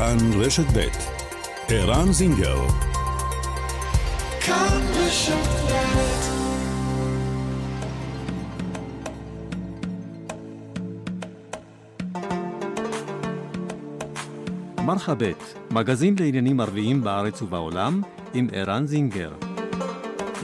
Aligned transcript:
כאן 0.00 0.16
רשת 0.40 0.76
ב' 0.76 0.88
ערן 1.68 2.12
זינגר 2.12 2.58
כאן 4.40 4.80
רשת 4.96 5.56
מרחבת, 14.86 15.54
מגזין 15.70 16.16
לעניינים 16.20 16.60
ערביים 16.60 17.02
בארץ 17.02 17.42
ובעולם, 17.42 18.02
עם 18.34 18.48
ערן 18.52 18.86
זינגר. 18.86 19.32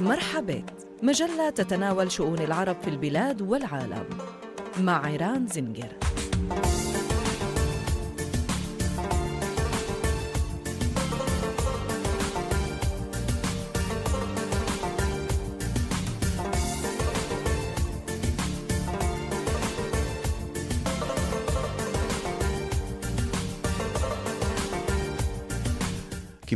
مرحبت 0.03 0.87
مجلة 1.03 1.51
تتناول 1.55 2.11
شؤون 2.11 2.39
العرب 2.39 2.77
في 2.83 2.91
البلاد 2.91 3.43
والعالم 3.43 4.05
مع 4.81 5.07
عيران 5.07 5.47
زنجر 5.47 6.06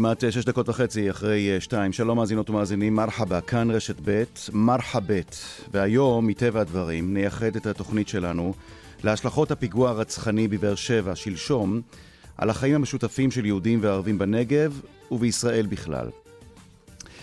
כמעט 0.01 0.23
אה, 0.23 0.31
שש 0.31 0.45
דקות 0.45 0.69
וחצי 0.69 1.09
אחרי 1.09 1.53
אה, 1.53 1.61
שתיים. 1.61 1.93
שלום 1.93 2.17
מאזינות 2.17 2.49
ומאזינים, 2.49 2.95
מרחבה, 2.95 3.41
כאן 3.41 3.71
רשת 3.71 3.95
ב', 4.03 4.23
מרחבת. 4.53 5.35
והיום, 5.71 6.27
מטבע 6.27 6.61
הדברים, 6.61 7.13
נייחד 7.13 7.55
את 7.55 7.65
התוכנית 7.65 8.07
שלנו 8.07 8.53
להשלכות 9.03 9.51
הפיגוע 9.51 9.89
הרצחני 9.89 10.47
בבאר 10.47 10.75
שבע 10.75 11.15
שלשום 11.15 11.81
על 12.37 12.49
החיים 12.49 12.75
המשותפים 12.75 13.31
של 13.31 13.45
יהודים 13.45 13.79
וערבים 13.81 14.17
בנגב 14.17 14.81
ובישראל 15.11 15.65
בכלל. 15.65 16.09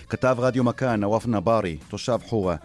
כתב 0.08 0.36
רדיו 0.38 0.64
מכאן, 0.64 1.00
נוואף 1.00 1.26
נבארי, 1.26 1.76
תושב 1.88 2.18
חורה, 2.26 2.56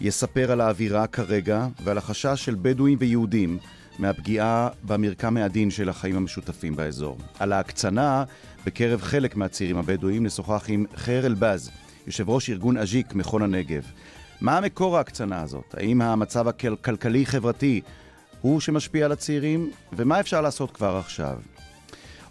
יספר 0.00 0.52
על 0.52 0.60
האווירה 0.60 1.06
כרגע 1.06 1.66
ועל 1.84 1.98
החשש 1.98 2.44
של 2.44 2.56
בדואים 2.62 2.98
ויהודים 3.00 3.58
מהפגיעה 3.98 4.68
במרקם 4.84 5.36
העדין 5.36 5.70
של 5.70 5.88
החיים 5.88 6.16
המשותפים 6.16 6.76
באזור. 6.76 7.18
על 7.38 7.52
ההקצנה 7.52 8.24
בקרב 8.66 9.02
חלק 9.02 9.36
מהצעירים 9.36 9.78
הבדואים 9.78 10.26
נשוחח 10.26 10.64
עם 10.68 10.86
חיר 10.96 11.26
אלבז, 11.26 11.70
יושב 12.06 12.30
ראש 12.30 12.50
ארגון 12.50 12.76
אג'יק, 12.76 13.14
מכון 13.14 13.42
הנגב. 13.42 13.82
מה 14.40 14.60
מקור 14.60 14.96
ההקצנה 14.96 15.42
הזאת? 15.42 15.74
האם 15.78 16.02
המצב 16.02 16.48
הכלכלי-חברתי 16.48 17.80
הוא 18.40 18.60
שמשפיע 18.60 19.04
על 19.04 19.12
הצעירים? 19.12 19.70
ומה 19.92 20.20
אפשר 20.20 20.40
לעשות 20.40 20.70
כבר 20.70 20.96
עכשיו? 20.96 21.38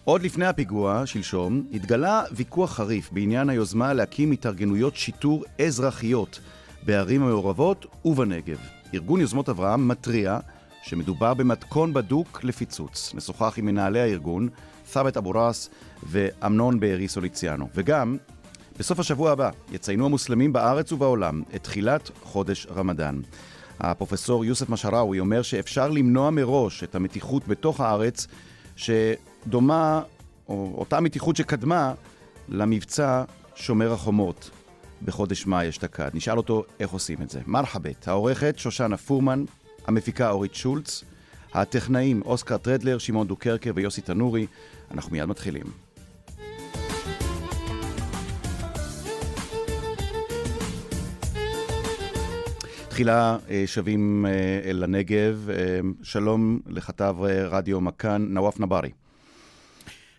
עוד 0.03 0.23
לפני 0.23 0.45
הפיגוע, 0.45 1.05
שלשום, 1.05 1.63
התגלה 1.73 2.23
ויכוח 2.31 2.71
חריף 2.73 3.09
בעניין 3.11 3.49
היוזמה 3.49 3.93
להקים 3.93 4.31
התארגנויות 4.31 4.95
שיטור 4.95 5.43
אזרחיות 5.65 6.39
בערים 6.83 7.23
המעורבות 7.23 7.85
ובנגב. 8.05 8.59
ארגון 8.93 9.21
יוזמות 9.21 9.49
אברהם 9.49 9.87
מתריע 9.87 10.39
שמדובר 10.83 11.33
במתכון 11.33 11.93
בדוק 11.93 12.43
לפיצוץ. 12.43 13.13
נשוחח 13.13 13.53
עם 13.57 13.65
מנהלי 13.65 13.99
הארגון, 13.99 14.49
ת'אבת 14.93 15.17
אבו 15.17 15.29
ראס 15.29 15.69
ואמנון 16.03 16.79
בארי 16.79 17.07
סוליציאנו. 17.07 17.69
וגם, 17.75 18.17
בסוף 18.79 18.99
השבוע 18.99 19.31
הבא 19.31 19.49
יציינו 19.71 20.05
המוסלמים 20.05 20.53
בארץ 20.53 20.91
ובעולם 20.91 21.41
את 21.55 21.63
תחילת 21.63 22.11
חודש 22.23 22.67
רמדאן. 22.75 23.21
הפרופסור 23.79 24.45
יוסף 24.45 24.69
משהראוי 24.69 25.19
אומר 25.19 25.41
שאפשר 25.41 25.89
למנוע 25.89 26.29
מראש 26.29 26.83
את 26.83 26.95
המתיחות 26.95 27.47
בתוך 27.47 27.79
הארץ 27.79 28.27
שדומה, 28.75 30.01
או 30.47 30.73
אותה 30.77 30.99
מתיחות 30.99 31.35
שקדמה 31.35 31.93
למבצע 32.49 33.23
שומר 33.55 33.93
החומות 33.93 34.49
בחודש 35.01 35.45
מאי 35.45 35.69
אשתקד. 35.69 36.09
נשאל 36.13 36.37
אותו 36.37 36.63
איך 36.79 36.89
עושים 36.89 37.21
את 37.21 37.29
זה. 37.29 37.39
מרחבת, 37.45 38.07
העורכת 38.07 38.55
שושנה 38.57 38.97
פורמן, 38.97 39.43
המפיקה 39.87 40.29
אורית 40.29 40.55
שולץ, 40.55 41.03
הטכנאים 41.55 42.21
אוסקר 42.21 42.57
טרדלר, 42.57 42.97
שמעון 42.97 43.27
דוקרקר 43.27 43.71
ויוסי 43.75 44.01
תנורי. 44.01 44.47
אנחנו 44.91 45.11
מיד 45.11 45.25
מתחילים. 45.25 45.65
תחילה 52.89 53.37
אה, 53.49 53.63
שבים 53.65 54.25
אה, 54.25 54.59
אל 54.69 54.83
הנגב. 54.83 55.49
אה, 55.49 55.79
שלום 56.03 56.59
לכתב 56.67 57.15
רדיו 57.49 57.81
מכאן, 57.81 58.25
נוואף 58.29 58.59
נבארי. 58.59 58.91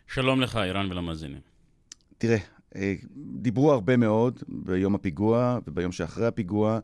שלום 0.06 0.40
לך, 0.40 0.56
איראן 0.56 0.92
ולמאזינים. 0.92 1.40
תראה, 2.18 2.38
דיברו 3.16 3.72
הרבה 3.72 3.96
מאוד 3.96 4.42
ביום 4.48 4.94
הפיגוע 4.94 5.58
וביום 5.66 5.92
שאחרי 5.92 6.26
הפיגוע. 6.26 6.78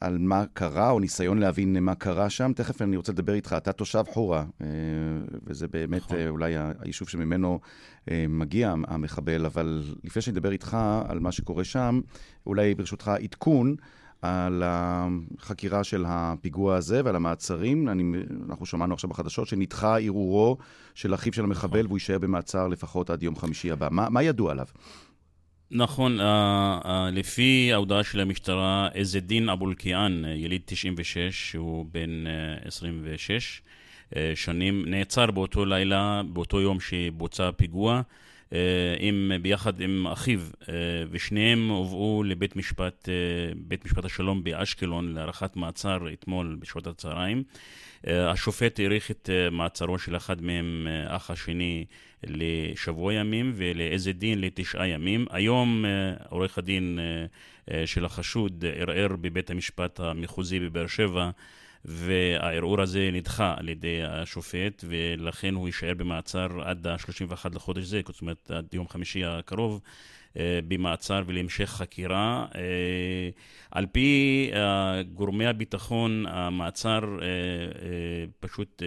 על 0.00 0.18
מה 0.18 0.44
קרה, 0.52 0.90
או 0.90 1.00
ניסיון 1.00 1.38
להבין 1.38 1.84
מה 1.84 1.94
קרה 1.94 2.30
שם. 2.30 2.52
תכף 2.56 2.82
אני 2.82 2.96
רוצה 2.96 3.12
לדבר 3.12 3.34
איתך, 3.34 3.54
אתה 3.56 3.72
תושב 3.72 4.04
חורה, 4.12 4.44
אה, 4.60 4.66
וזה 5.46 5.68
באמת 5.68 6.02
נכון. 6.02 6.16
אה, 6.16 6.28
אולי 6.28 6.54
היישוב 6.78 7.08
שממנו 7.08 7.60
אה, 8.10 8.26
מגיע 8.28 8.74
המחבל, 8.86 9.46
אבל 9.46 9.82
לפני 10.04 10.22
שאני 10.22 10.34
אדבר 10.38 10.52
איתך 10.52 10.76
על 11.08 11.18
מה 11.18 11.32
שקורה 11.32 11.64
שם, 11.64 12.00
אולי 12.46 12.74
ברשותך 12.74 13.08
עדכון. 13.22 13.74
על 14.22 14.62
החקירה 14.66 15.84
של 15.84 16.04
הפיגוע 16.08 16.76
הזה 16.76 17.00
ועל 17.04 17.16
המעצרים. 17.16 17.88
אני, 17.88 18.04
אנחנו 18.48 18.66
שמענו 18.66 18.94
עכשיו 18.94 19.10
בחדשות 19.10 19.48
שנדחה 19.48 19.98
ערעורו 19.98 20.56
של 20.94 21.14
אחיו 21.14 21.32
של 21.32 21.44
המחבל, 21.44 21.78
נכון. 21.78 21.86
והוא 21.86 21.96
יישאר 21.96 22.18
במעצר 22.18 22.68
לפחות 22.68 23.10
עד 23.10 23.22
יום 23.22 23.36
חמישי 23.36 23.70
הבא. 23.70 23.88
מה, 23.90 24.08
מה 24.08 24.22
ידוע 24.22 24.50
עליו? 24.50 24.66
נכון, 25.72 26.20
uh, 26.20 26.22
uh, 26.22 26.88
לפי 27.12 27.70
ההודעה 27.72 28.04
של 28.04 28.20
המשטרה, 28.20 28.88
עז 28.94 29.16
א-דין 29.16 29.48
אבו 29.48 29.68
אלקיעאן, 29.68 30.22
יליד 30.24 30.60
96, 30.64 31.50
שהוא 31.50 31.86
בן 31.92 32.24
uh, 32.64 32.66
26 32.68 33.62
uh, 34.10 34.16
שנים, 34.34 34.84
נעצר 34.86 35.30
באותו 35.30 35.64
לילה, 35.64 36.22
באותו 36.32 36.60
יום 36.60 36.80
שבוצע 36.80 37.48
הפיגוע, 37.48 38.02
uh, 38.50 38.52
עם, 38.98 39.32
ביחד 39.42 39.80
עם 39.80 40.06
אחיו, 40.06 40.40
ושניהם 41.10 41.68
הובאו 41.68 42.22
לבית 42.22 42.56
משפט, 42.56 43.08
בית 43.56 43.84
משפט 43.84 44.04
השלום 44.04 44.44
באשקלון 44.44 45.14
להארכת 45.14 45.56
מעצר 45.56 46.12
אתמול 46.12 46.56
בשעות 46.60 46.86
הצהריים. 46.86 47.42
Uh, 48.04 48.10
השופט 48.10 48.80
האריך 48.80 49.10
את 49.10 49.30
uh, 49.32 49.50
מעצרו 49.50 49.98
של 49.98 50.16
אחד 50.16 50.42
מהם, 50.42 50.86
uh, 50.86 51.16
אח 51.16 51.30
השני, 51.30 51.84
לשבוע 52.24 53.14
ימים 53.14 53.52
ולאיזה 53.54 54.12
דין 54.12 54.40
לתשעה 54.40 54.88
ימים. 54.88 55.26
היום 55.30 55.84
אה, 55.84 55.90
עורך 56.28 56.58
הדין 56.58 56.98
אה, 56.98 57.26
אה, 57.74 57.86
של 57.86 58.04
החשוד 58.04 58.64
ערער 58.76 59.16
בבית 59.20 59.50
המשפט 59.50 60.00
המחוזי 60.00 60.60
בבאר 60.60 60.86
שבע 60.86 61.30
והערעור 61.84 62.80
הזה 62.80 63.10
נדחה 63.12 63.54
על 63.58 63.68
ידי 63.68 64.02
השופט 64.02 64.84
ולכן 64.88 65.54
הוא 65.54 65.68
יישאר 65.68 65.94
במעצר 65.94 66.48
עד 66.62 66.86
ה-31 66.86 67.48
לחודש 67.54 67.84
זה, 67.84 68.00
זאת 68.06 68.20
אומרת 68.20 68.50
עד 68.50 68.74
יום 68.74 68.88
חמישי 68.88 69.24
הקרוב. 69.24 69.80
במעצר 70.68 71.22
ולהמשך 71.26 71.64
חקירה. 71.70 72.46
על 73.70 73.86
פי 73.86 74.50
גורמי 75.14 75.46
הביטחון, 75.46 76.24
המעצר 76.28 77.00
פשוט 78.40 78.82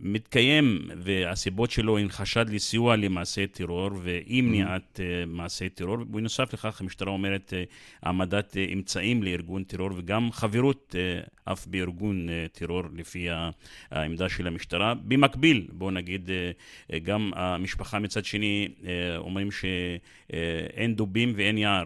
מתקיים, 0.00 0.88
והסיבות 0.96 1.70
שלו 1.70 1.98
הן 1.98 2.08
חשד 2.08 2.50
לסיוע 2.50 2.96
למעשי 2.96 3.46
טרור 3.46 3.90
ואי 4.02 4.40
מניעת 4.40 5.00
mm-hmm. 5.00 5.26
מעשי 5.26 5.68
טרור. 5.68 5.96
בנוסף 5.96 6.52
לכך, 6.54 6.80
המשטרה 6.80 7.12
אומרת 7.12 7.52
uh, 7.52 7.74
העמדת 8.02 8.56
uh, 8.56 8.72
אמצעים 8.72 9.22
לארגון 9.22 9.64
טרור 9.64 9.90
וגם 9.96 10.32
חברות 10.32 10.94
uh, 10.94 11.52
אף 11.52 11.66
בארגון 11.66 12.28
טרור 12.52 12.82
לפי 12.94 13.28
העמדה 13.90 14.28
של 14.28 14.46
המשטרה. 14.46 14.94
במקביל, 14.94 15.66
בואו 15.72 15.90
נגיד, 15.90 16.30
גם 17.02 17.30
המשפחה 17.34 17.98
מצד 17.98 18.24
שני 18.24 18.68
אומרים 19.16 19.48
שאין 19.50 20.94
דובים 20.94 21.32
ואין 21.36 21.58
יער. 21.58 21.84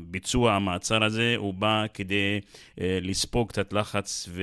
ביצוע 0.00 0.52
המעצר 0.52 1.04
הזה 1.04 1.34
הוא 1.36 1.54
בא 1.54 1.84
כדי 1.94 2.40
לספוג 2.78 3.48
קצת 3.48 3.72
לחץ 3.72 4.28
ו- 4.32 4.42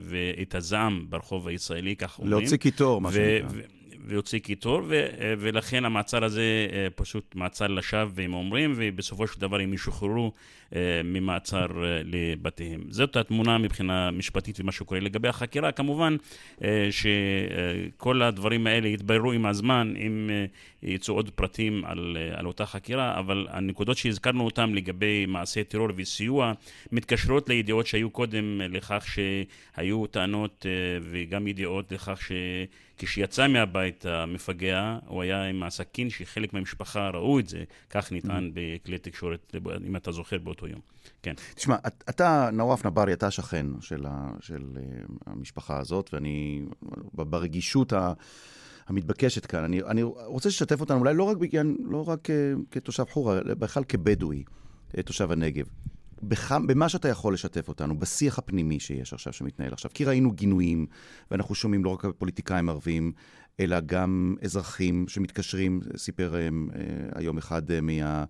ואת 0.00 0.54
הזעם 0.54 1.06
ברחוב 1.08 1.48
הישראלי, 1.48 1.96
כך 1.96 2.18
אומרים. 2.18 2.45
להוציא 2.46 2.70
קיטור, 2.70 3.00
מה 3.00 3.12
שנקרא. 3.12 3.75
ויוציא 4.04 4.38
קיטור, 4.38 4.82
ו- 4.88 5.34
ולכן 5.38 5.84
המעצר 5.84 6.24
הזה 6.24 6.66
אה, 6.72 6.86
פשוט 6.94 7.34
מעצר 7.34 7.66
לשווא, 7.66 8.24
הם 8.24 8.34
אומרים, 8.34 8.72
ובסופו 8.76 9.26
של 9.26 9.40
דבר 9.40 9.60
הם 9.60 9.74
ישוחררו 9.74 10.32
אה, 10.74 11.00
ממעצר 11.04 11.66
אה, 11.84 12.00
לבתיהם. 12.04 12.80
זאת 12.88 13.16
התמונה 13.16 13.58
מבחינה 13.58 14.10
משפטית 14.10 14.60
ומה 14.60 14.72
שקורה. 14.72 15.00
לגבי 15.00 15.28
החקירה, 15.28 15.72
כמובן 15.72 16.16
שכל 16.90 18.22
הדברים 18.22 18.66
האלה 18.66 18.88
יתבררו 18.88 19.32
עם 19.32 19.46
הזמן, 19.46 19.94
אם 19.96 20.30
יצאו 20.82 21.14
עוד 21.14 21.30
פרטים 21.30 21.84
על, 21.84 22.16
על 22.34 22.46
אותה 22.46 22.66
חקירה, 22.66 23.18
אבל 23.18 23.46
הנקודות 23.50 23.96
שהזכרנו 23.96 24.44
אותן 24.44 24.72
לגבי 24.72 25.26
מעשי 25.26 25.64
טרור 25.64 25.88
וסיוע, 25.96 26.52
מתקשרות 26.92 27.48
לידיעות 27.48 27.86
שהיו 27.86 28.10
קודם 28.10 28.60
לכך 28.60 29.06
שהיו 29.14 30.06
טענות 30.06 30.66
וגם 31.10 31.46
ידיעות 31.46 31.92
לכך 31.92 32.20
ש... 32.22 32.32
כשיצא 32.98 33.48
מהבית 33.48 34.06
המפגע, 34.06 34.98
הוא 35.06 35.22
היה 35.22 35.44
עם 35.44 35.62
הסכין 35.62 36.10
שחלק 36.10 36.54
מהמשפחה 36.54 37.08
ראו 37.08 37.38
את 37.38 37.48
זה, 37.48 37.64
כך 37.90 38.12
נטען 38.12 38.50
בכלי 38.54 38.98
תקשורת, 38.98 39.56
אם 39.86 39.96
אתה 39.96 40.12
זוכר 40.12 40.38
באותו 40.38 40.66
יום. 40.66 40.80
כן. 41.22 41.34
תשמע, 41.54 41.76
אתה, 42.10 42.50
נואף 42.52 42.86
נברי, 42.86 43.12
אתה 43.12 43.30
שכן 43.30 43.66
של, 43.80 44.06
ה, 44.08 44.30
של 44.40 44.62
uh, 44.74 45.12
המשפחה 45.26 45.78
הזאת, 45.78 46.14
ואני, 46.14 46.62
ברגישות 47.14 47.92
ה... 47.92 48.12
המתבקשת 48.86 49.46
כאן, 49.46 49.64
אני, 49.64 49.82
אני 49.82 50.02
רוצה 50.02 50.48
לשתף 50.48 50.80
אותנו, 50.80 50.98
אולי 50.98 51.14
לא 51.14 51.22
רק, 51.22 51.36
בגן, 51.36 51.74
לא 51.84 52.08
רק 52.08 52.28
uh, 52.30 52.32
כתושב 52.70 53.04
חורה, 53.04 53.38
אלא 53.38 53.54
בכלל 53.54 53.84
כבדואי, 53.84 54.42
uh, 54.92 55.02
תושב 55.02 55.32
הנגב. 55.32 55.66
בח... 56.22 56.52
במה 56.52 56.88
שאתה 56.88 57.08
יכול 57.08 57.34
לשתף 57.34 57.68
אותנו, 57.68 57.98
בשיח 57.98 58.38
הפנימי 58.38 58.80
שיש 58.80 59.12
עכשיו, 59.12 59.32
שמתנהל 59.32 59.72
עכשיו. 59.72 59.90
כי 59.94 60.04
ראינו 60.04 60.32
גינויים, 60.32 60.86
ואנחנו 61.30 61.54
שומעים 61.54 61.84
לא 61.84 61.90
רק 61.90 62.04
פוליטיקאים 62.18 62.68
ערבים, 62.68 63.12
אלא 63.60 63.80
גם 63.80 64.36
אזרחים 64.42 65.08
שמתקשרים, 65.08 65.80
סיפר 65.96 66.34
uh, 66.34 66.72
היום 67.18 67.38
אחד 67.38 67.70
uh, 67.70 67.74
מה... 67.82 68.24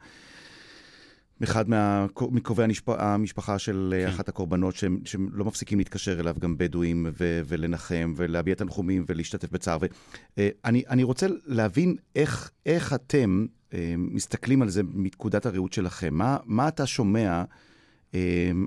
אחד 1.45 1.69
מה, 1.69 2.07
מקרובי 2.31 2.63
המשפחה 2.89 3.59
של 3.59 3.95
כן. 4.01 4.09
אחת 4.09 4.29
הקורבנות, 4.29 4.75
שהם, 4.77 5.01
שהם 5.05 5.29
לא 5.33 5.45
מפסיקים 5.45 5.79
להתקשר 5.79 6.21
אליו, 6.21 6.37
גם 6.39 6.59
בדואים, 6.59 7.07
ו, 7.19 7.41
ולנחם, 7.47 8.15
ולהביע 8.17 8.55
תנחומים, 8.55 9.05
ולהשתתף 9.09 9.51
בצער. 9.51 9.79
ואני 10.37 10.83
אני 10.89 11.03
רוצה 11.03 11.27
להבין 11.47 11.97
איך, 12.15 12.51
איך 12.67 12.93
אתם 12.93 13.47
אה, 13.75 13.95
מסתכלים 13.97 14.63
על 14.63 14.69
זה 14.69 14.83
מנקודת 14.83 15.47
הראות 15.47 15.73
שלכם. 15.73 16.15
מה, 16.15 16.37
מה 16.45 16.69
אתה 16.69 16.87
שומע 16.87 17.29
אה, 17.29 17.45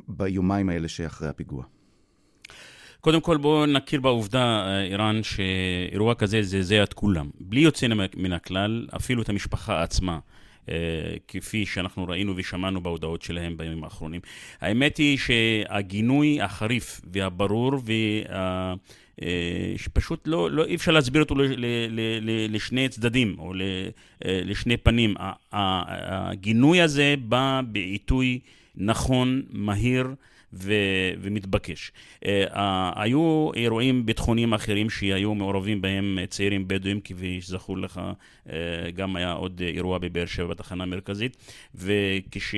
ביומיים 0.08 0.70
האלה 0.70 0.88
שאחרי 0.88 1.28
הפיגוע? 1.28 1.64
קודם 3.02 3.22
כל 3.22 3.38
בואו 3.38 3.66
נכיר 3.66 4.02
בעובדה, 4.02 4.66
איראן, 4.84 5.24
שאירוע 5.24 6.16
כזה 6.16 6.42
זעזע 6.42 6.84
את 6.84 6.94
כולם. 6.94 7.30
בלי 7.40 7.60
יוצא 7.60 7.88
מן 8.18 8.34
הכלל, 8.34 8.88
אפילו 8.96 9.22
את 9.22 9.30
המשפחה 9.30 9.84
עצמה. 9.84 10.20
אה, 10.70 10.76
כפי 11.28 11.66
שאנחנו 11.66 12.06
ראינו 12.08 12.34
ושמענו 12.36 12.84
בהודעות 12.84 13.22
שלהם 13.22 13.58
בימים 13.58 13.84
האחרונים. 13.84 14.22
האמת 14.62 14.98
היא 14.98 15.18
שהגינוי 15.18 16.42
החריף 16.42 17.02
והברור 17.14 17.74
וה... 17.74 18.74
אה, 19.22 19.74
שפשוט 19.78 20.28
לא, 20.28 20.52
לא, 20.52 20.66
אי 20.66 20.76
אפשר 20.76 20.92
להסביר 20.92 21.22
אותו 21.24 21.36
ל, 21.36 21.42
ל, 21.42 21.66
ל, 22.22 22.56
לשני 22.56 22.90
צדדים 22.90 23.36
או 23.40 23.54
אה, 23.54 24.42
לשני 24.46 24.78
פנים. 24.78 25.14
הגינוי 25.52 26.82
הזה 26.82 27.16
בא 27.20 27.62
בעיתוי 27.72 28.40
נכון, 28.80 29.42
מהיר, 29.50 30.08
ו, 30.54 30.74
ומתבקש. 31.22 31.92
Uh, 32.24 32.28
היו 32.96 33.52
אירועים 33.56 34.06
ביטחוניים 34.06 34.54
אחרים 34.54 34.90
שהיו 34.90 35.36
מעורבים 35.36 35.82
בהם 35.82 36.18
צעירים 36.30 36.68
בדואים, 36.68 37.02
כפי 37.02 37.42
שזכור 37.42 37.78
לך, 37.78 38.02
uh, 38.48 38.50
גם 38.96 39.16
היה 39.16 39.32
עוד 39.32 39.62
אירוע 39.62 39.98
בבאר 39.98 40.26
שבע 40.26 40.48
בתחנה 40.48 40.84
המרכזית, 40.84 41.38
וכש... 41.76 42.56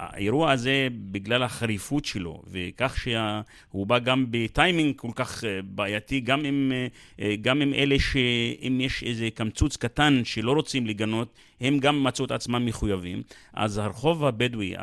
האירוע 0.00 0.52
הזה, 0.52 0.88
בגלל 0.92 1.42
החריפות 1.42 2.04
שלו, 2.04 2.42
וכך 2.50 2.96
שהוא 2.98 3.86
בא 3.86 3.98
גם 3.98 4.26
בטיימינג 4.30 4.96
כל 4.96 5.10
כך 5.14 5.44
אה, 5.44 5.62
בעייתי, 5.62 6.20
גם 6.20 6.44
עם, 6.44 6.72
אה, 6.74 6.86
אה, 7.20 7.36
גם 7.36 7.62
עם 7.62 7.74
אלה 7.74 7.98
שאם 7.98 8.78
יש 8.80 9.02
איזה 9.02 9.28
קמצוץ 9.34 9.76
קטן 9.76 10.20
שלא 10.24 10.52
רוצים 10.52 10.86
לגנות, 10.86 11.34
הם 11.60 11.78
גם 11.78 12.04
מצאו 12.04 12.24
את 12.24 12.30
עצמם 12.30 12.66
מחויבים. 12.66 13.22
אז 13.52 13.78
הרחוב 13.78 14.24
הבדואי, 14.24 14.74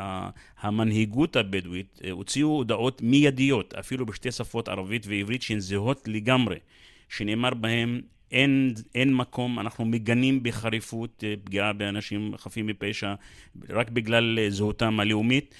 המנהיגות 0.60 1.36
הבדואית, 1.36 2.00
הוציאו 2.10 2.48
הודעות 2.48 3.02
מיידיות, 3.02 3.74
אפילו 3.74 4.06
בשתי 4.06 4.32
שפות 4.32 4.68
ערבית 4.68 5.06
ועברית 5.06 5.42
שהן 5.42 5.60
זהות 5.60 6.08
לגמרי, 6.08 6.56
שנאמר 7.08 7.54
בהם 7.54 8.00
אין, 8.32 8.74
אין 8.94 9.14
מקום, 9.14 9.58
אנחנו 9.58 9.84
מגנים 9.84 10.42
בחריפות 10.42 11.24
אה, 11.26 11.34
פגיעה 11.44 11.72
באנשים 11.72 12.32
חפים 12.36 12.66
מפשע 12.66 13.14
רק 13.68 13.90
בגלל 13.90 14.38
אה, 14.38 14.50
זהותם 14.50 15.00
הלאומית. 15.00 15.54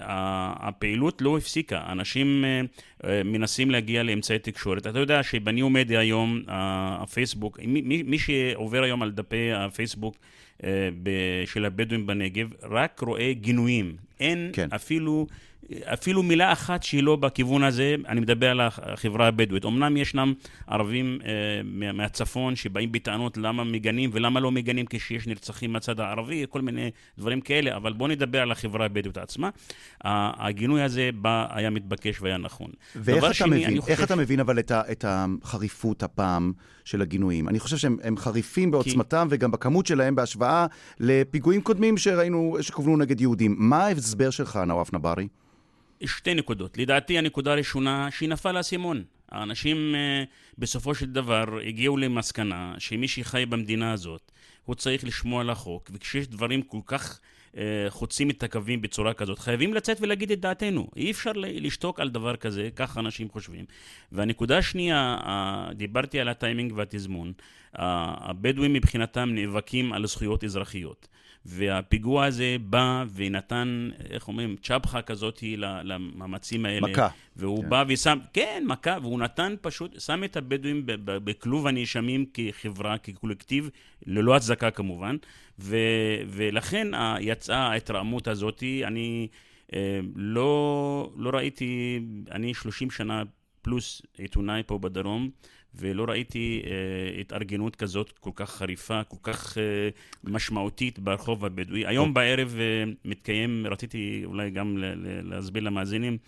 והפעילות 0.00 1.22
וה, 1.22 1.28
לא 1.28 1.38
הפסיקה, 1.38 1.82
אנשים 1.92 2.44
uh, 2.44 3.06
מנסים 3.24 3.70
להגיע 3.70 4.02
לאמצעי 4.02 4.38
תקשורת. 4.38 4.86
אתה 4.86 4.98
יודע 4.98 5.22
שבניו 5.22 5.70
מדיה 5.70 6.00
היום, 6.00 6.42
הפייסבוק, 6.48 7.60
מי, 7.66 8.02
מי 8.02 8.18
שעובר 8.18 8.82
היום 8.82 9.02
על 9.02 9.10
דפי 9.10 9.52
הפייסבוק 9.52 10.16
של 11.44 11.64
הבדואים 11.64 12.06
בנגב, 12.06 12.48
רק 12.62 13.00
רואה 13.00 13.32
גינויים. 13.32 13.96
אין 14.20 14.50
כן. 14.52 14.68
אפילו... 14.74 15.26
אפילו 15.84 16.22
מילה 16.22 16.52
אחת 16.52 16.82
שהיא 16.82 17.02
לא 17.02 17.16
בכיוון 17.16 17.62
הזה, 17.62 17.94
אני 18.08 18.20
מדבר 18.20 18.50
על 18.50 18.60
החברה 18.60 19.26
הבדואית. 19.26 19.64
אמנם 19.64 19.96
ישנם 19.96 20.32
ערבים 20.66 21.18
אה, 21.24 21.92
מהצפון 21.92 22.56
שבאים 22.56 22.92
בטענות 22.92 23.36
למה 23.36 23.64
מגנים 23.64 24.10
ולמה 24.12 24.40
לא 24.40 24.50
מגנים 24.50 24.86
כשיש 24.90 25.26
נרצחים 25.26 25.72
מהצד 25.72 26.00
הערבי, 26.00 26.44
כל 26.48 26.60
מיני 26.60 26.90
דברים 27.18 27.40
כאלה, 27.40 27.76
אבל 27.76 27.92
בואו 27.92 28.08
נדבר 28.08 28.42
על 28.42 28.52
החברה 28.52 28.86
הבדואית 28.86 29.16
עצמה. 29.16 29.50
הגינוי 30.04 30.82
הזה 30.82 31.10
בא, 31.14 31.46
היה 31.50 31.70
מתבקש 31.70 32.22
והיה 32.22 32.38
נכון. 32.38 32.70
ואיך 32.96 33.24
אתה, 33.24 33.34
שני, 33.34 33.48
מבין, 33.48 33.80
חושב... 33.80 33.90
איך 33.92 34.02
אתה 34.02 34.16
מבין 34.16 34.40
אבל 34.40 34.58
את, 34.58 34.70
ה, 34.70 34.82
את 34.92 35.04
החריפות 35.08 36.02
הפעם 36.02 36.52
של 36.84 37.02
הגינויים? 37.02 37.48
אני 37.48 37.58
חושב 37.58 37.76
שהם 37.76 38.16
חריפים 38.16 38.70
בעוצמתם 38.70 39.26
כי... 39.30 39.36
וגם 39.36 39.50
בכמות 39.50 39.86
שלהם 39.86 40.14
בהשוואה 40.14 40.66
לפיגועים 41.00 41.60
קודמים 41.60 41.96
שראינו, 41.96 42.56
שכוונו 42.60 42.96
נגד 42.96 43.20
יהודים. 43.20 43.56
מה 43.58 43.84
ההסבר 43.84 44.30
שלך, 44.30 44.56
נואף 44.56 44.92
נברי? 44.92 45.28
שתי 46.04 46.34
נקודות. 46.34 46.78
לדעתי 46.78 47.18
הנקודה 47.18 47.52
הראשונה, 47.52 48.10
שנפל 48.10 48.56
האסימון. 48.56 49.04
האנשים 49.30 49.94
uh, 49.94 50.58
בסופו 50.58 50.94
של 50.94 51.06
דבר 51.06 51.44
הגיעו 51.66 51.96
למסקנה 51.96 52.74
שמי 52.78 53.08
שחי 53.08 53.46
במדינה 53.46 53.92
הזאת, 53.92 54.32
הוא 54.64 54.74
צריך 54.74 55.04
לשמוע 55.04 55.44
לחוק, 55.44 55.90
וכשיש 55.94 56.28
דברים 56.28 56.62
כל 56.62 56.78
כך 56.86 57.20
uh, 57.52 57.56
חוצים 57.88 58.30
את 58.30 58.42
הקווים 58.42 58.82
בצורה 58.82 59.14
כזאת, 59.14 59.38
חייבים 59.38 59.74
לצאת 59.74 59.96
ולהגיד 60.00 60.30
את 60.32 60.40
דעתנו. 60.40 60.88
אי 60.96 61.10
אפשר 61.10 61.32
לשתוק 61.36 62.00
על 62.00 62.10
דבר 62.10 62.36
כזה, 62.36 62.68
ככה 62.76 63.00
אנשים 63.00 63.28
חושבים. 63.28 63.64
והנקודה 64.12 64.58
השנייה, 64.58 65.18
דיברתי 65.74 66.20
על 66.20 66.28
הטיימינג 66.28 66.72
והתזמון. 66.76 67.32
הבדואים 67.74 68.72
מבחינתם 68.72 69.30
נאבקים 69.32 69.92
על 69.92 70.06
זכויות 70.06 70.44
אזרחיות. 70.44 71.08
והפיגוע 71.46 72.24
הזה 72.24 72.56
בא 72.60 73.04
ונתן, 73.14 73.90
איך 74.10 74.28
אומרים, 74.28 74.56
צ'פחה 74.62 75.02
כזאת 75.02 75.42
למאמצים 75.58 76.66
האלה. 76.66 76.88
מכה. 76.88 77.08
והוא 77.36 77.62
כן. 77.62 77.70
בא 77.70 77.84
ושם, 77.88 78.18
כן, 78.32 78.64
מכה, 78.66 78.96
והוא 79.02 79.18
נתן 79.18 79.54
פשוט, 79.60 80.00
שם 80.00 80.24
את 80.24 80.36
הבדואים 80.36 80.82
בכלוב 81.04 81.66
הנאשמים 81.66 82.26
כחברה, 82.34 82.98
כקולקטיב, 82.98 83.70
ללא 84.06 84.36
הצדקה 84.36 84.70
כמובן, 84.70 85.16
ו, 85.58 85.76
ולכן 86.28 86.88
יצאה 87.20 87.58
ההתרעמות 87.58 88.28
הזאת. 88.28 88.62
אני 88.84 89.28
אה, 89.74 90.00
לא, 90.16 91.12
לא 91.16 91.30
ראיתי, 91.30 92.00
אני 92.30 92.54
30 92.54 92.90
שנה 92.90 93.22
פלוס 93.62 94.02
עיתונאי 94.18 94.62
פה 94.66 94.78
בדרום, 94.78 95.30
ולא 95.76 96.04
ראיתי 96.08 96.62
אה, 96.64 97.20
התארגנות 97.20 97.76
כזאת 97.76 98.12
כל 98.20 98.30
כך 98.34 98.50
חריפה, 98.50 99.04
כל 99.04 99.16
כך 99.22 99.58
אה, 99.58 99.88
משמעותית 100.24 100.98
ברחוב 100.98 101.44
הבדואי. 101.44 101.86
היום 101.86 102.14
בערב 102.14 102.56
אה, 102.60 102.92
מתקיים, 103.04 103.66
רציתי 103.70 104.22
אולי 104.24 104.50
גם 104.50 104.76
להסביר 105.22 105.62
למאזינים, 105.62 106.18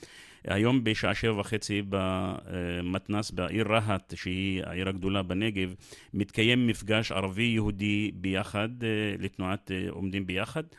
היום 0.46 0.84
בשעה 0.84 1.14
שבע 1.14 1.40
וחצי 1.40 1.82
במתנ"ס 1.88 3.30
בעיר 3.30 3.66
רהט, 3.68 4.14
שהיא 4.16 4.62
העיר 4.64 4.88
הגדולה 4.88 5.22
בנגב, 5.22 5.74
מתקיים 6.14 6.66
מפגש 6.66 7.12
ערבי-יהודי 7.12 8.10
ביחד, 8.14 8.68
אה, 8.82 8.88
לתנועת 9.18 9.70
אה, 9.70 9.86
עומדים 9.90 10.26
ביחד, 10.26 10.62
אה, 10.62 10.78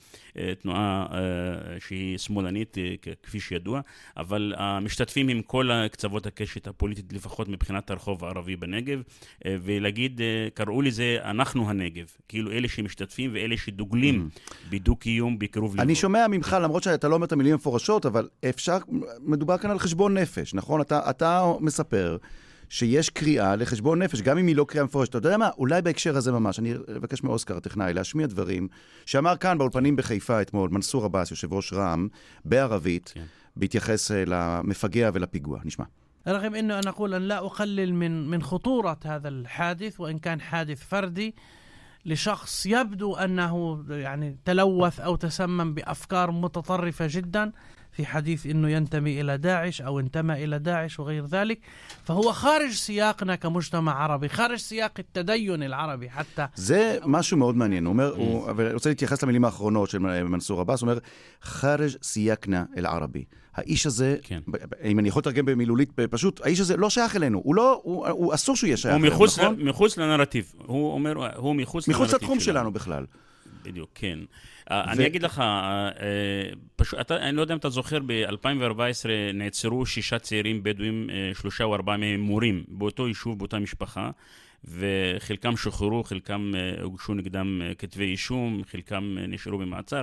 תנועה 0.61 1.05
שהיא 1.79 2.17
שמאלנית, 2.17 2.77
כפי 3.23 3.39
שידוע, 3.39 3.81
אבל 4.17 4.53
המשתתפים 4.57 5.27
עם 5.27 5.41
כל 5.41 5.69
קצוות 5.91 6.25
הקשת 6.25 6.67
הפוליטית, 6.67 7.13
לפחות 7.13 7.47
מבחינת 7.49 7.91
הרחוב 7.91 8.25
הערבי 8.25 8.55
בנגב, 8.55 9.01
ולהגיד, 9.47 10.21
קראו 10.53 10.81
לזה 10.81 11.17
אנחנו 11.23 11.69
הנגב, 11.69 12.05
כאילו 12.27 12.51
אלה 12.51 12.67
שמשתתפים 12.67 13.31
ואלה 13.33 13.57
שדוגלים. 13.57 14.29
בדו-קיום 14.69 15.39
בקירוב 15.39 15.73
לבוא. 15.73 15.83
אני 15.83 15.95
שומע 15.95 16.27
ממך, 16.27 16.57
למרות 16.61 16.83
שאתה 16.83 17.07
לא 17.07 17.15
אומר 17.15 17.25
את 17.25 17.31
המילים 17.31 17.53
המפורשות, 17.53 18.05
אבל 18.05 18.27
אפשר, 18.49 18.77
מדובר 19.21 19.47
מדובר 19.47 19.57
כאן 19.57 19.71
על 19.71 19.79
חשבון 19.79 20.17
נפש, 20.17 20.53
נכון? 20.53 20.81
אתה, 20.81 21.09
אתה 21.09 21.51
מספר 21.59 22.17
שיש 22.68 23.10
קריאה 23.10 23.56
לחשבון 23.56 24.02
נפש, 24.02 24.22
גם 24.22 24.38
אם 24.38 24.46
היא 24.46 24.56
לא 24.56 24.64
קריאה 24.68 24.84
מפורשת. 24.84 25.10
אתה 25.10 25.18
יודע 25.18 25.36
מה? 25.36 25.50
אולי 25.58 25.82
בהקשר 25.82 26.16
הזה 26.16 26.32
ממש, 26.32 26.58
אני 26.58 26.74
אבקש 26.96 27.22
מאוסקר 27.22 27.56
הטכנאי 27.56 27.94
להשמיע 27.94 28.26
דברים 28.26 28.68
שאמר 29.06 29.36
כאן 29.36 29.58
באולפנים 29.58 29.96
בחיפה 29.96 30.42
אתמול, 30.42 30.70
מנסור 30.70 31.04
עבאס, 31.04 31.30
יושב 31.30 31.52
ראש 31.52 31.72
רע"מ, 31.72 32.08
בערבית, 32.44 33.12
כן. 33.14 33.24
בהתייחס 33.56 34.10
למפגע 34.10 35.10
ולפיגוע. 35.14 35.60
נשמע. 35.64 35.84
رغم 36.26 36.54
انه 36.54 36.78
انا 36.78 36.90
اقول 36.90 37.14
ان 37.14 37.22
لا 37.22 37.38
اقلل 37.38 37.94
من 37.94 38.30
من 38.30 38.42
خطوره 38.42 38.98
هذا 39.04 39.28
الحادث 39.28 40.00
وان 40.00 40.18
كان 40.18 40.40
حادث 40.40 40.82
فردي 40.88 41.34
لشخص 42.06 42.66
يبدو 42.66 43.14
انه 43.14 43.84
يعني 43.90 44.36
تلوث 44.44 45.00
او 45.00 45.16
تسمم 45.16 45.74
بافكار 45.74 46.30
متطرفه 46.30 47.06
جدا 47.10 47.52
في 47.96 48.06
حديث 48.06 48.46
انه 48.46 48.70
ينتمي 48.70 49.20
الى 49.20 49.38
داعش 49.38 49.82
او 49.82 50.00
انتمى 50.00 50.44
الى 50.44 50.58
داعش 50.58 51.00
وغير 51.00 51.26
ذلك 51.26 51.58
فهو 52.04 52.32
خارج 52.32 52.70
سياقنا 52.70 53.34
كمجتمع 53.36 53.94
عربي 53.94 54.28
خارج 54.28 54.58
سياق 54.58 54.92
التدين 54.98 55.62
العربي 55.62 56.10
حتى 56.10 56.46
זה 56.54 56.98
משהו 57.04 57.36
מאוד 57.36 57.56
מעניין. 57.56 57.86
הוא 57.86 57.92
אומר, 57.92 58.14
הוא, 58.16 58.50
אבל 58.50 58.64
אני 58.64 58.74
רוצה 58.74 58.88
להתייחס 58.88 59.22
למילים 59.22 59.44
האחרונות 59.44 59.90
של 59.90 59.98
מנסור 59.98 60.60
עבאס, 60.60 60.80
הוא 60.80 60.88
אומר, 60.90 61.00
חארג' 61.42 61.90
סייקנה 62.02 62.64
אל-ערבי. 62.76 63.24
האיש 63.54 63.86
הזה, 63.86 64.16
כן. 64.22 64.40
ב- 64.48 64.56
ב- 64.56 64.74
אם 64.84 64.98
אני 64.98 65.08
יכול 65.08 65.20
לתרגם 65.20 65.44
במילולית, 65.44 65.90
פשוט, 66.10 66.40
האיש 66.44 66.60
הזה 66.60 66.76
לא 66.76 66.90
שייך 66.90 67.16
אלינו. 67.16 67.40
הוא 67.44 67.54
לא, 67.54 67.80
הוא, 67.84 68.08
הוא 68.08 68.34
אסור 68.34 68.56
שהוא 68.56 68.68
יהיה 68.68 68.76
שייך 68.76 68.94
הוא 68.94 69.00
אלינו, 69.00 69.14
מחוץ, 69.14 69.38
נכון? 69.38 69.62
מחוץ 69.62 69.96
לנרטיב. 69.98 70.52
הוא 70.66 70.94
אומר, 70.94 71.36
הוא 71.36 71.54
מחוץ 71.54 71.88
מחוץ 71.88 72.08
לנרטיב 72.08 72.22
לתחום 72.22 72.40
שלנו 72.40 72.72
בכלל. 72.72 73.04
בדיוק, 73.67 73.89
כן. 73.95 74.19
ו... 74.69 74.73
אני 74.73 75.07
אגיד 75.07 75.23
לך, 75.23 75.39
אה, 75.39 75.89
פשוט, 76.75 76.99
אתה, 76.99 77.17
אני 77.17 77.37
לא 77.37 77.41
יודע 77.41 77.53
אם 77.53 77.59
אתה 77.59 77.69
זוכר, 77.69 77.99
ב-2014 78.05 79.09
נעצרו 79.33 79.85
שישה 79.85 80.19
צעירים 80.19 80.63
בדואים, 80.63 81.09
אה, 81.09 81.31
שלושה 81.41 81.63
או 81.63 81.75
ארבעה 81.75 81.97
מהם 81.97 82.19
מורים, 82.19 82.63
באותו 82.67 83.07
יישוב, 83.07 83.37
באותה 83.39 83.59
משפחה, 83.59 84.11
וחלקם 84.65 85.57
שוחררו, 85.57 86.03
חלקם 86.03 86.53
אה, 86.55 86.83
הוגשו 86.83 87.13
נגדם 87.13 87.61
אה, 87.61 87.75
כתבי 87.75 88.05
אישום, 88.05 88.61
חלקם 88.71 89.17
אה, 89.19 89.27
נשארו 89.27 89.57
במעצר, 89.57 90.01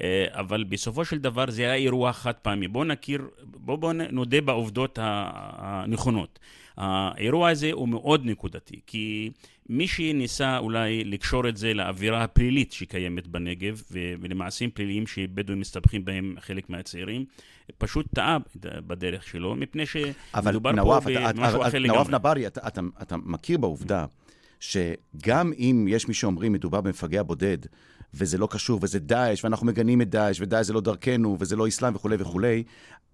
אה, 0.00 0.26
אבל 0.30 0.64
בסופו 0.64 1.04
של 1.04 1.18
דבר 1.18 1.50
זה 1.50 1.62
היה 1.62 1.74
אירוע 1.74 2.12
חד 2.12 2.32
פעמי. 2.32 2.68
בואו 2.68 2.84
נכיר, 2.84 3.28
בואו 3.42 3.76
בוא 3.76 3.92
נודה 3.92 4.40
בעובדות 4.40 4.98
הנכונות. 5.02 6.38
האירוע 6.76 7.50
הזה 7.50 7.72
הוא 7.72 7.88
מאוד 7.88 8.26
נקודתי, 8.26 8.80
כי 8.86 9.30
מי 9.68 9.86
שניסה 9.88 10.58
אולי 10.58 11.04
לקשור 11.04 11.48
את 11.48 11.56
זה 11.56 11.74
לאווירה 11.74 12.24
הפלילית 12.24 12.72
שקיימת 12.72 13.26
בנגב 13.26 13.82
ולמעשים 14.20 14.70
פליליים 14.70 15.06
שבדואים 15.06 15.60
מסתבכים 15.60 16.04
בהם 16.04 16.34
חלק 16.40 16.70
מהצעירים, 16.70 17.24
פשוט 17.78 18.06
טעה 18.14 18.38
בדרך 18.60 19.28
שלו, 19.28 19.54
מפני 19.56 19.82
אבל 20.34 20.52
שמדובר 20.52 20.72
נוואף, 20.72 21.04
פה 21.04 21.10
במשהו 21.10 21.30
אתה- 21.60 21.68
אחר 21.68 21.78
נוואף 21.78 22.08
לגמרי. 22.08 22.14
נברי, 22.18 22.46
אתה- 22.46 22.66
אתה- 22.68 22.80
אתה 23.02 23.16
מכיר 23.16 23.58
בעובדה 23.58 24.04
שגם 24.60 25.52
אם 25.58 25.86
יש 25.90 26.08
מי 26.08 26.14
שאומרים 26.14 26.52
מדובר 26.52 26.80
במפגע 26.80 27.22
בודד, 27.22 27.58
וזה 28.14 28.38
לא 28.38 28.48
קשור, 28.50 28.78
וזה 28.82 28.98
דאעש, 28.98 29.44
ואנחנו 29.44 29.66
מגנים 29.66 30.02
את 30.02 30.10
דאעש, 30.10 30.40
ודאעש 30.40 30.66
זה 30.66 30.72
לא 30.72 30.80
דרכנו, 30.80 31.36
וזה 31.40 31.56
לא 31.56 31.68
אסלאם 31.68 31.94
וכולי 31.94 32.16
וכולי, 32.18 32.62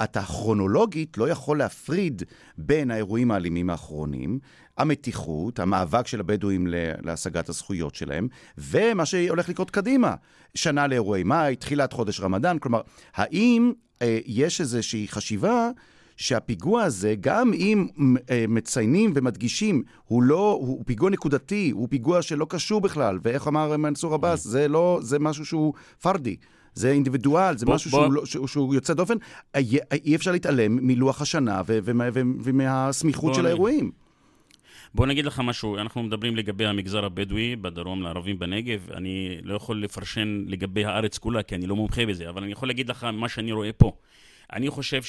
אתה 0.03 0.23
כרונולוגית 0.23 1.19
לא 1.19 1.29
יכול 1.29 1.59
להפריד 1.59 2.23
בין 2.59 2.91
האירועים 2.91 3.31
האלימים 3.31 3.71
האחרונים, 3.71 4.39
המתיחות, 4.79 5.59
המאבק 5.59 6.07
של 6.07 6.21
הבדואים 6.21 6.67
להשגת 7.03 7.49
הזכויות 7.49 7.95
שלהם, 7.95 8.29
ומה 8.59 9.07
שהולך 9.07 9.49
לקרות 9.49 9.71
קדימה. 9.71 10.15
שנה 10.55 10.87
לאירועי 10.87 11.23
מאי, 11.23 11.57
תחילת 11.57 11.93
חודש 11.93 12.21
רמדאן, 12.21 12.59
כלומר, 12.59 12.81
האם 13.15 13.73
אה, 14.03 14.19
יש 14.27 14.61
איזושהי 14.61 15.09
חשיבה 15.09 15.71
שהפיגוע 16.19 16.83
הזה, 16.83 17.15
גם 17.21 17.53
אם 17.55 17.87
אה, 18.31 18.45
מציינים 18.49 19.13
ומדגישים, 19.15 19.83
הוא 20.05 20.23
לא, 20.23 20.59
הוא 20.61 20.83
פיגוע 20.87 21.11
נקודתי, 21.11 21.71
הוא 21.75 21.89
פיגוע 21.91 22.23
שלא 22.23 22.47
קשור 22.49 22.81
בכלל, 22.81 23.19
ואיך 23.23 23.49
אמר 23.49 23.77
מנסור 23.77 24.15
עבאס, 24.15 24.45
זה 24.45 24.69
לא, 24.69 24.99
זה 25.03 25.19
משהו 25.19 25.45
שהוא 25.47 25.73
פרדי. 26.03 26.37
זה 26.75 26.91
אינדיבידואל, 26.91 27.59
זה 27.59 27.67
בוא- 27.67 27.75
משהו 27.75 27.91
בוא- 27.91 28.01
שהוא, 28.01 28.13
לא, 28.13 28.27
שהוא, 28.27 28.47
שהוא 28.47 28.75
יוצא 28.75 28.95
דופן. 28.95 29.15
אי, 29.57 29.79
אי 30.05 30.17
אפשר 30.17 30.33
להתעלם 30.33 30.87
מלוח 30.87 31.23
השנה 31.23 31.63
ו- 31.67 31.79
ומה- 31.85 32.09
ו- 32.15 32.21
ומהסמיכות 32.45 33.35
של 33.35 33.47
האירועים. 33.47 33.91
בוא 34.95 35.07
נגיד 35.07 35.25
לך 35.27 35.41
משהו, 35.45 35.77
אנחנו 35.79 36.03
מדברים 36.03 36.37
לגבי 36.37 36.67
המגזר 36.67 37.05
הבדואי 37.05 37.57
בדרום 37.57 38.03
לערבים 38.03 38.39
בנגב, 38.39 38.89
אני 38.95 39.39
לא 39.43 39.55
יכול 39.55 39.83
לפרשן 39.83 40.45
לגבי 40.47 40.85
הארץ 40.85 41.19
כולה, 41.19 41.43
כי 41.43 41.55
אני 41.55 41.67
לא 41.67 41.77
מומחה 41.77 42.07
בזה, 42.07 42.29
אבל 42.29 42.43
אני 42.43 42.53
יכול 42.53 42.69
להגיד 42.69 42.89
לך 42.89 43.05
מה 43.05 43.29
שאני 43.29 43.53
רואה 43.53 43.73
פה. 43.73 43.93
אני 44.53 44.71
חושב 44.71 45.03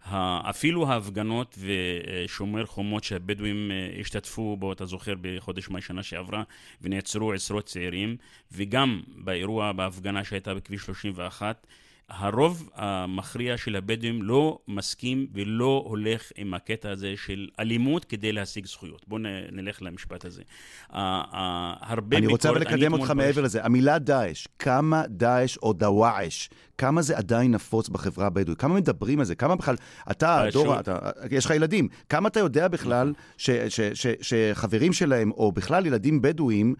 שאפילו 0.00 0.88
ההפגנות 0.88 1.58
ושומר 1.58 2.66
חומות 2.66 3.04
שהבדואים 3.04 3.70
אה, 3.70 4.00
השתתפו 4.00 4.56
בו, 4.56 4.72
אתה 4.72 4.86
זוכר, 4.86 5.14
בחודש 5.20 5.68
מאי 5.68 5.82
שנה 5.82 6.02
שעברה, 6.02 6.42
ונעצרו 6.82 7.32
עשרות 7.32 7.66
צעירים, 7.66 8.16
וגם 8.52 9.02
באירוע, 9.16 9.72
בהפגנה 9.72 10.24
שהייתה 10.24 10.54
בכביש 10.54 10.82
31, 10.82 11.66
הרוב 12.08 12.70
המכריע 12.74 13.56
של 13.56 13.76
הבדואים 13.76 14.22
לא 14.22 14.58
מסכים 14.68 15.26
ולא 15.34 15.84
הולך 15.86 16.32
עם 16.36 16.54
הקטע 16.54 16.90
הזה 16.90 17.14
של 17.16 17.48
אלימות 17.60 18.04
כדי 18.04 18.32
להשיג 18.32 18.66
זכויות. 18.66 19.04
בואו 19.08 19.20
נלך 19.52 19.82
למשפט 19.82 20.24
הזה. 20.24 20.42
הרבה 20.90 22.16
אני 22.16 22.26
רוצה 22.26 22.50
אבל 22.50 22.60
לקדם 22.60 22.92
אותך 22.92 23.10
מעבר 23.10 23.40
לזה. 23.40 23.64
המילה 23.64 23.98
דאעש, 23.98 24.46
כמה 24.58 25.02
דאעש 25.08 25.56
או 25.56 25.72
דוואעש, 25.72 26.48
כמה 26.78 27.02
זה 27.02 27.18
עדיין 27.18 27.52
נפוץ 27.52 27.88
בחברה 27.88 28.26
הבדואית? 28.26 28.58
כמה 28.58 28.74
מדברים 28.74 29.18
על 29.18 29.24
זה? 29.24 29.34
כמה 29.34 29.56
בכלל, 29.56 29.76
אתה, 30.10 30.44
אה, 30.44 30.52
שוב. 30.52 30.70
אתה, 30.70 30.98
יש 31.30 31.44
לך 31.44 31.50
ילדים, 31.50 31.88
כמה 32.08 32.28
אתה 32.28 32.40
יודע 32.40 32.68
בכלל 32.68 33.12
ש, 33.36 33.50
ש, 33.50 33.80
ש, 33.80 34.06
שחברים 34.20 34.92
שלהם, 34.92 35.30
או 35.30 35.52
בכלל 35.52 35.86
ילדים 35.86 36.22
בדואים, 36.22 36.74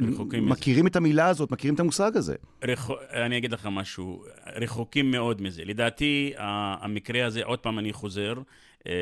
רחוקים 0.00 0.44
מזה. 0.44 0.50
מכירים 0.50 0.86
את 0.86 0.96
המילה 0.96 1.26
הזאת, 1.28 1.50
מכירים 1.50 1.74
את 1.74 1.80
המושג 1.80 2.16
הזה? 2.16 2.34
רחו... 2.64 2.94
אני 3.12 3.38
אגיד 3.38 3.52
לך 3.52 3.68
משהו, 3.72 4.24
רחוקים 4.56 5.10
מאוד 5.10 5.42
מזה. 5.42 5.64
לדעתי, 5.64 6.32
המקרה 6.36 7.26
הזה, 7.26 7.44
עוד 7.44 7.58
פעם 7.58 7.78
אני 7.78 7.92
חוזר, 7.92 8.34
אה, 8.86 8.92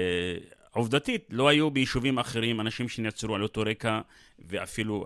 עובדתית, 0.70 1.26
לא 1.30 1.48
היו 1.48 1.70
ביישובים 1.70 2.18
אחרים 2.18 2.60
אנשים 2.60 2.88
שנעצרו 2.88 3.34
על 3.34 3.42
אותו 3.42 3.60
רקע 3.60 4.00
ואפילו 4.38 5.04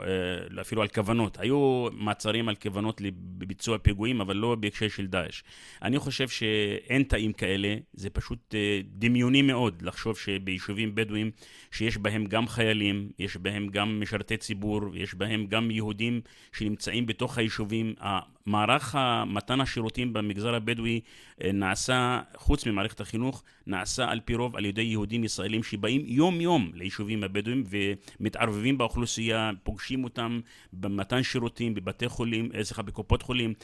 אה, 0.78 0.82
על 0.82 0.88
כוונות. 0.88 1.38
היו 1.40 1.88
מעצרים 1.92 2.48
על 2.48 2.54
כוונות 2.54 3.00
לביצוע 3.00 3.78
פיגועים, 3.78 4.20
אבל 4.20 4.36
לא 4.36 4.54
בהקשר 4.54 4.88
של 4.88 5.06
דאעש. 5.06 5.42
אני 5.82 5.98
חושב 5.98 6.28
שאין 6.28 7.02
תאים 7.02 7.32
כאלה, 7.32 7.76
זה 7.92 8.10
פשוט 8.10 8.54
אה, 8.54 8.80
דמיוני 8.84 9.42
מאוד 9.42 9.82
לחשוב 9.82 10.18
שביישובים 10.18 10.94
בדואים, 10.94 11.30
שיש 11.70 11.98
בהם 11.98 12.26
גם 12.26 12.48
חיילים, 12.48 13.10
יש 13.18 13.36
בהם 13.36 13.68
גם 13.68 14.00
משרתי 14.00 14.36
ציבור, 14.36 14.96
יש 14.96 15.14
בהם 15.14 15.46
גם 15.46 15.70
יהודים 15.70 16.20
שנמצאים 16.52 17.06
בתוך 17.06 17.38
היישובים. 17.38 17.94
מערך 18.48 18.94
מתן 19.26 19.60
השירותים 19.60 20.12
במגזר 20.12 20.54
הבדואי 20.54 21.00
אה, 21.42 21.52
נעשה, 21.52 22.20
חוץ 22.36 22.66
ממערכת 22.66 23.00
החינוך, 23.00 23.42
נעשה 23.66 24.10
על 24.10 24.20
פי 24.24 24.34
רוב 24.34 24.56
על 24.56 24.64
ידי 24.64 24.82
יהודים 24.82 25.24
ישראלים 25.24 25.62
שבאים 25.62 26.02
יום-יום 26.04 26.70
ליישובים 26.74 27.24
הבדואים 27.24 27.64
ומתערבבים 28.20 28.78
באוכלוסייה, 28.78 29.17
פוגשים 29.62 30.04
אותם 30.04 30.40
במתן 30.72 31.22
שירותים, 31.22 31.74
בבתי 31.74 32.08
חולים, 32.08 32.50
סליחה, 32.62 32.82
בקופות 32.82 33.22
חולים, 33.22 33.54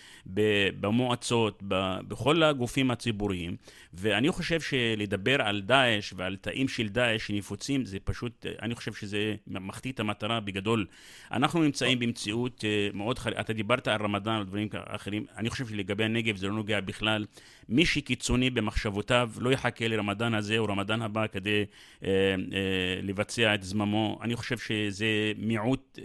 במועצות, 0.81 1.63
בכל 2.09 2.43
הגופים 2.43 2.91
הציבוריים. 2.91 3.57
ואני 3.95 4.31
חושב 4.31 4.61
שלדבר 4.61 5.43
על 5.43 5.61
דאעש 5.61 6.13
ועל 6.17 6.37
תאים 6.37 6.69
של 6.69 6.89
דאעש 6.89 7.27
שנפוצים, 7.27 7.85
זה 7.85 7.99
פשוט, 8.05 8.47
אני 8.63 8.75
חושב 8.75 8.93
שזה 8.93 9.35
מחטיא 9.47 9.93
את 9.93 10.01
המטרה 10.01 10.41
בגדול. 10.41 10.87
אנחנו 11.33 11.63
נמצאים 11.63 11.99
במציאות 11.99 12.65
אה, 12.65 12.89
מאוד 12.95 13.19
חריגה, 13.19 13.41
אתה 13.41 13.53
דיברת 13.53 13.89
על 13.89 14.03
רמדאן 14.03 14.41
ודברים 14.41 14.69
אחרים, 14.87 15.27
אני 15.37 15.51
חושב 15.51 15.69
שלגבי 15.69 16.05
הנגב 16.05 16.37
זה 16.37 16.49
לא 16.49 16.53
נוגע 16.53 16.81
בכלל. 16.81 17.25
מי 17.69 17.87
שקיצוני 17.87 18.51
במחשבותיו 18.51 19.31
לא 19.39 19.53
יחכה 19.53 19.89
לרמדאן 19.89 20.35
הזה 20.35 20.59
או 20.59 20.65
רמדאן 20.65 21.03
הבא 21.03 21.27
כדי 21.27 21.65
אה, 22.05 22.11
אה, 22.11 23.01
לבצע 23.03 23.55
את 23.55 23.63
זממו. 23.63 24.19
אני 24.23 24.37
חושב 24.37 24.59
שזה 24.59 25.33
מיעוט 25.45 25.99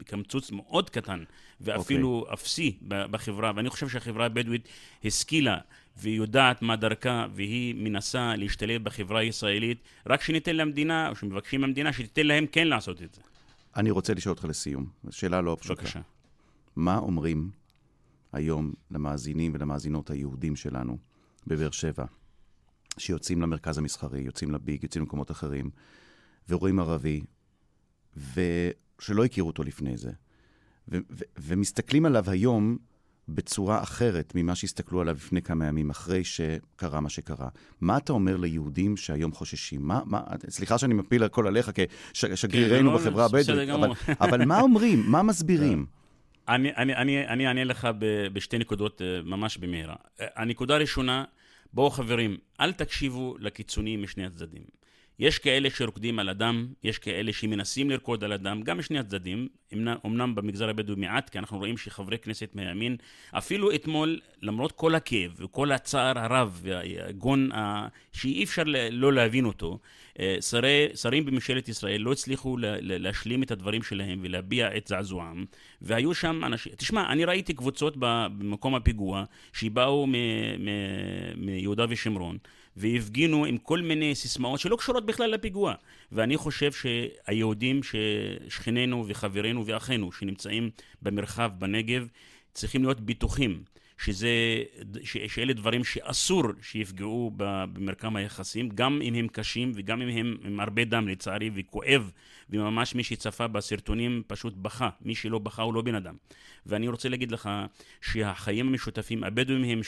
וקמצוץ 0.00 0.50
מאוד 0.50 0.90
קטן 0.90 1.24
ואפילו 1.60 2.26
okay. 2.28 2.32
אפסי 2.34 2.78
בחברה, 2.88 3.52
ואני 3.56 3.70
חושב 3.70 3.88
שהחברה 3.88 4.26
הבדואית 4.26 4.68
השכילה 5.04 5.58
ויודעת 5.96 6.62
מה 6.62 6.76
דרכה, 6.76 7.26
והיא 7.34 7.74
מנסה 7.74 8.36
להשתלב 8.36 8.84
בחברה 8.84 9.20
הישראלית, 9.20 9.78
רק 10.06 10.22
שניתן 10.22 10.56
למדינה, 10.56 11.08
או 11.08 11.16
שמבקשים 11.16 11.60
מהמדינה, 11.60 11.92
שתיתן 11.92 12.26
להם 12.26 12.46
כן 12.46 12.68
לעשות 12.68 13.02
את 13.02 13.14
זה. 13.14 13.20
אני 13.76 13.90
רוצה 13.90 14.14
לשאול 14.14 14.32
אותך 14.32 14.44
לסיום, 14.44 14.86
שאלה 15.10 15.40
לא 15.40 15.56
פשוטה. 15.60 15.82
בבקשה. 15.82 16.00
מה 16.76 16.98
אומרים 16.98 17.50
היום 18.32 18.72
למאזינים 18.90 19.52
ולמאזינות 19.54 20.10
היהודים 20.10 20.56
שלנו 20.56 20.98
בבאר 21.46 21.70
שבע, 21.70 22.04
שיוצאים 22.98 23.42
למרכז 23.42 23.78
המסחרי, 23.78 24.20
יוצאים 24.20 24.50
לביג, 24.50 24.82
יוצאים 24.82 25.02
למקומות 25.02 25.30
אחרים, 25.30 25.70
ורואים 26.48 26.80
ערבי, 26.80 27.22
ושלא 28.16 29.24
הכירו 29.24 29.48
אותו 29.48 29.62
לפני 29.62 29.96
זה, 29.96 30.10
ו- 30.88 30.98
ו- 31.10 31.24
ומסתכלים 31.38 32.06
עליו 32.06 32.30
היום 32.30 32.78
בצורה 33.28 33.82
אחרת 33.82 34.32
ממה 34.34 34.54
שהסתכלו 34.54 35.00
עליו 35.00 35.14
לפני 35.14 35.42
כמה 35.42 35.66
ימים, 35.66 35.90
אחרי 35.90 36.24
שקרה 36.24 37.00
מה 37.00 37.08
שקרה. 37.08 37.48
מה 37.80 37.96
אתה 37.96 38.12
אומר 38.12 38.36
ליהודים 38.36 38.96
שהיום 38.96 39.32
חוששים? 39.32 39.82
מה, 39.82 40.00
מה, 40.04 40.22
סליחה 40.48 40.78
שאני 40.78 40.94
מפיל 40.94 41.24
הכל 41.24 41.46
עליך 41.46 41.70
כשגרירנו 42.12 42.90
כן, 42.90 42.96
בחברה 42.96 43.24
הבדואית, 43.24 43.48
אבל, 43.48 43.90
אבל 44.20 44.44
מה 44.44 44.60
אומרים? 44.60 45.04
מה 45.06 45.22
מסבירים? 45.22 45.86
אני, 46.48 46.74
אני, 46.76 46.96
אני, 46.96 47.26
אני 47.28 47.46
אענה 47.46 47.64
לך 47.64 47.88
ב, 47.98 48.26
בשתי 48.32 48.58
נקודות 48.58 49.02
ממש 49.24 49.56
במהרה. 49.56 49.94
הנקודה 50.18 50.74
הראשונה, 50.74 51.24
בואו 51.72 51.90
חברים, 51.90 52.36
אל 52.60 52.72
תקשיבו 52.72 53.36
לקיצוניים 53.38 54.02
משני 54.02 54.26
הצדדים. 54.26 54.62
יש 55.18 55.38
כאלה 55.38 55.70
שרוקדים 55.70 56.18
על 56.18 56.28
הדם, 56.28 56.66
יש 56.84 56.98
כאלה 56.98 57.32
שמנסים 57.32 57.90
לרקוד 57.90 58.24
על 58.24 58.32
הדם, 58.32 58.62
גם 58.64 58.78
משני 58.78 58.98
הצדדים, 58.98 59.48
אמנם 60.06 60.34
במגזר 60.34 60.68
הבדואי 60.68 61.00
מעט, 61.00 61.30
כי 61.30 61.38
אנחנו 61.38 61.58
רואים 61.58 61.76
שחברי 61.76 62.18
כנסת 62.18 62.50
מהימין, 62.54 62.96
אפילו 63.32 63.74
אתמול, 63.74 64.20
למרות 64.42 64.72
כל 64.72 64.94
הכאב 64.94 65.34
וכל 65.36 65.72
הצער 65.72 66.18
הרב 66.18 66.60
והגון 66.62 67.50
שאי 68.12 68.44
אפשר 68.44 68.62
לא 68.90 69.12
להבין 69.12 69.44
אותו, 69.44 69.78
אה, 70.20 70.36
שרי, 70.40 70.88
שרים 70.94 71.24
בממשלת 71.24 71.68
ישראל 71.68 72.00
לא 72.00 72.12
הצליחו 72.12 72.56
להשלים 72.80 73.42
את 73.42 73.50
הדברים 73.50 73.82
שלהם 73.82 74.20
ולהביע 74.22 74.76
את 74.76 74.86
זעזועם, 74.86 75.44
והיו 75.82 76.14
שם 76.14 76.44
אנשים, 76.44 76.72
תשמע, 76.76 77.12
אני 77.12 77.24
ראיתי 77.24 77.54
קבוצות 77.54 77.94
במקום 77.98 78.74
הפיגוע 78.74 79.24
שבאו 79.52 80.06
מיהודה 81.36 81.86
ושומרון. 81.88 82.38
והפגינו 82.76 83.44
עם 83.44 83.58
כל 83.58 83.80
מיני 83.80 84.14
סיסמאות 84.14 84.60
שלא 84.60 84.76
קשורות 84.76 85.06
בכלל 85.06 85.30
לפיגוע. 85.30 85.74
ואני 86.12 86.36
חושב 86.36 86.72
שהיהודים, 86.72 87.80
שכנינו 88.48 89.04
וחברינו 89.08 89.66
ואחינו 89.66 90.12
שנמצאים 90.12 90.70
במרחב 91.02 91.50
בנגב, 91.58 92.06
צריכים 92.52 92.82
להיות 92.82 93.00
בטוחים 93.00 93.62
שזה, 93.98 94.28
שאלה 95.04 95.52
דברים 95.52 95.84
שאסור 95.84 96.42
שיפגעו 96.62 97.30
במרקם 97.36 98.16
היחסים, 98.16 98.68
גם 98.68 99.02
אם 99.02 99.14
הם 99.14 99.28
קשים 99.28 99.72
וגם 99.74 100.02
אם 100.02 100.08
הם 100.08 100.36
עם 100.44 100.60
הרבה 100.60 100.84
דם 100.84 101.08
לצערי 101.08 101.50
וכואב, 101.54 102.10
וממש 102.50 102.94
מי 102.94 103.04
שצפה 103.04 103.46
בסרטונים 103.46 104.22
פשוט 104.26 104.54
בכה, 104.56 104.88
מי 105.02 105.14
שלא 105.14 105.38
בכה 105.38 105.62
הוא 105.62 105.74
לא 105.74 105.82
בן 105.82 105.94
אדם. 105.94 106.14
ואני 106.66 106.88
רוצה 106.88 107.08
להגיד 107.08 107.32
לך 107.32 107.50
שהחיים 108.00 108.68
המשותפים, 108.68 109.24
הבדואים 109.24 109.64
הם 109.64 109.80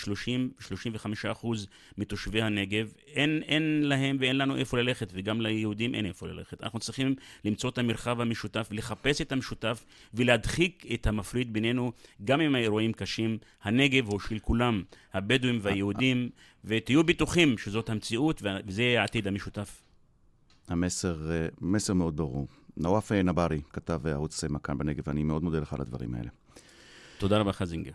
30-35 0.60 1.32
אחוז 1.32 1.66
מתושבי 1.98 2.42
הנגב, 2.42 2.92
אין, 3.06 3.42
אין 3.46 3.82
להם 3.84 4.16
ואין 4.20 4.38
לנו 4.38 4.56
איפה 4.56 4.78
ללכת, 4.78 5.12
וגם 5.12 5.40
ליהודים 5.40 5.94
אין 5.94 6.06
איפה 6.06 6.26
ללכת. 6.26 6.62
אנחנו 6.62 6.78
צריכים 6.78 7.14
למצוא 7.44 7.70
את 7.70 7.78
המרחב 7.78 8.20
המשותף, 8.20 8.68
לחפש 8.70 9.20
את 9.20 9.32
המשותף 9.32 9.84
ולהדחיק 10.14 10.86
את 10.94 11.06
המפריד 11.06 11.52
בינינו, 11.52 11.92
גם 12.24 12.40
אם 12.40 12.54
האירועים 12.54 12.92
קשים. 12.92 13.38
הנגב 13.62 13.95
הוא 14.04 14.20
של 14.20 14.38
כולם, 14.38 14.82
הבדואים 15.14 15.58
והיהודים, 15.62 16.28
ותהיו 16.64 17.04
בטוחים 17.04 17.58
שזאת 17.58 17.90
המציאות 17.90 18.42
וזה 18.66 18.94
העתיד 18.98 19.26
המשותף. 19.26 19.82
המסר, 20.68 21.30
אה, 21.30 21.46
מסר 21.60 21.94
מאוד 21.94 22.16
ברור. 22.16 22.48
נואף 22.76 23.12
נברי, 23.12 23.60
כתב 23.72 24.06
ערוץ 24.06 24.44
מכאן 24.44 24.78
בנגב, 24.78 25.02
ואני 25.06 25.22
מאוד 25.22 25.42
מודה 25.42 25.58
לך 25.58 25.72
על 25.72 25.80
הדברים 25.80 26.14
האלה. 26.14 26.28
תודה 27.18 27.38
רבה 27.38 27.52
חזינגר. 27.52 27.92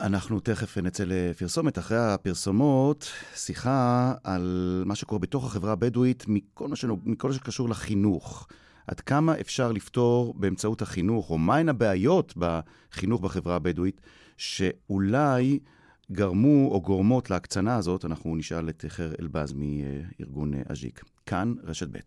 אנחנו 0.00 0.40
תכף 0.40 0.78
נצא 0.78 1.04
לפרסומת. 1.06 1.78
אחרי 1.78 1.98
הפרסומות, 1.98 3.12
שיחה 3.34 4.14
על 4.24 4.82
מה 4.86 4.94
שקורה 4.94 5.18
בתוך 5.18 5.44
החברה 5.44 5.72
הבדואית 5.72 6.24
מכל 6.28 6.68
מה, 6.68 6.76
שנוג... 6.76 7.00
מכל 7.04 7.28
מה 7.28 7.34
שקשור 7.34 7.68
לחינוך. 7.68 8.48
עד 8.86 9.00
כמה 9.00 9.40
אפשר 9.40 9.72
לפתור 9.72 10.34
באמצעות 10.36 10.82
החינוך, 10.82 11.30
או 11.30 11.38
מהן 11.38 11.68
הבעיות 11.68 12.34
בחינוך 12.36 13.20
בחברה 13.20 13.56
הבדואית, 13.56 14.00
שאולי 14.36 15.58
גרמו 16.12 16.68
או 16.70 16.80
גורמות 16.80 17.30
להקצנה 17.30 17.76
הזאת, 17.76 18.04
אנחנו 18.04 18.36
נשאל 18.36 18.68
את 18.68 18.84
חר 18.88 19.12
אלבז 19.20 19.54
מארגון 19.56 20.52
אג'יק. 20.68 21.02
כאן 21.26 21.54
רשת 21.64 21.88
ב'. 21.88 21.98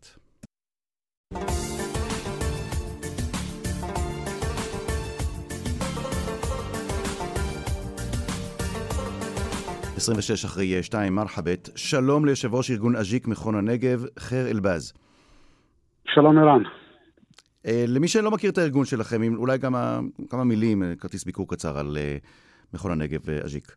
26 9.98 10.46
אחרי 10.46 10.84
2, 10.84 11.16
מרחאבית. 11.16 11.70
שלום 11.76 12.26
ליושב 12.26 12.56
ראש 12.56 12.72
ארגון 12.72 12.96
אג'יק 12.96 13.28
מכון 13.28 13.56
הנגב, 13.56 14.06
ח'יר 14.20 14.48
אלבאז. 14.48 14.94
שלום 16.06 16.38
ערן. 16.38 16.64
אה, 17.68 17.70
למי 17.88 18.08
שלא 18.08 18.32
מכיר 18.32 18.52
את 18.52 18.58
הארגון 18.58 18.86
שלכם, 18.86 19.36
אולי 19.36 19.58
גם 19.58 19.74
כמה 20.30 20.44
מילים, 20.44 20.84
אה, 20.84 20.94
כרטיס 21.00 21.26
ביקור 21.26 21.48
קצר 21.48 21.78
על 21.78 21.98
אה, 21.98 22.28
מכון 22.74 22.92
הנגב 22.92 23.20
ואג'יק. 23.26 23.76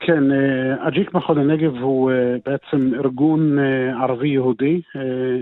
כן, 0.00 0.24
אג'יק 0.80 1.14
מכון 1.14 1.38
הנגב 1.38 1.74
הוא 1.74 2.10
בעצם 2.44 2.94
ארגון 2.94 3.58
ערבי-יהודי 4.02 4.82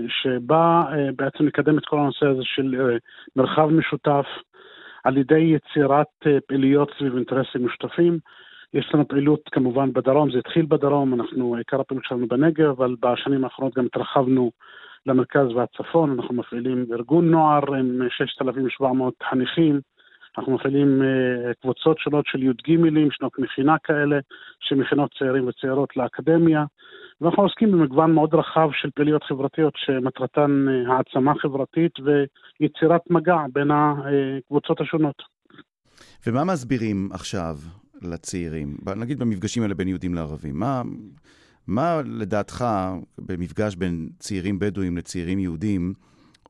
שבא 0.07 0.83
בעצם 1.15 1.45
לקדם 1.45 1.77
את 1.77 1.85
כל 1.85 1.99
הנושא 1.99 2.25
הזה 2.25 2.41
של 2.43 2.99
מרחב 3.35 3.67
משותף 3.67 4.25
על 5.03 5.17
ידי 5.17 5.39
יצירת 5.39 6.41
פעילויות 6.47 6.91
סביב 6.99 7.15
אינטרסים 7.15 7.65
משותפים. 7.65 8.19
יש 8.73 8.91
לנו 8.93 9.07
פעילות 9.07 9.41
כמובן 9.51 9.93
בדרום, 9.93 10.31
זה 10.31 10.37
התחיל 10.39 10.65
בדרום, 10.65 11.13
אנחנו, 11.13 11.55
עיקר 11.55 11.79
הפעילות 11.79 12.05
שלנו 12.05 12.27
בנגב, 12.27 12.65
אבל 12.65 12.95
בשנים 12.99 13.43
האחרונות 13.43 13.77
גם 13.77 13.85
התרחבנו 13.85 14.51
למרכז 15.07 15.47
והצפון, 15.55 16.11
אנחנו 16.11 16.33
מפעילים 16.35 16.85
ארגון 16.93 17.31
נוער 17.31 17.75
עם 17.75 18.01
6,700 18.09 19.13
חניכים, 19.29 19.79
אנחנו 20.37 20.55
מפעילים 20.55 21.01
uh, 21.01 21.53
קבוצות 21.61 21.99
שונות 21.99 22.25
של 22.27 22.43
י"ג, 22.43 22.77
שנות 23.11 23.39
מכינה 23.39 23.75
כאלה, 23.83 24.19
שמכינות 24.59 25.09
צעירים 25.19 25.47
וצעירות 25.47 25.97
לאקדמיה, 25.97 26.65
ואנחנו 27.21 27.43
עוסקים 27.43 27.71
במגוון 27.71 28.13
מאוד 28.13 28.33
רחב 28.33 28.69
של 28.73 28.89
פעילויות 28.95 29.23
חברתיות 29.23 29.73
שמטרתן 29.77 30.65
uh, 30.67 30.91
העצמה 30.91 31.33
חברתית 31.41 31.91
ויצירת 32.59 33.01
מגע 33.09 33.37
בין 33.53 33.71
הקבוצות 33.71 34.81
השונות. 34.81 35.23
ומה 36.27 36.43
מסבירים 36.43 37.09
עכשיו 37.13 37.55
לצעירים, 38.01 38.77
נגיד 38.95 39.19
במפגשים 39.19 39.63
האלה 39.63 39.75
בין 39.75 39.87
יהודים 39.87 40.13
לערבים? 40.13 40.59
מה, 40.59 40.81
מה 41.67 42.01
לדעתך 42.05 42.65
במפגש 43.17 43.75
בין 43.75 44.09
צעירים 44.19 44.59
בדואים 44.59 44.97
לצעירים 44.97 45.39
יהודים 45.39 45.93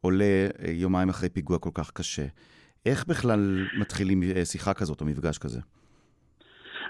עולה 0.02 0.26
אה, 0.66 0.72
יומיים 0.72 1.10
אחרי 1.10 1.30
פיגוע 1.30 1.60
כל 1.60 1.70
כך 1.74 1.92
קשה? 1.92 2.26
איך 2.86 3.06
בכלל 3.08 3.68
מתחילים 3.80 4.24
אה, 4.24 4.46
שיחה 4.46 4.74
כזאת 4.74 5.02
או 5.02 5.06
מפגש 5.06 5.38
כזה? 5.38 5.60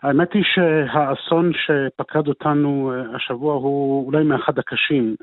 האמת 0.04 0.34
היא 0.34 0.44
שהאסון 0.44 1.52
שפקד 1.54 2.28
אותנו 2.28 2.92
אה, 2.92 3.16
השבוע 3.16 3.54
הוא 3.54 4.06
אולי 4.08 4.24
מאחד 4.24 4.60
הקשים. 4.60 5.16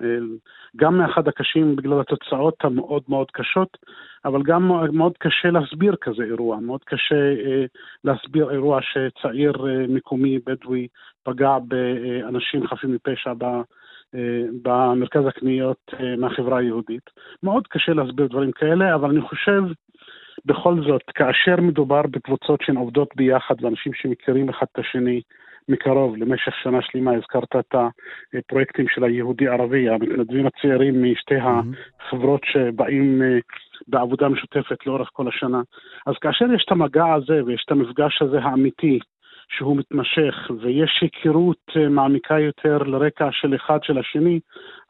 גם 0.77 0.99
מאחד 0.99 1.29
הקשים 1.29 1.77
בגלל 1.77 2.01
התוצאות 2.01 2.55
המאוד 2.65 3.03
מאוד 3.09 3.31
קשות, 3.31 3.79
אבל 4.25 4.43
גם 4.43 4.71
מאוד 4.93 5.13
קשה 5.19 5.51
להסביר 5.51 5.97
כזה 6.01 6.23
אירוע, 6.25 6.61
מאוד 6.61 6.81
קשה 6.85 7.15
אה, 7.15 7.65
להסביר 8.05 8.51
אירוע 8.51 8.81
שצעיר 8.83 9.53
אה, 9.67 9.87
מקומי 9.89 10.39
בדואי 10.47 10.87
פגע 11.23 11.59
באנשים 11.59 12.67
חפים 12.67 12.95
מפשע 12.95 13.33
ב, 13.39 13.45
אה, 14.15 14.45
במרכז 14.63 15.27
הקניות 15.27 15.95
אה, 16.01 16.17
מהחברה 16.17 16.59
היהודית. 16.59 17.11
מאוד 17.43 17.67
קשה 17.67 17.93
להסביר 17.93 18.27
דברים 18.27 18.53
כאלה, 18.53 18.95
אבל 18.95 19.11
אני 19.11 19.21
חושב 19.21 19.63
בכל 20.47 20.75
זאת, 20.89 21.03
כאשר 21.15 21.57
מדובר 21.61 22.03
בקבוצות 22.03 22.61
שהן 22.63 22.77
עובדות 22.77 23.09
ביחד 23.17 23.55
ואנשים 23.61 23.93
שמכירים 23.95 24.49
אחד 24.49 24.67
את 24.73 24.79
השני, 24.79 25.21
מקרוב 25.69 26.17
למשך 26.17 26.53
שנה 26.63 26.79
שלמה, 26.83 27.13
הזכרת 27.15 27.57
את 27.59 27.75
הפרויקטים 28.35 28.87
של 28.89 29.05
היהודי-ערבי, 29.05 29.89
המתנדבים 29.89 30.47
הצעירים 30.47 31.13
משתי 31.13 31.35
החברות 31.35 32.41
שבאים 32.45 33.23
אה, 33.23 33.39
בעבודה 33.89 34.29
משותפת 34.29 34.87
לאורך 34.87 35.09
כל 35.13 35.29
השנה. 35.29 35.61
אז 36.07 36.15
כאשר 36.21 36.45
יש 36.55 36.65
את 36.67 36.73
המגע 36.73 37.13
הזה 37.13 37.45
ויש 37.45 37.63
את 37.67 37.73
המפגש 37.73 38.23
הזה 38.23 38.39
האמיתי, 38.39 38.99
שהוא 39.49 39.77
מתמשך 39.77 40.51
ויש 40.61 41.01
היכרות 41.01 41.63
אה, 41.77 41.89
מעמיקה 41.89 42.41
יותר 42.41 42.79
לרקע 42.79 43.29
של 43.33 43.55
אחד 43.55 43.79
של 43.83 43.99
השני, 43.99 44.41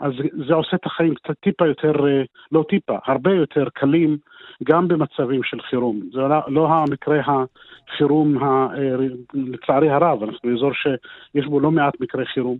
אז 0.00 0.12
זה 0.48 0.54
עושה 0.54 0.76
את 0.76 0.86
החיים 0.86 1.14
קצת 1.14 1.34
טיפה 1.40 1.66
יותר, 1.66 2.06
אה, 2.06 2.22
לא 2.52 2.64
טיפה, 2.68 2.98
הרבה 3.04 3.34
יותר 3.34 3.68
קלים 3.74 4.16
גם 4.62 4.88
במצבים 4.88 5.42
של 5.42 5.60
חירום. 5.60 6.00
זה 6.12 6.20
לא, 6.20 6.36
לא 6.48 6.68
המקרה 6.68 7.20
החירום, 7.20 8.44
ה, 8.44 8.66
אה, 8.76 8.96
לצערי 9.34 9.90
הרב, 9.90 10.22
אנחנו 10.22 10.50
באזור 10.50 10.72
שיש 10.72 11.46
בו 11.46 11.60
לא 11.60 11.70
מעט 11.70 12.00
מקרי 12.00 12.26
חירום. 12.26 12.56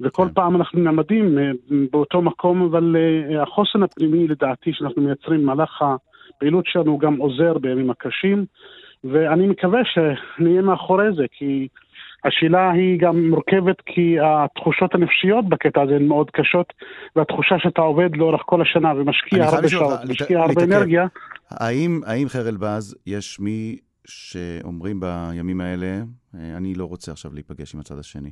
וכל 0.00 0.26
כן. 0.26 0.34
פעם 0.34 0.56
אנחנו 0.56 0.80
נעמדים 0.80 1.38
באותו 1.90 2.22
מקום, 2.22 2.62
אבל 2.62 2.96
החוסן 3.42 3.82
הפנימי 3.82 4.28
לדעתי 4.28 4.70
שאנחנו 4.72 5.02
מייצרים 5.02 5.42
במהלך 5.42 5.82
הפעילות 5.82 6.66
שלנו 6.66 6.98
גם 6.98 7.16
עוזר 7.16 7.58
בימים 7.58 7.90
הקשים. 7.90 8.44
ואני 9.04 9.46
מקווה 9.46 9.80
שנהיה 9.84 10.62
מאחורי 10.62 11.12
זה, 11.16 11.24
כי 11.32 11.68
השאלה 12.24 12.70
היא 12.70 13.00
גם 13.00 13.30
מורכבת 13.30 13.76
כי 13.86 14.16
התחושות 14.20 14.94
הנפשיות 14.94 15.48
בקטע 15.48 15.82
הזה 15.82 15.96
הן 15.96 16.06
מאוד 16.08 16.30
קשות, 16.30 16.72
והתחושה 17.16 17.54
שאתה 17.58 17.80
עובד 17.80 18.16
לאורך 18.16 18.40
כל 18.46 18.62
השנה 18.62 18.92
ומשקיע 18.96 19.44
הרבה 19.44 19.68
שעות, 19.68 19.98
משקיע 20.08 20.40
הרבה 20.40 20.64
אנרגיה. 20.64 21.06
האם, 21.50 22.00
האם 22.06 22.28
חר 22.28 22.48
אלבז, 22.48 22.96
יש 23.06 23.40
מי 23.40 23.76
שאומרים 24.06 25.00
בימים 25.00 25.60
האלה, 25.60 26.02
אני 26.34 26.74
לא 26.74 26.84
רוצה 26.84 27.12
עכשיו 27.12 27.34
להיפגש 27.34 27.74
עם 27.74 27.80
הצד 27.80 27.98
השני. 27.98 28.30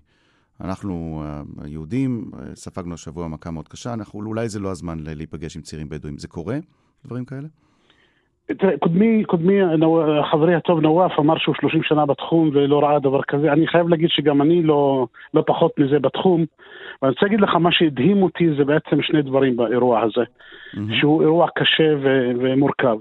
אנחנו 0.60 1.24
היהודים, 1.64 2.30
ספגנו 2.54 2.94
השבוע 2.94 3.28
מכה 3.28 3.50
מאוד 3.50 3.68
קשה, 3.68 3.92
אנחנו, 3.92 4.20
אולי 4.26 4.48
זה 4.48 4.60
לא 4.60 4.70
הזמן 4.70 4.98
להיפגש 5.00 5.56
עם 5.56 5.62
צעירים 5.62 5.88
בדואים. 5.88 6.18
זה 6.18 6.28
קורה? 6.28 6.58
דברים 7.06 7.24
כאלה? 7.24 7.48
תראה, 8.46 8.78
קודמי, 8.78 9.24
קודמי, 9.24 9.60
חברי 10.30 10.54
הטוב 10.54 10.80
נואף 10.80 11.18
אמר 11.18 11.38
שהוא 11.38 11.54
30 11.60 11.82
שנה 11.82 12.06
בתחום 12.06 12.50
ולא 12.52 12.82
ראה 12.82 12.98
דבר 12.98 13.22
כזה. 13.22 13.52
אני 13.52 13.66
חייב 13.66 13.88
להגיד 13.88 14.10
שגם 14.10 14.42
אני 14.42 14.62
לא, 14.62 15.06
לא 15.34 15.42
פחות 15.46 15.78
מזה 15.78 15.98
בתחום. 15.98 16.44
ואני 17.02 17.10
רוצה 17.10 17.26
להגיד 17.26 17.40
לך, 17.40 17.54
מה 17.54 17.72
שהדהים 17.72 18.22
אותי 18.22 18.54
זה 18.58 18.64
בעצם 18.64 19.02
שני 19.02 19.22
דברים 19.22 19.56
באירוע 19.56 20.00
הזה, 20.00 20.24
שהוא 21.00 21.22
אירוע 21.22 21.48
קשה 21.56 21.94
ו- 22.02 22.30
ומורכב. 22.38 22.96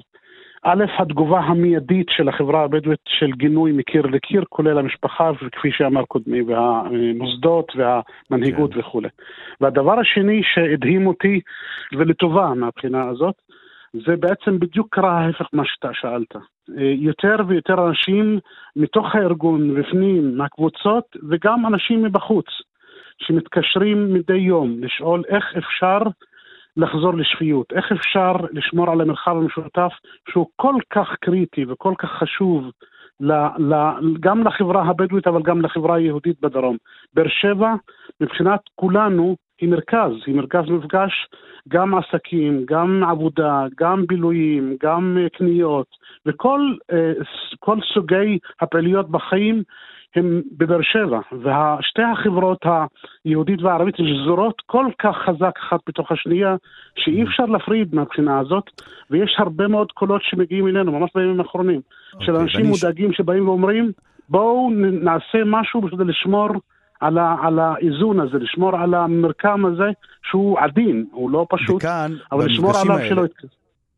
א', 0.64 0.86
התגובה 0.98 1.40
המיידית 1.40 2.08
של 2.10 2.30
החברה 2.30 2.64
הבדואית 2.64 3.00
של 3.08 3.32
גינוי 3.32 3.72
מקיר 3.72 4.06
לקיר, 4.06 4.44
כולל 4.50 4.78
המשפחה, 4.78 5.32
וכפי 5.42 5.72
שאמר 5.72 6.06
קודמי, 6.06 6.42
והמוסדות 6.42 7.72
והמנהיגות 7.76 8.74
כן. 8.74 8.80
וכולי. 8.80 9.10
והדבר 9.62 10.00
השני 10.00 10.42
שהדהים 10.44 11.08
אותי, 11.08 11.42
ולטובה 11.98 12.54
מהבחינה 12.56 13.10
הזאת, 13.10 13.36
זה 13.94 14.16
בעצם 14.16 14.60
בדיוק 14.60 14.88
קרה 14.96 15.20
ההפך 15.20 15.46
ממה 15.54 15.64
שאתה 15.66 15.90
שאלת. 15.94 16.36
אה, 16.36 16.94
יותר 16.98 17.36
ויותר 17.48 17.88
אנשים 17.88 18.40
מתוך 18.76 19.16
הארגון, 19.16 19.76
בפנים, 19.76 20.38
מהקבוצות, 20.38 21.06
וגם 21.30 21.66
אנשים 21.66 22.04
מבחוץ, 22.04 22.46
שמתקשרים 23.18 24.14
מדי 24.14 24.38
יום 24.38 24.84
לשאול 24.84 25.24
איך 25.28 25.46
אפשר 25.58 26.00
לחזור 26.78 27.14
לשפיות, 27.14 27.74
איך 27.74 27.92
אפשר 27.92 28.34
לשמור 28.52 28.92
על 28.92 29.02
המרחב 29.02 29.38
המשותף 29.38 29.92
שהוא 30.30 30.48
כל 30.56 30.76
כך 30.90 31.16
קריטי 31.22 31.66
וכל 31.66 31.94
כך 31.98 32.10
חשוב 32.10 32.72
ל, 33.20 33.32
ל, 33.58 33.76
גם 34.20 34.48
לחברה 34.48 34.84
הבדואית 34.84 35.28
אבל 35.28 35.42
גם 35.42 35.62
לחברה 35.62 35.96
היהודית 35.96 36.42
בדרום. 36.42 36.78
באר 37.14 37.28
שבע, 37.28 37.74
מבחינת 38.22 38.60
כולנו, 38.76 39.36
היא 39.62 39.70
מרכז, 39.70 40.12
היא 40.26 40.36
מרכז 40.36 40.70
מפגש, 40.70 41.28
גם 41.68 41.96
עסקים, 41.96 42.66
גם 42.66 43.04
עבודה, 43.10 43.66
גם 43.80 44.06
בילויים, 44.08 44.76
גם 44.84 45.18
אה, 45.22 45.30
קניות, 45.30 45.88
וכל 46.26 46.74
אה, 46.92 47.14
סוגי 47.94 48.38
הפעילויות 48.62 49.10
בחיים 49.10 49.64
הם 50.16 50.42
בבאר 50.58 50.82
שבע, 50.82 51.20
ושתי 51.32 52.02
החברות 52.02 52.66
היהודית 53.26 53.62
והערבית 53.62 53.96
שזורות 53.96 54.62
כל 54.66 54.86
כך 55.00 55.16
חזק 55.26 55.54
אחת 55.60 55.80
בתוך 55.88 56.12
השנייה, 56.12 56.56
שאי 56.96 57.24
אפשר 57.24 57.46
להפריד 57.46 57.96
מהבחינה 57.96 58.40
הזאת, 58.40 58.64
ויש 59.10 59.36
הרבה 59.38 59.68
מאוד 59.68 59.92
קולות 59.92 60.22
שמגיעים 60.24 60.68
אלינו, 60.68 60.92
ממש 60.92 61.10
בימים 61.16 61.40
האחרונים, 61.40 61.82
של 62.20 62.32
אוקיי, 62.32 62.44
אנשים 62.44 62.60
ואני 62.60 62.70
מודאגים 62.70 63.14
שבאים 63.14 63.48
ואומרים, 63.48 63.92
בואו 64.30 64.70
נעשה 65.02 65.38
משהו 65.46 65.82
בשביל 65.82 66.08
לשמור 66.08 66.50
על, 67.02 67.18
ה, 67.18 67.36
על 67.42 67.60
האיזון 67.60 68.20
הזה, 68.20 68.38
לשמור 68.38 68.78
על 68.78 68.94
המרקם 68.94 69.66
הזה, 69.66 69.90
שהוא 70.30 70.60
עדין, 70.60 71.06
הוא 71.12 71.32
לא 71.32 71.48
פשוט, 71.50 71.76
וכאן, 71.76 72.12
אבל 72.32 72.46
לשמור 72.46 72.78
עליו 72.78 72.98
האלה, 72.98 73.10
שלא 73.10 73.26
יתקז. 73.26 73.50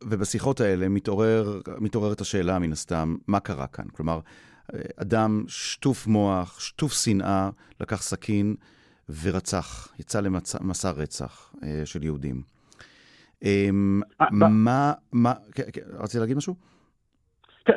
ובשיחות 0.04 0.62
האלה 0.62 0.90
מתעורר, 0.90 1.60
מתעוררת 1.80 2.22
השאלה 2.22 2.60
מן 2.60 2.72
הסתם, 2.72 3.16
מה 3.28 3.40
קרה 3.40 3.68
כאן? 3.68 3.86
כלומר, 3.94 4.20
אדם 4.98 5.44
שטוף 5.48 6.08
מוח, 6.08 6.60
שטוף 6.60 6.94
שנאה, 6.94 7.50
לקח 7.82 8.02
סכין 8.02 8.56
ורצח, 9.22 9.94
יצא 10.00 10.20
למסע 10.20 10.92
רצח 10.92 11.54
אה, 11.64 11.82
של 11.86 12.04
יהודים. 12.04 12.42
אמ, 13.44 14.02
אה, 14.22 14.28
מה, 14.32 14.94
מה, 15.12 15.34
כן, 15.52 15.64
כן, 15.74 15.82
רצית 16.00 16.22
להגיד 16.22 16.38
משהו? 16.38 16.56
כן, 17.66 17.74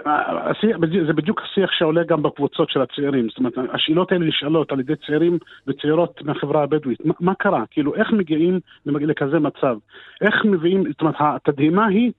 זה 1.07 1.13
בדיוק 1.13 1.41
השיח 1.43 1.71
שעולה 1.79 2.05
גם 2.05 2.23
בקבוצות 2.23 2.71
של 2.71 2.81
הצעירים. 2.83 3.29
זאת 3.29 3.39
אומרת, 3.39 3.53
השאלות 3.75 4.13
האלה 4.13 4.27
נשאלות 4.27 4.73
על 4.73 4.81
ידי 4.81 4.93
צעירים 5.07 5.39
וצעירות 5.67 6.23
מהחברה 6.25 6.63
הבדואית. 6.63 7.05
מה, 7.07 7.15
מה 7.21 7.35
קרה? 7.35 7.65
כאילו, 7.71 7.95
איך 7.95 8.09
מגיעים 8.13 8.61
לכזה 8.87 9.39
מצב? 9.39 9.77
איך 10.21 10.35
מביאים, 10.45 10.85
זאת 10.93 11.01
אומרת, 11.01 11.15
התדהימה 11.19 11.87
היא 11.87 12.13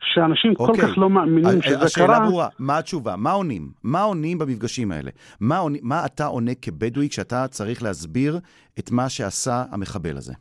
שאנשים 0.00 0.54
כל 0.54 0.62
אוקיי. 0.64 0.82
כך 0.84 0.98
לא 0.98 1.10
מאמינים 1.10 1.58
ה- 1.58 1.62
שזה 1.62 1.84
השאלה 1.84 2.06
קרה. 2.06 2.26
ברורה, 2.26 2.48
מה 2.58 2.78
התשובה? 2.78 3.16
מה 3.16 3.30
עונים? 3.32 3.68
מה 3.84 4.02
עונים 4.02 4.38
במפגשים 4.38 4.92
האלה? 4.92 5.10
מה, 5.40 5.58
עונים, 5.58 5.80
מה 5.84 6.06
אתה 6.06 6.26
עונה 6.26 6.52
כבדואי 6.62 7.08
כשאתה 7.08 7.48
צריך 7.48 7.82
להסביר 7.82 8.38
את 8.78 8.90
מה 8.90 9.08
שעשה 9.08 9.64
המחבל 9.72 10.16
הזה? 10.16 10.32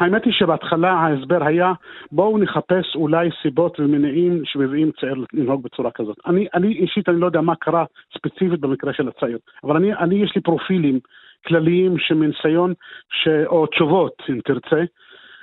האמת 0.00 0.24
היא 0.24 0.32
שבהתחלה 0.32 0.92
ההסבר 0.92 1.44
היה, 1.44 1.72
בואו 2.12 2.38
נחפש 2.38 2.94
אולי 2.94 3.28
סיבות 3.42 3.80
ומניעים 3.80 4.42
שמביאים 4.44 4.90
צעיר 5.00 5.24
לנהוג 5.32 5.62
בצורה 5.62 5.90
כזאת. 5.90 6.16
אני, 6.26 6.46
אני 6.54 6.68
אישית, 6.68 7.08
אני 7.08 7.20
לא 7.20 7.26
יודע 7.26 7.40
מה 7.40 7.54
קרה 7.54 7.84
ספציפית 8.18 8.60
במקרה 8.60 8.92
של 8.92 9.08
הצעיר, 9.08 9.38
אבל 9.64 9.76
אני, 9.76 9.94
אני 9.94 10.14
יש 10.14 10.32
לי 10.36 10.40
פרופילים 10.42 11.00
כלליים 11.46 11.98
שמניסיון, 11.98 12.74
ש... 13.10 13.28
או 13.46 13.66
תשובות, 13.66 14.22
אם 14.30 14.40
תרצה, 14.44 14.82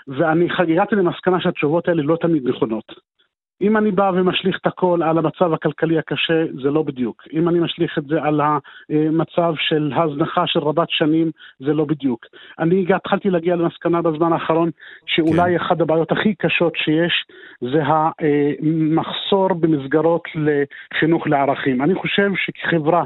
ואני 0.07 0.47
הגעתי 0.57 0.95
למסקנה 0.95 1.41
שהתשובות 1.41 1.87
האלה 1.87 2.03
לא 2.03 2.17
תמיד 2.21 2.47
נכונות. 2.47 3.16
אם 3.61 3.77
אני 3.77 3.91
בא 3.91 4.11
ומשליך 4.15 4.57
את 4.61 4.67
הכל 4.67 5.03
על 5.03 5.17
המצב 5.17 5.53
הכלכלי 5.53 5.97
הקשה, 5.97 6.45
זה 6.63 6.71
לא 6.71 6.83
בדיוק. 6.83 7.23
אם 7.33 7.49
אני 7.49 7.59
משליך 7.59 7.97
את 7.97 8.03
זה 8.05 8.21
על 8.21 8.41
המצב 8.41 9.53
של 9.57 9.91
הזנחה 9.95 10.47
של 10.47 10.59
רבת 10.59 10.89
שנים, 10.89 11.31
זה 11.59 11.73
לא 11.73 11.85
בדיוק. 11.85 12.25
אני 12.59 12.85
התחלתי 12.95 13.29
להגיע 13.29 13.55
למסקנה 13.55 14.01
בזמן 14.01 14.33
האחרון, 14.33 14.69
שאולי 15.05 15.57
כן. 15.57 15.65
אחת 15.65 15.81
הבעיות 15.81 16.11
הכי 16.11 16.35
קשות 16.35 16.73
שיש, 16.75 17.25
זה 17.61 17.81
המחסור 17.85 19.53
במסגרות 19.53 20.23
לחינוך 20.35 21.27
לערכים. 21.27 21.81
אני 21.81 21.95
חושב 21.95 22.31
שכחברה, 22.35 23.03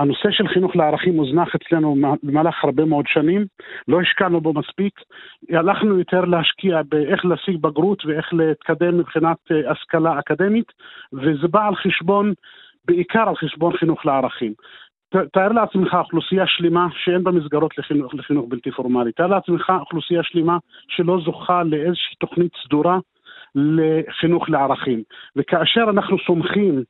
הנושא 0.00 0.30
של 0.30 0.48
חינוך 0.48 0.76
לערכים 0.76 1.16
הוזנח 1.16 1.54
אצלנו 1.54 1.96
במהלך 2.22 2.64
הרבה 2.64 2.84
מאוד 2.84 3.04
שנים, 3.08 3.46
לא 3.88 4.00
השקענו 4.00 4.40
בו 4.40 4.52
מספיק, 4.52 5.00
הלכנו 5.50 5.98
יותר 5.98 6.20
להשקיע 6.20 6.80
באיך 6.88 7.24
להשיג 7.24 7.56
בגרות 7.56 8.06
ואיך 8.06 8.34
להתקדם 8.34 8.98
מבחינת 8.98 9.36
אה, 9.50 9.70
השכלה 9.70 10.18
אקדמית, 10.18 10.72
וזה 11.12 11.48
בא 11.48 11.66
על 11.66 11.74
חשבון, 11.74 12.32
בעיקר 12.84 13.28
על 13.28 13.36
חשבון 13.36 13.76
חינוך 13.76 14.06
לערכים. 14.06 14.52
תאר 15.32 15.52
לעצמך 15.52 15.94
אוכלוסייה 15.94 16.46
שלמה 16.46 16.86
שאין 17.04 17.24
בה 17.24 17.30
מסגרות 17.30 17.78
לחינוך, 17.78 18.14
לחינוך 18.14 18.46
בלתי 18.48 18.70
פורמלי. 18.70 19.12
תאר 19.12 19.26
לעצמך 19.26 19.72
אוכלוסייה 19.80 20.22
שלמה 20.22 20.58
שלא 20.88 21.18
זוכה 21.24 21.62
לאיזושהי 21.62 22.16
תוכנית 22.18 22.52
סדורה 22.64 22.98
לחינוך 23.54 24.50
לערכים. 24.50 25.02
וכאשר 25.36 25.84
אנחנו 25.90 26.16
סומכים 26.26 26.82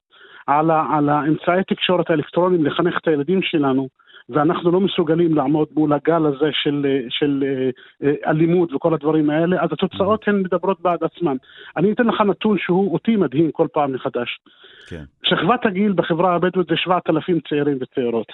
על, 0.50 0.70
ה, 0.70 0.86
על 0.96 1.08
האמצעי 1.08 1.64
תקשורת 1.64 2.10
האלקטרוניים 2.10 2.64
לחנך 2.64 2.98
את 2.98 3.08
הילדים 3.08 3.42
שלנו, 3.42 3.88
ואנחנו 4.28 4.70
לא 4.70 4.80
מסוגלים 4.80 5.34
לעמוד 5.34 5.68
מול 5.76 5.92
הגל 5.92 6.26
הזה 6.26 6.48
של, 6.52 6.86
אה, 6.88 7.00
של 7.08 7.44
אה, 7.46 7.70
אה, 8.08 8.30
אלימות 8.30 8.72
וכל 8.72 8.94
הדברים 8.94 9.30
האלה, 9.30 9.62
אז 9.62 9.68
התוצאות 9.72 10.28
הן 10.28 10.40
מדברות 10.40 10.80
בעד 10.80 11.04
עצמן. 11.04 11.36
אני 11.76 11.92
אתן 11.92 12.06
לך 12.06 12.20
נתון 12.20 12.58
שהוא 12.58 12.92
אותי 12.92 13.16
מדהים 13.16 13.50
כל 13.52 13.66
פעם 13.72 13.92
מחדש. 13.92 14.38
כן. 14.88 15.04
שכבת 15.24 15.66
הגיל 15.66 15.92
בחברה 15.92 16.34
הבדואית 16.34 16.68
זה 16.68 16.76
7,000 16.76 17.40
צעירים 17.48 17.78
וצעירות, 17.80 18.32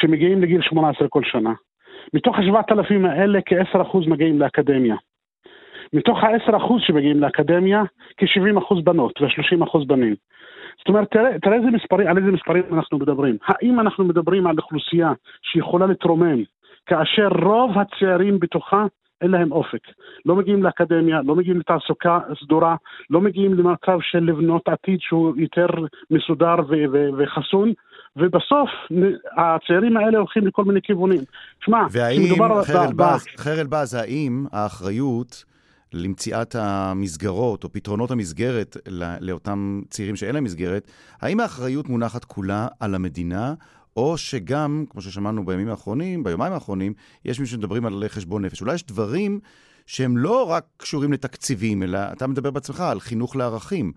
שמגיעים 0.00 0.42
לגיל 0.42 0.62
18 0.62 1.08
כל 1.08 1.22
שנה. 1.24 1.52
מתוך 2.14 2.36
ה-7,000 2.38 3.08
האלה 3.08 3.38
כ-10% 3.46 4.08
מגיעים 4.08 4.40
לאקדמיה. 4.40 4.96
מתוך 5.92 6.18
ה-10% 6.24 6.72
שמגיעים 6.78 7.20
לאקדמיה, 7.20 7.82
כ-70% 8.16 8.82
בנות 8.84 9.20
ו-30% 9.20 9.84
בנים. 9.86 10.14
זאת 10.78 10.88
אומרת, 10.88 11.10
תראה, 11.10 11.38
תראה 11.42 11.56
איזה 11.56 11.70
מספרים, 11.70 12.06
על 12.08 12.18
איזה 12.18 12.30
מספרים 12.30 12.62
אנחנו 12.72 12.98
מדברים. 12.98 13.36
האם 13.46 13.80
אנחנו 13.80 14.04
מדברים 14.04 14.46
על 14.46 14.56
אוכלוסייה 14.58 15.12
שיכולה 15.42 15.86
להתרומם, 15.86 16.42
כאשר 16.86 17.28
רוב 17.28 17.70
הצעירים 17.78 18.38
בתוכה 18.38 18.86
אין 19.22 19.30
להם 19.30 19.52
אופק. 19.52 19.80
לא 20.26 20.36
מגיעים 20.36 20.62
לאקדמיה, 20.62 21.20
לא 21.24 21.34
מגיעים 21.34 21.58
לתעסוקה 21.58 22.18
סדורה, 22.44 22.76
לא 23.10 23.20
מגיעים 23.20 23.54
למצב 23.54 23.98
של 24.00 24.18
לבנות 24.18 24.68
עתיד 24.68 24.98
שהוא 25.00 25.34
יותר 25.36 25.66
מסודר 26.10 26.54
ו- 26.68 26.84
ו- 26.92 27.08
וחסון, 27.18 27.72
ובסוף 28.16 28.70
הצעירים 29.36 29.96
האלה 29.96 30.18
הולכים 30.18 30.46
לכל 30.46 30.64
מיני 30.64 30.82
כיוונים. 30.82 31.20
שמע, 31.64 31.86
והאם, 31.90 32.22
כשמדובר 32.22 32.62
חיר 32.62 32.76
ב- 32.76 32.82
אלבז, 32.82 33.26
חיר 33.36 33.60
אלבז, 33.60 33.94
האם 33.94 34.44
האחריות 34.52 35.44
למציאת 35.94 36.54
המסגרות 36.58 37.64
או 37.64 37.72
פתרונות 37.72 38.10
המסגרת 38.10 38.76
ל- 38.88 39.16
לאותם 39.20 39.80
צעירים 39.90 40.16
שאין 40.16 40.34
להם 40.34 40.44
מסגרת, 40.44 40.90
האם 41.20 41.40
האחריות 41.40 41.88
מונחת 41.88 42.24
כולה 42.24 42.68
על 42.80 42.94
המדינה, 42.94 43.54
או 43.96 44.18
שגם, 44.18 44.84
כמו 44.90 45.02
ששמענו 45.02 45.44
בימים 45.46 45.68
האחרונים, 45.68 46.24
ביומיים 46.24 46.52
האחרונים, 46.52 46.92
יש 47.24 47.40
מי 47.40 47.46
שמדברים 47.46 47.86
על 47.86 48.04
חשבון 48.08 48.44
נפש. 48.44 48.60
אולי 48.60 48.74
יש 48.74 48.86
דברים 48.86 49.40
שהם 49.86 50.16
לא 50.16 50.50
רק 50.50 50.64
קשורים 50.76 51.12
לתקציבים, 51.12 51.82
אלא 51.82 51.98
אתה 52.12 52.26
מדבר 52.26 52.50
בעצמך 52.50 52.80
על 52.80 53.00
חינוך 53.00 53.36
לערכים. 53.36 53.92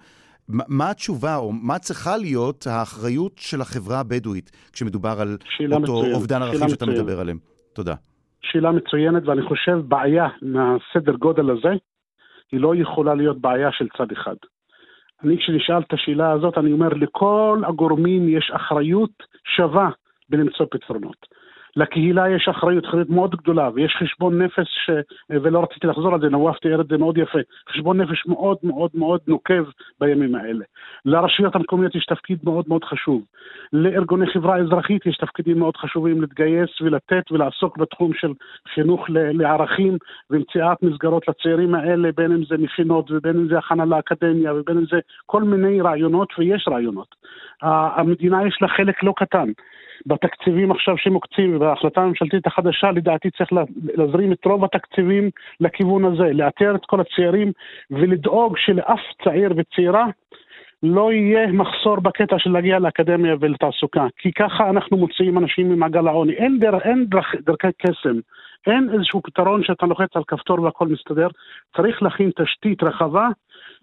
מה- 0.48 0.90
התשובה, 0.90 1.36
או 1.36 1.52
מה 1.52 1.80
צריכה 1.80 2.18
להיות 2.18 2.68
האחריות 2.68 3.38
של 3.38 3.62
החברה 3.62 4.00
הבדואית 4.00 4.52
כשמדובר 4.74 5.22
על 5.22 5.38
אותו 5.72 5.80
מצוינת, 5.98 6.16
אובדן 6.16 6.42
ערכים 6.42 6.70
שאתה. 6.70 6.86
מדבר 6.86 7.20
עליהם? 7.20 7.38
תודה. 7.74 7.96
שאלה 8.52 8.72
מצוינת, 8.72 9.24
ואני 9.26 9.42
חושב 9.42 9.78
בעיה 9.88 10.28
מהסדר 10.42 11.16
גודל 11.16 11.50
הזה, 11.50 11.74
היא 12.52 12.60
לא 12.60 12.76
יכולה 12.76 13.16
להיות 13.16 13.42
בעיה 13.42 13.72
של 13.72 13.88
צד 13.98 14.12
אחד. 14.12 14.36
אני 15.24 15.38
כשנשאל 15.38 15.80
את 15.80 15.94
השאלה 15.94 16.32
הזאת, 16.32 16.58
אני 16.58 16.72
אומר, 16.72 16.90
לכל 16.90 17.62
הגורמים 17.68 18.30
יש 18.30 18.52
אחריות 18.56 19.24
שווה 19.56 19.90
בלמצוא 20.30 20.66
פתרונות. 20.72 21.37
לקהילה 21.78 22.30
יש 22.30 22.48
אחריות, 22.48 22.86
אחריות 22.86 23.10
מאוד 23.10 23.36
גדולה, 23.36 23.70
ויש 23.74 23.96
חשבון 24.00 24.42
נפש, 24.42 24.68
ש... 24.86 24.90
ולא 25.30 25.64
רציתי 25.64 25.88
לחזור 25.88 26.14
על 26.14 26.22
זה, 26.22 26.30
נוואף 26.30 26.58
תיאר 26.58 26.82
את 26.82 26.88
זה 26.88 26.98
מאוד 26.98 27.18
יפה, 27.18 27.40
חשבון 27.70 28.02
נפש 28.02 28.26
מאוד 28.28 28.58
מאוד 28.64 28.90
מאוד 28.94 29.20
נוקב 29.28 29.64
בימים 30.00 30.36
האלה. 30.36 30.66
לרשויות 31.06 31.56
המקומיות 31.56 31.96
יש 31.96 32.06
תפקיד 32.06 32.40
מאוד 32.44 32.66
מאוד 32.68 32.84
חשוב. 32.84 33.22
לארגוני 33.74 34.28
חברה 34.28 34.58
אזרחית 34.58 35.06
יש 35.06 35.18
תפקידים 35.18 35.60
מאוד 35.60 35.78
חשובים 35.78 36.22
להתגייס 36.22 36.82
ולתת 36.82 37.32
ולעסוק 37.32 37.78
בתחום 37.78 38.14
של 38.14 38.34
חינוך 38.74 39.06
לערכים 39.10 39.98
ומציאת 40.30 40.84
מסגרות 40.84 41.28
לצעירים 41.28 41.76
האלה, 41.76 42.10
בין 42.18 42.32
אם 42.32 42.46
זה 42.46 42.58
מכינות 42.58 43.12
ובין 43.12 43.36
אם 43.36 43.48
זה 43.48 43.58
הכנה 43.58 43.86
לאקדמיה 43.86 44.54
ובין 44.54 44.78
אם 44.78 44.86
זה 44.86 45.00
כל 45.26 45.44
מיני 45.44 45.82
רעיונות, 45.82 46.34
ויש 46.38 46.68
רעיונות. 46.68 47.16
המדינה 47.62 48.48
יש 48.48 48.58
לה 48.62 48.68
חלק 48.68 49.04
לא 49.04 49.14
קטן. 49.18 49.50
בתקציבים 50.06 50.72
עכשיו 50.72 50.98
שמוקצים 50.98 51.56
ובהחלטה 51.56 52.02
הממשלתית 52.02 52.48
החדשה, 52.48 52.92
לדעתי 52.92 53.32
צריך 53.32 53.50
להזרים 53.98 54.32
את 54.32 54.46
רוב 54.46 54.64
התקציבים 54.64 55.30
לכיוון 55.60 56.06
הזה, 56.06 56.34
לאתר 56.34 56.76
את 56.76 56.86
כל 56.86 57.02
הצעירים 57.02 57.52
ולדאוג 57.92 58.58
שלאף 58.58 59.00
צעיר 59.24 59.54
וצעירה 59.58 60.06
לא 60.84 61.12
יהיה 61.12 61.48
מחסור 61.48 62.00
בקטע 62.00 62.36
של 62.40 62.50
להגיע 62.50 62.80
לאקדמיה 62.80 63.36
ולתעסוקה, 63.40 64.08
כי 64.18 64.32
ככה 64.32 64.70
אנחנו 64.70 64.98
מוציאים 64.98 65.38
אנשים 65.38 65.70
ממעגל 65.70 66.08
העוני. 66.08 66.34
אין, 66.34 66.60
דר, 66.60 66.80
אין 66.80 67.06
דרכ, 67.06 67.36
דרכי 67.36 67.68
קסם, 67.78 68.20
אין 68.68 68.90
איזשהו 68.94 69.22
פתרון 69.24 69.64
שאתה 69.64 69.86
לוחץ 69.86 70.10
על 70.16 70.24
כפתור 70.28 70.62
והכל 70.62 70.88
מסתדר. 70.88 71.28
צריך 71.78 72.04
להכין 72.04 72.32
תשתית 72.36 72.84
רחבה 72.84 73.28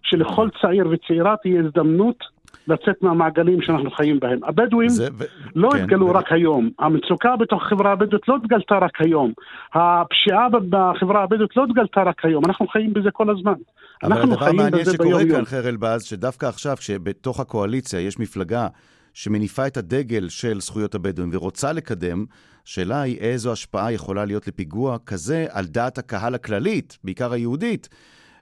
שלכל 0.02 0.48
צעיר 0.60 0.88
וצעירה 0.90 1.36
תהיה 1.42 1.60
הזדמנות 1.60 2.33
לצאת 2.68 3.02
מהמעגלים 3.02 3.62
שאנחנו 3.62 3.90
חיים 3.90 4.20
בהם. 4.20 4.38
הבדואים 4.44 4.88
זה. 4.88 5.08
לא 5.54 5.70
כן, 5.70 5.82
התגלו 5.82 6.06
ו... 6.06 6.10
רק 6.10 6.32
היום, 6.32 6.70
המצוקה 6.78 7.36
בתוך 7.36 7.62
החברה 7.62 7.92
הבדואית 7.92 8.28
לא 8.28 8.36
התגלתה 8.36 8.78
רק 8.78 9.00
היום, 9.00 9.32
הפשיעה 9.74 10.48
בחברה 10.70 11.22
הבדואית 11.22 11.56
לא 11.56 11.64
התגלתה 11.64 12.02
רק 12.02 12.24
היום, 12.24 12.44
אנחנו 12.44 12.66
חיים 12.66 12.92
בזה 12.94 13.10
כל 13.10 13.30
הזמן. 13.30 13.54
אבל 14.02 14.22
הדבר 14.22 14.48
המעניין 14.48 14.84
שקורה 14.84 15.22
כאן, 15.30 15.44
חר 15.44 15.68
אלבז, 15.68 16.02
שדווקא 16.02 16.46
עכשיו, 16.46 16.76
כשבתוך 16.76 17.40
הקואליציה 17.40 18.00
יש 18.00 18.18
מפלגה 18.18 18.68
שמניפה 19.14 19.66
את 19.66 19.76
הדגל 19.76 20.28
של 20.28 20.60
זכויות 20.60 20.94
הבדואים 20.94 21.30
ורוצה 21.32 21.72
לקדם, 21.72 22.24
השאלה 22.66 23.02
היא 23.02 23.18
איזו 23.18 23.52
השפעה 23.52 23.92
יכולה 23.92 24.24
להיות 24.24 24.48
לפיגוע 24.48 24.96
כזה 25.06 25.46
על 25.50 25.64
דעת 25.64 25.98
הקהל 25.98 26.34
הכללית, 26.34 26.98
בעיקר 27.04 27.32
היהודית. 27.32 27.88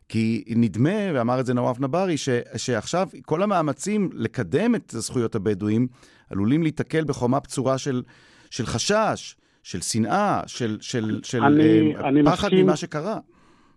כי 0.08 0.44
נדמה, 0.56 1.12
ואמר 1.14 1.40
את 1.40 1.46
זה 1.46 1.54
נואף 1.54 1.80
נברי, 1.80 2.16
ש, 2.16 2.28
שעכשיו 2.56 3.08
כל 3.26 3.42
המאמצים 3.42 4.10
לקדם 4.14 4.74
את 4.74 4.82
זכויות 4.88 5.34
הבדואים 5.34 5.86
עלולים 6.30 6.62
להיתקל 6.62 7.04
בחומה 7.04 7.40
בצורה 7.40 7.78
של, 7.78 8.02
של 8.50 8.66
חשש, 8.66 9.36
של 9.62 9.80
שנאה, 9.80 10.40
של, 10.46 10.76
של, 10.80 11.20
של 11.22 11.44
אני, 11.44 11.94
uh, 11.96 12.04
אני 12.04 12.22
פחד 12.24 12.46
מסכים, 12.46 12.66
ממה 12.66 12.76
שקרה. 12.76 13.18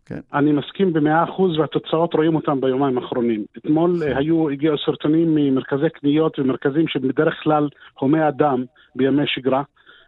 כן. 0.05 0.19
אני 0.33 0.51
מסכים 0.51 0.93
במאה 0.93 1.23
אחוז, 1.23 1.59
והתוצאות 1.59 2.13
רואים 2.13 2.35
אותן 2.35 2.61
ביומיים 2.61 2.97
האחרונים. 2.97 3.45
אתמול 3.57 4.03
uh, 4.03 4.17
היו, 4.17 4.49
הגיעו 4.49 4.77
סרטונים 4.85 5.35
ממרכזי 5.35 5.89
קניות 5.89 6.39
ומרכזים 6.39 6.88
שבדרך 6.88 7.33
כלל 7.43 7.69
הומי 7.99 8.27
אדם 8.27 8.63
בימי 8.95 9.23
שגרה, 9.25 9.63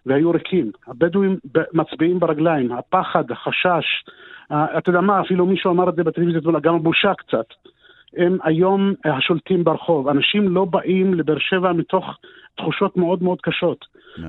והיו 0.08 0.32
ריקים. 0.32 0.72
הבדואים 0.88 1.38
מצביעים 1.74 2.20
ברגליים, 2.20 2.72
הפחד, 2.72 3.32
החשש, 3.32 3.86
אה, 4.52 4.78
אתה 4.78 4.90
יודע 4.90 5.02
מה, 5.02 5.22
אפילו 5.22 5.46
מישהו 5.46 5.72
אמר 5.72 5.90
את 5.90 5.96
זה 5.96 6.04
בטלוויזיה, 6.04 6.42
גם 6.62 6.76
הבושה 6.76 7.14
קצת. 7.14 7.46
הם 8.18 8.38
היום 8.44 8.94
השולטים 9.06 9.64
ברחוב. 9.64 10.08
אנשים 10.08 10.50
לא 10.50 10.66
באים 10.66 11.14
לבאר 11.14 11.38
שבע 11.40 11.74
מתוך 11.74 12.06
תחושות 12.56 12.98
מאוד 12.98 13.24
מאוד 13.24 13.42
קשות. 13.42 13.86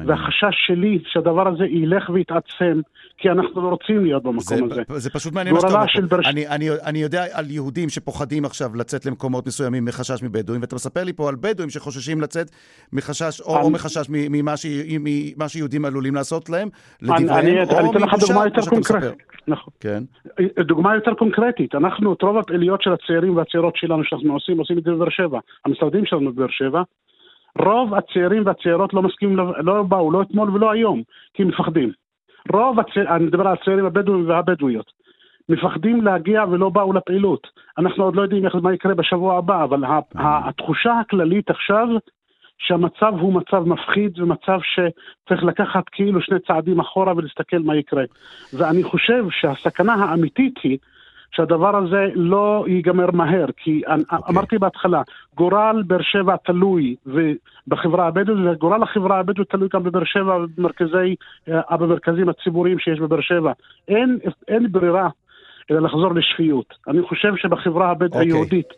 והחשש 0.07 0.57
שלי 0.67 0.99
שהדבר 1.07 1.49
הזה 1.49 1.65
ילך 1.65 2.11
ויתעצם, 2.11 2.81
כי 3.19 3.31
אנחנו 3.31 3.63
לא 3.63 3.69
רוצים 3.69 4.05
להיות 4.05 4.23
במקום 4.23 4.41
זה, 4.41 4.55
הזה. 4.65 4.83
זה 4.89 5.11
פשוט 5.11 5.33
מעניין 5.33 5.55
מה 5.55 5.61
שאתה 5.61 5.75
אומר 5.75 5.87
פה. 5.87 6.17
ברש... 6.17 6.27
אני, 6.27 6.49
אני, 6.49 6.69
אני 6.87 6.99
יודע 6.99 7.25
על 7.33 7.51
יהודים 7.51 7.89
שפוחדים 7.89 8.45
עכשיו 8.45 8.77
לצאת 8.77 9.07
למקומות 9.07 9.47
מסוימים 9.47 9.85
מחשש 9.85 10.23
מבדואים, 10.23 10.61
ואתה 10.61 10.75
מספר 10.75 11.05
לי 11.05 11.13
פה 11.13 11.29
על 11.29 11.35
בדואים 11.41 11.71
שחוששים 11.71 12.21
לצאת 12.21 12.51
מחשש, 12.93 13.41
או, 13.41 13.57
אני... 13.57 13.65
או 13.65 13.71
מחשש 13.71 14.07
ממה, 14.11 14.57
ש... 14.57 14.67
ממה 15.01 15.49
שיהודים 15.49 15.85
עלולים 15.85 16.15
לעשות 16.15 16.51
להם, 16.51 16.69
לדבריהם, 17.03 17.29
אני, 17.29 17.65
או 17.65 17.79
אני 17.79 17.91
אתן 17.91 18.01
לך 18.01 18.15
דוגמה 18.21 18.45
יותר 18.45 18.71
קונקרטית. 18.71 19.19
נכון. 19.49 19.73
כן. 19.81 20.03
דוגמה 20.67 20.95
יותר 20.95 21.15
קונקרטית, 21.15 21.75
אנחנו 21.75 22.13
את 22.13 22.23
רוב 22.23 22.39
הפעילויות 22.39 22.83
של 22.83 22.93
הצעירים 22.93 23.37
והצעירות 23.37 23.77
שלנו 23.77 24.05
שאנחנו 24.05 24.33
עושים, 24.33 24.59
עושים 24.59 24.79
את 24.79 24.85
זה 24.85 24.91
בבאר 24.91 25.11
שבע. 25.11 25.39
המשרדים 25.65 26.07
שלנו 26.07 26.33
בבאר 26.33 26.49
שבע, 26.51 26.83
רוב 27.59 27.95
הצעירים 27.95 28.47
והצעירות 28.47 28.95
לא 28.95 29.03
מסכימים, 29.03 29.37
לא 29.59 29.83
באו, 29.83 30.11
לא 30.11 30.23
אתמול 30.23 30.51
ולא 30.51 30.71
היום, 30.71 31.03
כי 31.35 31.43
הם 31.43 31.49
מפחדים. 31.49 31.93
רוב 32.53 32.81
הצעירים, 32.81 33.13
אני 33.13 33.25
מדבר 33.25 33.49
על 33.49 33.57
הצעירים 33.61 33.87
הבדואים 33.87 34.29
והבדואיות, 34.29 34.93
מפחדים 35.49 36.03
להגיע 36.03 36.45
ולא 36.51 36.69
באו 36.69 36.93
לפעילות. 36.93 37.47
אנחנו 37.79 38.05
עוד 38.05 38.17
לא 38.17 38.23
יודעים 38.23 38.45
איך, 38.45 38.55
מה 38.55 38.75
יקרה 38.75 38.95
בשבוע 38.95 39.39
הבא, 39.39 39.65
אבל 39.65 39.85
התחושה 40.15 41.01
הכללית 41.01 41.51
עכשיו, 41.51 41.89
שהמצב 42.59 43.13
הוא 43.21 43.33
מצב 43.33 43.63
מפחיד 43.67 44.19
ומצב 44.21 44.59
שצריך 44.63 45.45
לקחת 45.45 45.85
כאילו 45.93 46.21
שני 46.21 46.39
צעדים 46.47 46.81
אחורה 46.81 47.13
ולהסתכל 47.17 47.59
מה 47.59 47.77
יקרה. 47.77 48.05
ואני 48.53 48.83
חושב 48.83 49.25
שהסכנה 49.31 49.95
האמיתית 49.95 50.55
היא 50.63 50.79
שהדבר 51.31 51.77
הזה 51.77 52.07
לא 52.15 52.65
ייגמר 52.69 53.11
מהר, 53.11 53.47
כי 53.57 53.83
okay. 53.87 53.91
אוקיי. 54.13 54.19
אמרתי 54.31 54.59
בהתחלה, 54.59 55.03
גורל 55.37 55.83
באר 55.87 56.03
שבע 56.03 56.37
תלוי 56.37 56.97
בחברה 57.69 58.07
הבדואית, 58.07 58.41
וגורל 58.47 58.83
החברה 58.83 59.19
הבדואית 59.19 59.51
תלוי 59.51 59.69
גם 59.75 59.83
בבאר 59.83 60.05
שבע 60.05 60.37
ובמרכזי, 60.37 61.15
אה, 61.49 61.77
במרכזים 61.77 62.29
הציבוריים 62.29 62.79
שיש 62.79 63.01
בבאר 63.01 63.21
שבע. 63.21 63.53
אין, 63.89 64.19
אין 64.49 64.73
ברירה 64.73 65.09
אלא 65.71 65.81
לחזור 65.81 66.15
לשפיות. 66.15 66.75
אני 66.89 67.03
חושב 67.03 67.37
שבחברה 67.37 67.91
הבדואית 67.91 68.13
okay. 68.13 68.17
אוקיי. 68.17 68.33
היהודית, 68.33 68.69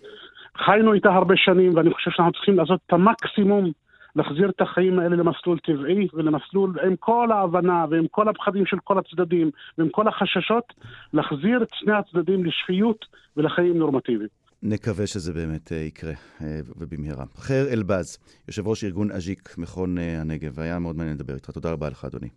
חיינו 0.64 0.92
איתה 0.92 1.14
הרבה 1.14 1.34
שנים, 1.36 1.76
ואני 1.76 1.94
חושב 1.94 2.10
שאנחנו 2.10 2.32
צריכים 2.32 2.56
לעשות 2.56 2.80
את 2.86 2.92
המקסימום 2.92 3.70
להחזיר 4.16 4.50
את 4.50 4.60
החיים 4.60 4.98
האלה 4.98 5.16
למסלול 5.16 5.58
טבעי 5.58 6.08
ולמסלול 6.14 6.78
עם 6.86 6.96
כל 6.96 7.32
ההבנה 7.32 7.84
ועם 7.90 8.06
כל 8.10 8.28
הפחדים 8.28 8.66
של 8.66 8.76
כל 8.84 8.98
הצדדים 8.98 9.50
ועם 9.78 9.88
כל 9.88 10.08
החששות, 10.08 10.64
להחזיר 11.12 11.62
את 11.62 11.68
שני 11.74 11.92
הצדדים 11.92 12.44
לשפיות 12.44 13.04
ולחיים 13.36 13.78
נורמטיביים. 13.78 14.28
נקווה 14.62 15.06
שזה 15.06 15.32
באמת 15.32 15.72
uh, 15.72 15.74
יקרה, 15.74 16.12
uh, 16.12 16.42
ובמהרה. 16.76 17.24
חיר 17.36 17.68
אלבז, 17.72 18.18
יושב 18.48 18.68
ראש 18.68 18.84
ארגון 18.84 19.10
אג'יק, 19.10 19.58
מכון 19.58 19.98
uh, 19.98 20.00
הנגב, 20.20 20.60
היה 20.60 20.78
מאוד 20.78 20.96
מעניין 20.96 21.16
לדבר 21.16 21.34
איתך. 21.34 21.50
תודה 21.50 21.72
רבה 21.72 21.90
לך, 21.90 22.04
אדוני. 22.04 22.28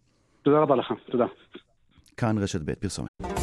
תודה 0.42 0.60
רבה 0.60 0.76
לך, 0.76 0.94
תודה. 1.12 1.26
כאן 2.18 2.38
רשת 2.38 2.62
ב', 2.62 2.74
פרסומת. 2.74 3.43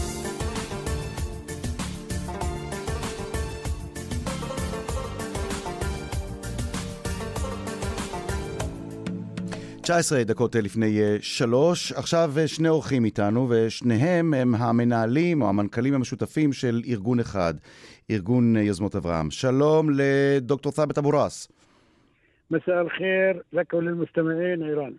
19 9.90 10.24
דקות 10.24 10.56
אה, 10.56 10.60
לפני 10.60 11.00
אה, 11.00 11.16
שלוש, 11.20 11.92
עכשיו 11.92 12.30
אה, 12.38 12.48
שני 12.48 12.68
אורחים 12.68 13.04
איתנו, 13.04 13.46
ושניהם 13.50 14.34
הם 14.34 14.54
המנהלים 14.54 15.42
או 15.42 15.48
המנכ"לים 15.48 15.94
המשותפים 15.94 16.52
של 16.52 16.82
ארגון 16.88 17.20
אחד, 17.20 17.54
ארגון 18.10 18.56
יוזמות 18.56 18.96
אברהם. 18.96 19.30
שלום 19.30 19.88
לדוקטור 19.90 20.72
ת'אבת 20.72 20.98
אבו 20.98 21.10
ראס. 21.10 21.52
מסע 22.50 22.80
אל-חיר 22.80 23.42
לכול 23.52 23.92
מסתמעין, 23.92 24.62
איראן. 24.62 24.92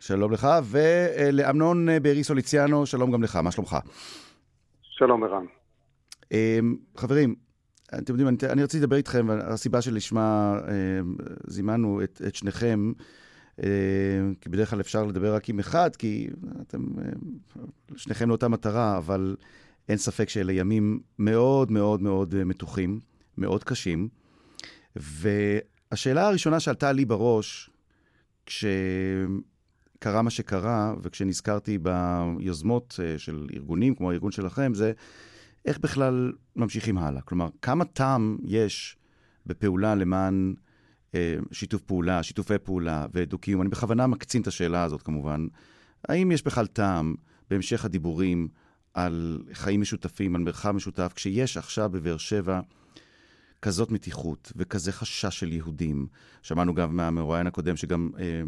שלום 0.00 0.32
לך, 0.32 0.46
ולאמנון 0.64 1.88
בארי 2.02 2.24
סוליציאנו, 2.24 2.86
שלום 2.86 3.10
גם 3.10 3.22
לך, 3.22 3.36
מה 3.36 3.50
שלומך? 3.50 3.76
שלום 4.82 5.24
ערן. 5.24 5.44
חברים, 6.96 7.34
אתם 7.88 8.12
יודעים, 8.12 8.28
אני, 8.28 8.36
אני 8.52 8.62
רציתי 8.62 8.82
לדבר 8.82 8.96
איתכם, 8.96 9.28
והסיבה 9.28 9.82
שלשמה 9.82 10.58
זימנו 11.46 12.02
את, 12.02 12.22
את 12.26 12.34
שניכם, 12.34 12.92
כי 14.40 14.48
בדרך 14.48 14.70
כלל 14.70 14.80
אפשר 14.80 15.04
לדבר 15.04 15.34
רק 15.34 15.48
עם 15.48 15.58
אחד, 15.58 15.96
כי 15.96 16.28
אתם, 16.62 16.84
אה, 16.98 17.62
שניכם 17.96 18.28
לאותה 18.28 18.48
מטרה, 18.48 18.98
אבל 18.98 19.36
אין 19.88 19.96
ספק 19.98 20.28
שאלה 20.28 20.52
ימים 20.52 21.00
מאוד 21.18 21.70
מאוד 21.70 22.02
מאוד 22.02 22.34
אה, 22.34 22.44
מתוחים, 22.44 23.00
מאוד 23.38 23.64
קשים. 23.64 24.08
והשאלה 24.96 26.28
הראשונה 26.28 26.60
שעלתה 26.60 26.92
לי 26.92 27.04
בראש, 27.04 27.70
כשקרה 28.46 30.22
מה 30.22 30.30
שקרה, 30.30 30.94
וכשנזכרתי 31.02 31.78
ביוזמות 31.78 33.00
של 33.16 33.46
ארגונים, 33.54 33.94
כמו 33.94 34.10
הארגון 34.10 34.32
שלכם, 34.32 34.74
זה 34.74 34.92
איך 35.64 35.78
בכלל 35.78 36.32
ממשיכים 36.56 36.98
הלאה. 36.98 37.22
כלומר, 37.22 37.48
כמה 37.62 37.84
טעם 37.84 38.38
יש 38.42 38.96
בפעולה 39.46 39.94
למען 39.94 40.54
אה, 40.56 40.67
שיתוף 41.52 41.82
פעולה, 41.82 42.22
שיתופי 42.22 42.58
פעולה 42.58 43.06
ודו-קיום. 43.14 43.62
אני 43.62 43.70
בכוונה 43.70 44.06
מקצין 44.06 44.42
את 44.42 44.46
השאלה 44.46 44.82
הזאת 44.82 45.02
כמובן. 45.02 45.46
האם 46.08 46.32
יש 46.32 46.42
בכלל 46.42 46.66
טעם 46.66 47.14
בהמשך 47.50 47.84
הדיבורים 47.84 48.48
על 48.94 49.42
חיים 49.52 49.80
משותפים, 49.80 50.36
על 50.36 50.42
מרחב 50.42 50.70
משותף, 50.70 51.12
כשיש 51.14 51.56
עכשיו 51.56 51.90
בבאר 51.90 52.16
שבע 52.16 52.60
כזאת 53.62 53.90
מתיחות 53.90 54.52
וכזה 54.56 54.92
חשש 54.92 55.38
של 55.38 55.52
יהודים, 55.52 56.06
שמענו 56.42 56.74
גם 56.74 56.96
מהמרואיין 56.96 57.46
הקודם 57.46 57.76
שגם 57.76 58.10
אה, 58.18 58.24
אה, 58.24 58.42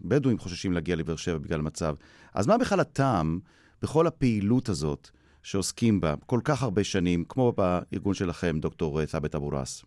בדואים 0.00 0.38
חוששים 0.38 0.72
להגיע 0.72 0.96
לבאר 0.96 1.16
שבע 1.16 1.38
בגלל 1.38 1.60
המצב, 1.60 1.94
אז 2.34 2.46
מה 2.46 2.58
בכלל 2.58 2.80
הטעם 2.80 3.38
בכל 3.82 4.06
הפעילות 4.06 4.68
הזאת 4.68 5.10
שעוסקים 5.42 6.00
בה 6.00 6.14
כל 6.26 6.40
כך 6.44 6.62
הרבה 6.62 6.84
שנים, 6.84 7.24
כמו 7.28 7.52
בארגון 7.52 8.14
שלכם, 8.14 8.60
דוקטור 8.60 9.04
ת'אבת 9.04 9.34
אבו 9.34 9.48
ראס? 9.48 9.84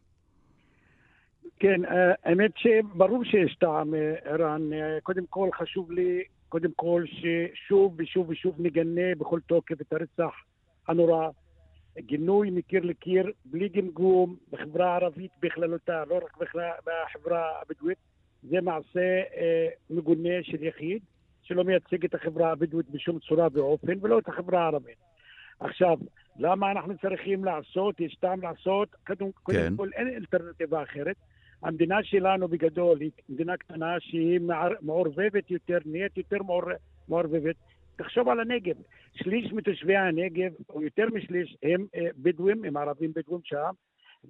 כן, 1.60 1.86
אה, 1.86 2.14
האמת 2.24 2.52
שברור 2.58 3.24
שיש 3.24 3.56
טעם, 3.56 3.96
אה, 3.96 4.14
ערן. 4.24 4.74
אה, 4.74 4.98
קודם 5.04 5.26
כל 5.30 5.50
חשוב 5.54 5.92
לי, 5.92 6.24
קודם 6.50 6.72
כל 6.76 7.04
ששוב 7.08 7.96
ושוב 7.98 8.30
ושוב 8.30 8.56
נגנה 8.60 9.16
בכל 9.18 9.40
תוקף 9.48 9.82
את 9.82 9.94
הרצח 9.94 10.34
הנורא. 10.88 11.30
גינוי 12.00 12.50
מקיר 12.50 12.84
לקיר, 12.84 13.32
בלי 13.46 13.70
גמגום, 13.70 14.36
בחברה 14.52 14.92
הערבית 14.92 15.32
בכללותה, 15.42 16.04
לא 16.10 16.16
רק 16.16 16.38
בחברה 16.38 17.62
הבדואית. 17.62 17.98
זה 18.44 18.62
מעשה 18.62 19.22
אה, 19.38 19.68
מגונה 19.90 20.44
של 20.44 20.64
יחיד, 20.64 21.04
שלא 21.44 21.64
מייצג 21.64 22.06
את 22.06 22.16
החברה 22.16 22.52
הבדואית 22.52 22.90
בשום 22.90 23.20
צורה 23.20 23.48
ואופן, 23.54 23.94
ולא 24.02 24.20
את 24.20 24.28
החברה 24.28 24.64
הערבית. 24.64 24.98
עכשיו, 25.60 25.98
למה 26.40 26.72
אנחנו 26.72 26.94
צריכים 26.98 27.46
לעשות, 27.46 28.00
יש 28.00 28.16
טעם 28.16 28.42
לעשות, 28.42 28.96
קודם, 29.08 29.32
כן. 29.32 29.32
קודם 29.44 29.78
כל 29.78 29.90
אין 29.94 30.08
אלטרנטיבה 30.08 30.84
אחרת. 30.84 31.16
המדינה 31.66 32.04
שלנו 32.04 32.48
בגדול 32.48 33.02
היא 33.02 33.12
מדינה 33.30 33.58
קטנה 33.58 34.00
שהיא 34.00 34.40
מעורבבת 34.82 35.52
יותר, 35.52 35.78
נהיית 35.86 36.18
יותר 36.18 36.38
מעורבבת. 37.08 37.56
תחשוב 37.96 38.30
על 38.30 38.40
הנגב, 38.40 38.76
שליש 39.14 39.54
מתושבי 39.54 39.96
הנגב, 39.96 40.52
או 40.70 40.82
יותר 40.82 41.06
משליש, 41.14 41.58
הם 41.64 41.86
אה, 41.96 42.08
בדואים, 42.18 42.66
הם 42.66 42.78
ערבים 42.78 43.12
בדואים 43.16 43.42
שם, 43.44 43.72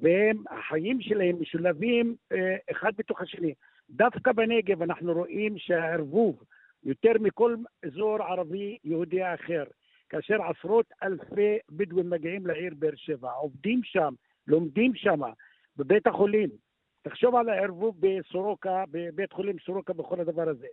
והם, 0.01 0.43
החיים 0.49 1.01
שלהם 1.01 1.35
משולבים 1.41 2.15
אה, 2.31 2.55
אחד 2.71 2.91
בתוך 2.97 3.21
השני. 3.21 3.53
דווקא 3.89 4.31
בנגב 4.31 4.81
אנחנו 4.81 5.13
רואים 5.13 5.57
שהערבוב 5.57 6.43
יותר 6.83 7.11
מכל 7.19 7.55
אזור 7.85 8.23
ערבי 8.23 8.77
יהודי 8.83 9.33
אחר, 9.33 9.63
כאשר 10.09 10.37
עשרות 10.41 10.85
אלפי 11.03 11.57
בדואים 11.69 12.09
מגיעים 12.09 12.47
לעיר 12.47 12.73
באר 12.79 12.95
שבע, 12.95 13.31
עובדים 13.31 13.81
שם, 13.83 14.13
לומדים 14.47 14.95
שם, 14.95 15.19
בבית 15.77 16.07
החולים, 16.07 16.49
תחשוב 17.09 17.35
על 17.35 17.49
הערבוב 17.49 17.95
בסורוקה, 17.99 18.83
בבית 18.91 19.33
חולים 19.33 19.55
סורוקה, 19.65 19.93
בכל 19.93 20.19
הדבר 20.19 20.49
הזה. 20.49 20.67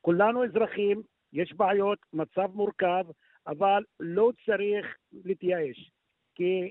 כולנו 0.00 0.44
אזרחים, 0.44 1.02
יש 1.32 1.52
בעיות, 1.52 1.98
מצב 2.12 2.50
מורכב, 2.54 3.04
אבל 3.46 3.82
לא 4.00 4.30
צריך 4.46 4.86
להתייאש. 5.24 5.90
כי 6.34 6.70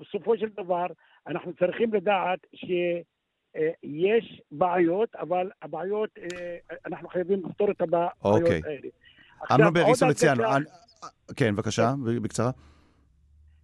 בסופו 0.00 0.36
של 0.38 0.48
דבר 0.48 0.86
אנחנו 1.26 1.52
צריכים 1.54 1.94
לדעת 1.94 2.38
שיש 2.54 4.42
בעיות, 4.50 5.14
אבל 5.14 5.50
הבעיות, 5.62 6.10
אה, 6.18 6.56
אנחנו 6.86 7.08
חייבים 7.08 7.42
לפתור 7.44 7.70
את 7.70 7.80
הבעיות 7.80 8.12
אוקיי. 8.24 8.60
האלה. 8.64 8.88
אמנון 9.52 9.74
בריסו 9.74 10.06
לציאנו, 10.06 10.42
כן, 11.36 11.56
בבקשה, 11.56 11.92
בקצרה. 12.22 12.50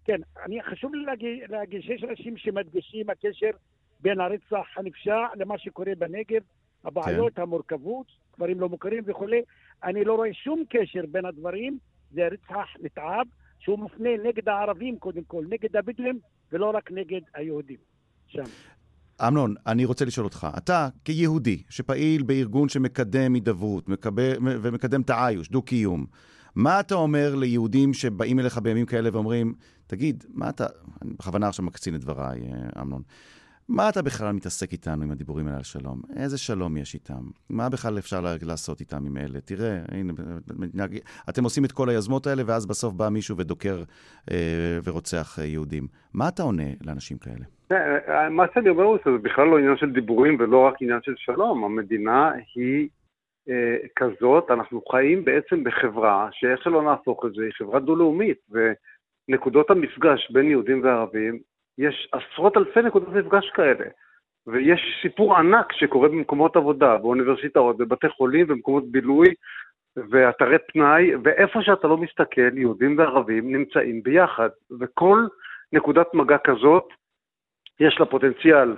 כן, 0.04 0.20
אני, 0.44 0.62
חשוב 0.62 0.94
לי 0.94 1.04
להגיד, 1.04 1.50
להגיד 1.50 1.82
שיש 1.82 2.04
אנשים 2.04 2.37
שמדגישים 2.37 3.11
הקשר 3.11 3.50
בין 4.00 4.20
הרצח 4.20 4.66
הנפשע 4.76 5.18
למה 5.37 5.58
שקורה 5.58 5.92
בנגב, 5.98 6.40
הבעיות, 6.84 7.34
כן. 7.34 7.42
המורכבות, 7.42 8.06
דברים 8.37 8.61
לא 8.61 8.68
מוכרים 8.68 9.02
וכולי. 9.06 9.40
אני 9.84 10.04
לא 10.04 10.14
רואה 10.14 10.34
שום 10.34 10.64
קשר 10.70 11.00
בין 11.11 11.24
הדברים, 11.24 11.78
זה 12.11 12.28
רצח 12.28 12.66
נתעב, 12.82 13.26
שהוא 13.58 13.78
מופנה 13.78 14.08
נגד 14.24 14.48
הערבים 14.48 14.98
קודם 14.98 15.22
כל, 15.24 15.44
נגד 15.48 15.76
הבדואים, 15.76 16.18
ולא 16.52 16.70
רק 16.74 16.92
נגד 16.92 17.20
היהודים 17.34 17.76
שם. 18.26 18.42
אמנון, 19.28 19.54
אני 19.66 19.84
רוצה 19.84 20.04
לשאול 20.04 20.26
אותך, 20.26 20.46
אתה 20.58 20.88
כיהודי 21.04 21.62
שפעיל 21.70 22.22
בארגון 22.22 22.68
שמקדם 22.68 23.34
הידברות 23.34 23.88
מקבל, 23.88 24.32
ומקדם 24.62 25.00
את 25.00 25.11
האיוש, 25.11 25.48
דו-קיום, 25.48 26.06
מה 26.54 26.80
אתה 26.80 26.94
אומר 26.94 27.34
ליהודים 27.34 27.94
שבאים 27.94 28.40
אליך 28.40 28.58
בימים 28.58 28.87
כאלה 28.87 29.11
ואומרים, 29.12 29.54
תגיד, 29.87 30.24
מה 30.28 30.48
אתה, 30.48 30.66
אני 31.02 31.12
בכוונה 31.12 31.48
עכשיו 31.48 31.64
מקצין 31.64 31.94
את 31.94 32.00
דבריי, 32.00 32.40
אה, 32.40 32.82
אמנון, 32.82 33.02
מה 33.68 33.88
אתה 33.88 34.02
בכלל 34.02 34.33
מתעסק 34.33 34.72
איתנו 34.72 35.02
עם 35.02 35.11
הדיבורים 35.11 35.46
האלה 35.46 35.57
על 35.57 35.62
שלום? 35.62 36.00
איזה 36.16 36.38
שלום 36.38 36.76
יש 36.76 36.94
איתם? 36.94 37.22
מה 37.50 37.68
בכלל 37.68 37.98
אפשר 37.98 38.20
לעשות 38.42 38.81
איתם 38.81 39.07
עם 39.07 39.16
אלה? 39.16 39.40
תראה, 39.40 39.78
הנה, 39.92 40.12
אתם 41.28 41.44
עושים 41.44 41.64
את 41.64 41.72
כל 41.72 41.88
היוזמות 41.88 42.26
האלה, 42.26 42.42
ואז 42.46 42.66
בסוף 42.66 42.94
בא 42.94 43.09
מישהו 43.09 43.37
ודוקר 43.37 43.83
אה, 44.31 44.78
ורוצח 44.85 45.38
אה, 45.38 45.44
יהודים. 45.44 45.87
מה 46.14 46.28
אתה 46.28 46.42
עונה 46.42 46.70
לאנשים 46.87 47.18
כאלה? 47.18 47.44
אה, 47.72 48.28
מה 48.31 48.44
שאני 48.54 48.68
אומר 48.68 48.85
הוא 48.85 48.98
שזה 49.04 49.18
בכלל 49.22 49.46
לא 49.46 49.59
עניין 49.59 49.76
של 49.76 49.90
דיבורים 49.92 50.37
ולא 50.38 50.66
רק 50.66 50.74
עניין 50.81 51.00
של 51.02 51.14
שלום. 51.16 51.64
המדינה 51.64 52.33
היא 52.54 52.88
אה, 53.48 53.76
כזאת, 53.96 54.50
אנחנו 54.50 54.83
חיים 54.90 55.24
בעצם 55.24 55.64
בחברה, 55.64 56.28
שאיך 56.33 56.62
שלא 56.62 56.83
נהפוך 56.83 57.24
את 57.26 57.33
זה, 57.33 57.42
היא 57.42 57.52
חברה 57.59 57.81
דו-לאומית, 57.81 58.38
ונקודות 58.50 59.70
המפגש 59.70 60.31
בין 60.31 60.50
יהודים 60.50 60.85
וערבים 60.85 61.38
יש 61.79 62.09
עשרות 62.12 62.57
אלפי 62.57 62.83
נקודות 62.83 63.09
מפגש 63.09 63.51
כאלה. 63.51 63.85
ויש 64.47 64.99
סיפור 65.03 65.37
ענק 65.37 65.73
שקורה 65.73 66.09
במקומות 66.09 66.57
עבודה, 66.57 66.99
באוניברסיטאות, 66.99 67.79
בבתי 67.79 68.09
חולים, 68.09 68.47
במקומות 68.47 68.85
בילוי 68.91 69.27
ואתרי 69.97 70.57
פנאי, 70.73 71.11
ואיפה 71.25 71.62
שאתה 71.62 71.88
לא 71.88 71.97
מסתכל, 71.97 72.59
יהודים 72.59 72.99
וערבים 72.99 73.53
נמצאים 73.53 74.03
ביחד. 74.03 74.49
וכל 74.81 75.27
נקודת 75.73 76.14
מגע 76.14 76.38
כזאת, 76.38 76.88
יש 77.81 78.01
לה 78.01 78.07
פוטנציאל 78.07 78.77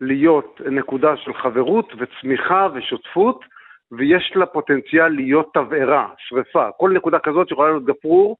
להיות 0.00 0.60
נקודה 0.70 1.16
של 1.16 1.34
חברות 1.34 1.92
וצמיחה 1.98 2.68
ושותפות, 2.74 3.44
ויש 3.92 4.32
לה 4.36 4.46
פוטנציאל 4.46 5.08
להיות 5.08 5.50
תבערה, 5.54 6.08
שרפה. 6.18 6.68
כל 6.76 6.90
נקודה 6.90 7.18
כזאת 7.18 7.48
שיכולה 7.48 7.70
להיות 7.70 7.84
גפרור, 7.84 8.36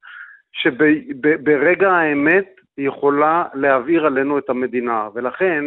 שברגע 0.51 1.91
האמת 1.91 2.60
היא 2.77 2.87
יכולה 2.87 3.45
להבעיר 3.53 4.05
עלינו 4.05 4.37
את 4.37 4.49
המדינה, 4.49 5.09
ולכן 5.13 5.63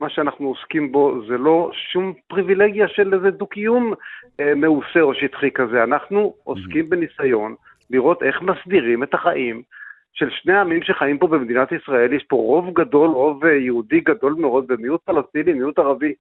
מה 0.00 0.08
שאנחנו 0.08 0.48
עוסקים 0.48 0.92
בו 0.92 1.26
זה 1.28 1.38
לא 1.38 1.70
שום 1.72 2.12
פריבילגיה 2.28 2.88
של 2.88 3.14
איזה 3.14 3.30
דו-קיום 3.30 3.92
אה, 4.40 4.54
מעושה 4.54 5.00
או 5.00 5.14
שטחי 5.14 5.50
כזה, 5.50 5.82
אנחנו 5.82 6.34
עוסקים 6.44 6.90
בניסיון 6.90 7.54
לראות 7.90 8.22
איך 8.22 8.42
מסדירים 8.42 9.02
את 9.02 9.14
החיים 9.14 9.62
של 10.12 10.30
שני 10.30 10.52
העמים 10.52 10.82
שחיים 10.82 11.18
פה 11.18 11.26
במדינת 11.26 11.72
ישראל, 11.72 12.12
יש 12.12 12.24
פה 12.28 12.36
רוב 12.36 12.74
גדול, 12.74 13.10
רוב 13.10 13.44
אה, 13.44 13.52
יהודי 13.52 14.00
גדול 14.00 14.34
מאוד 14.38 14.64
ומיעוט 14.68 15.00
פלסטיני, 15.04 15.52
מיעוט 15.52 15.78
ערבי 15.78 16.14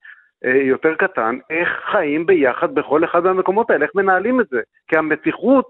אה, 0.46 0.58
יותר 0.58 0.96
קטן, 0.96 1.38
איך 1.50 1.70
חיים 1.92 2.26
ביחד 2.26 2.76
בכל 2.76 3.04
אחד 3.04 3.24
מהמקומות 3.24 3.70
האלה, 3.70 3.86
איך 3.86 3.96
מנהלים 3.96 4.42
את 4.42 4.48
זה. 4.50 4.62
כי 4.88 4.98
המתיחות 4.98 5.68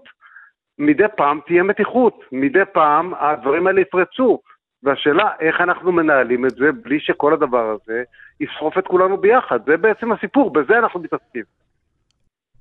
מדי 0.78 1.04
פעם 1.16 1.40
תהיה 1.46 1.62
מתיחות, 1.62 2.20
מדי 2.32 2.64
פעם 2.72 3.12
הדברים 3.14 3.66
האלה 3.66 3.80
יפרצו, 3.80 4.40
והשאלה 4.82 5.30
איך 5.40 5.60
אנחנו 5.60 5.92
מנהלים 5.92 6.46
את 6.46 6.50
זה 6.50 6.72
בלי 6.72 7.00
שכל 7.00 7.32
הדבר 7.32 7.76
הזה 7.76 8.02
יסחוף 8.40 8.78
את 8.78 8.86
כולנו 8.86 9.16
ביחד, 9.16 9.58
זה 9.66 9.76
בעצם 9.76 10.12
הסיפור, 10.12 10.52
בזה 10.52 10.78
אנחנו 10.78 11.00
מתעסקים. 11.00 11.42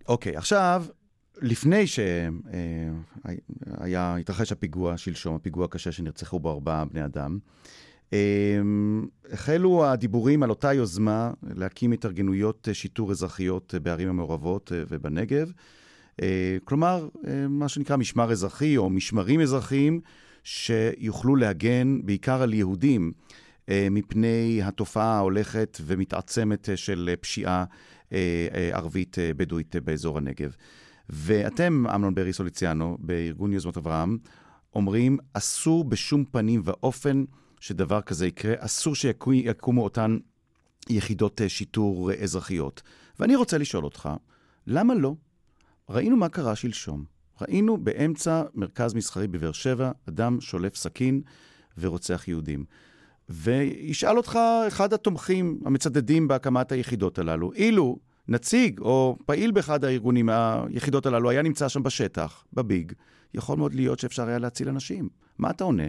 אוקיי, 0.08 0.36
okay, 0.36 0.38
עכשיו, 0.38 0.82
לפני 1.41 1.88
שהיה, 1.88 2.30
אה, 3.84 4.15
התרחש 4.15 4.51
הפיגוע 4.51 4.97
שלשום, 4.97 5.36
הפיגוע 5.36 5.65
הקשה 5.65 5.91
שנרצחו 5.91 6.39
בו 6.39 6.51
ארבעה 6.51 6.86
בני 6.86 7.06
אדם, 7.06 7.38
אה, 8.13 8.60
החלו 9.34 9.86
הדיבורים 9.86 10.43
על 10.43 10.49
אותה 10.49 10.73
יוזמה 10.73 11.32
להקים 11.56 11.91
התארגנויות 11.91 12.67
שיטור 12.73 13.12
אזרחיות 13.12 13.73
בערים 13.82 14.10
המעורבות 14.10 14.71
ובנגב. 14.89 15.51
אה, 16.21 16.58
כלומר, 16.63 17.08
אה, 17.28 17.47
מה 17.47 17.69
שנקרא 17.69 17.97
משמר 17.97 18.32
אזרחי 18.32 18.78
או 18.78 18.89
משמרים 18.89 19.41
אזרחיים, 19.41 20.01
שיוכלו 20.43 21.36
להגן 21.36 21.99
בעיקר 22.04 22.41
על 22.41 22.54
יהודים 22.54 23.12
אה, 23.69 23.88
מפני 23.91 24.62
התופעה 24.63 25.17
ההולכת 25.17 25.78
ומתעצמת 25.86 26.69
של 26.75 27.15
פשיעה 27.21 27.65
ערבית 28.71 29.17
בדואית 29.38 29.75
באזור 29.75 30.17
הנגב. 30.17 30.56
ואתם, 31.10 31.88
אמנון 31.95 32.15
ברי 32.15 32.34
סוליציאנו, 32.34 32.97
בארגון 32.99 33.54
יוזמות 33.54 33.78
אברהם, 33.78 34.17
אומרים, 34.75 35.17
אסור 35.34 35.84
בשום 35.84 36.25
פנים 36.32 36.62
ואופן 36.63 37.23
שדבר 37.60 38.01
כזה 38.01 38.28
יקרה, 38.28 38.54
אסור 38.58 38.95
שיקומו 38.95 39.84
אותן 39.84 40.17
יחידות 40.89 41.41
שיטור 41.47 42.12
אזרחיות. 42.13 42.82
ואני 43.19 43.36
רוצה 43.36 43.58
לשאול 43.58 43.84
אותך, 43.84 44.10
למה 44.67 44.95
לא? 44.95 45.15
ראינו 45.89 46.15
מה 46.15 46.30
קרה 46.30 46.56
שלשום. 46.56 47.06
ראינו 47.41 47.78
באמצע 47.78 48.43
מרכז 48.54 48.93
מסחרי 48.93 49.28
בבאר 49.28 49.52
שבע, 49.52 49.91
אדם 50.10 50.41
שולף 50.41 50.76
סכין 50.76 51.21
ורוצח 51.78 52.28
יהודים. 52.28 52.65
וישאל 53.30 54.17
אותך 54.17 54.39
אחד 54.67 54.93
התומכים 54.93 55.60
המצדדים 55.65 56.28
בהקמת 56.28 56.71
היחידות 56.71 57.19
הללו, 57.19 57.54
אילו 57.54 58.00
נציג 58.28 58.80
או 58.80 59.17
פעיל 59.26 59.52
באחד 59.52 59.84
הארגונים, 59.84 60.29
היחידות 60.29 61.06
הללו, 61.06 61.29
היה 61.29 61.42
נמצא 61.42 61.67
שם 61.67 61.83
בשטח, 61.83 62.46
בביג, 62.54 62.92
יכול 63.33 63.58
מאוד 63.58 63.73
להיות 63.73 64.00
שאפשר 64.00 64.27
היה 64.27 64.38
להציל 64.38 64.69
אנשים. 64.69 65.10
מה 65.38 65.50
אתה 65.50 65.63
עונה? 65.63 65.88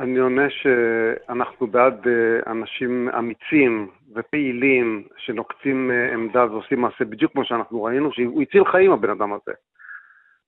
אני 0.00 0.18
עונה 0.18 0.50
שאנחנו 0.50 1.66
בעד 1.66 2.06
אה, 2.08 2.52
אנשים 2.52 3.08
אמיצים 3.08 3.88
ופעילים 4.14 5.02
שנוקצים 5.16 5.90
אה, 5.90 6.12
עמדה 6.14 6.44
ועושים 6.44 6.80
מעשה 6.80 7.04
בדיוק 7.04 7.32
כמו 7.32 7.44
שאנחנו 7.44 7.82
ראינו, 7.82 8.12
שהוא 8.12 8.42
הציל 8.42 8.64
חיים 8.64 8.92
הבן 8.92 9.10
אדם 9.10 9.32
הזה. 9.32 9.52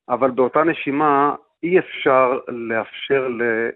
אבל 0.08 0.30
באותה 0.30 0.64
נשימה 0.64 1.34
אי 1.62 1.78
אפשר 1.78 2.38
לאפשר 2.48 3.28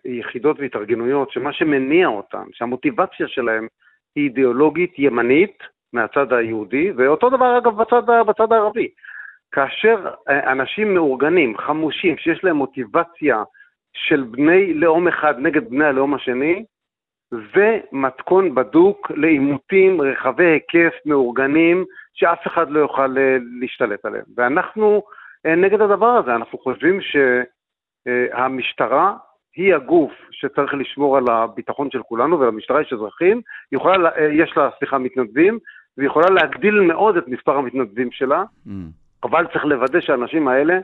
ליחידות 0.05 0.61
והתארגנויות 0.61 1.31
שמה 1.31 1.53
שמניע 1.53 2.07
אותן, 2.07 2.45
שהמוטיבציה 2.53 3.29
שלהן 3.29 3.67
היא 4.15 4.25
אידיאולוגית 4.25 4.99
ימנית 4.99 5.59
מהצד 5.93 6.33
היהודי, 6.33 6.91
ואותו 6.97 7.31
דבר 7.31 7.59
אגב 7.59 7.83
בצד, 7.83 8.03
בצד 8.27 8.53
הערבי. 8.53 8.89
כאשר 9.53 10.11
אה, 10.29 10.53
אנשים 10.53 10.95
מאורגנים, 10.95 11.59
חמושים, 11.59 12.17
שיש 12.19 12.45
להם 12.45 12.57
מוטיבציה 12.57 13.43
של 13.95 14.23
בני 14.23 14.75
לאום 14.75 15.09
אחד 15.09 15.35
נגד 15.39 15.71
בני 15.71 15.85
הלאום 15.85 16.15
השני, 16.15 16.65
זה 17.55 17.79
מתכון 17.93 18.55
בדוק 18.55 19.11
לעימותים 19.11 20.01
רחבי 20.01 20.47
היקף, 20.47 20.95
מאורגנים, 21.07 21.85
שאף 22.15 22.47
אחד 22.47 22.71
לא 22.71 22.79
יוכל 22.79 23.19
אה, 23.19 23.37
להשתלט 23.61 24.05
עליהם. 24.05 24.25
ואנחנו 24.37 25.03
אה, 25.47 25.55
נגד 25.55 25.81
הדבר 25.81 26.11
הזה, 26.11 26.35
אנחנו 26.35 26.59
חושבים 26.59 26.99
שהמשטרה 28.05 29.17
היא 29.57 29.75
הגוף 29.75 30.13
שצריך 30.31 30.75
לשמור 30.75 31.17
על 31.17 31.25
הביטחון 31.29 31.91
של 31.91 32.03
כולנו, 32.03 32.41
ולמשטרה 32.41 32.81
יש 32.81 32.93
אזרחים, 32.93 33.41
יכולה, 33.73 34.11
יש 34.33 34.57
לה, 34.57 34.69
סליחה, 34.79 34.99
מתנדבים, 34.99 35.59
והיא 35.97 36.09
יכולה 36.09 36.31
להגדיל 36.31 36.81
מאוד 36.81 37.17
את 37.17 37.29
מספר 37.29 37.57
המתנדבים 37.57 38.13
שלה, 38.13 38.45
mm. 38.67 38.71
אבל 39.23 39.47
צריך 39.53 39.65
לוודא 39.65 40.01
שהאנשים 40.01 40.49
האלה 40.49 40.79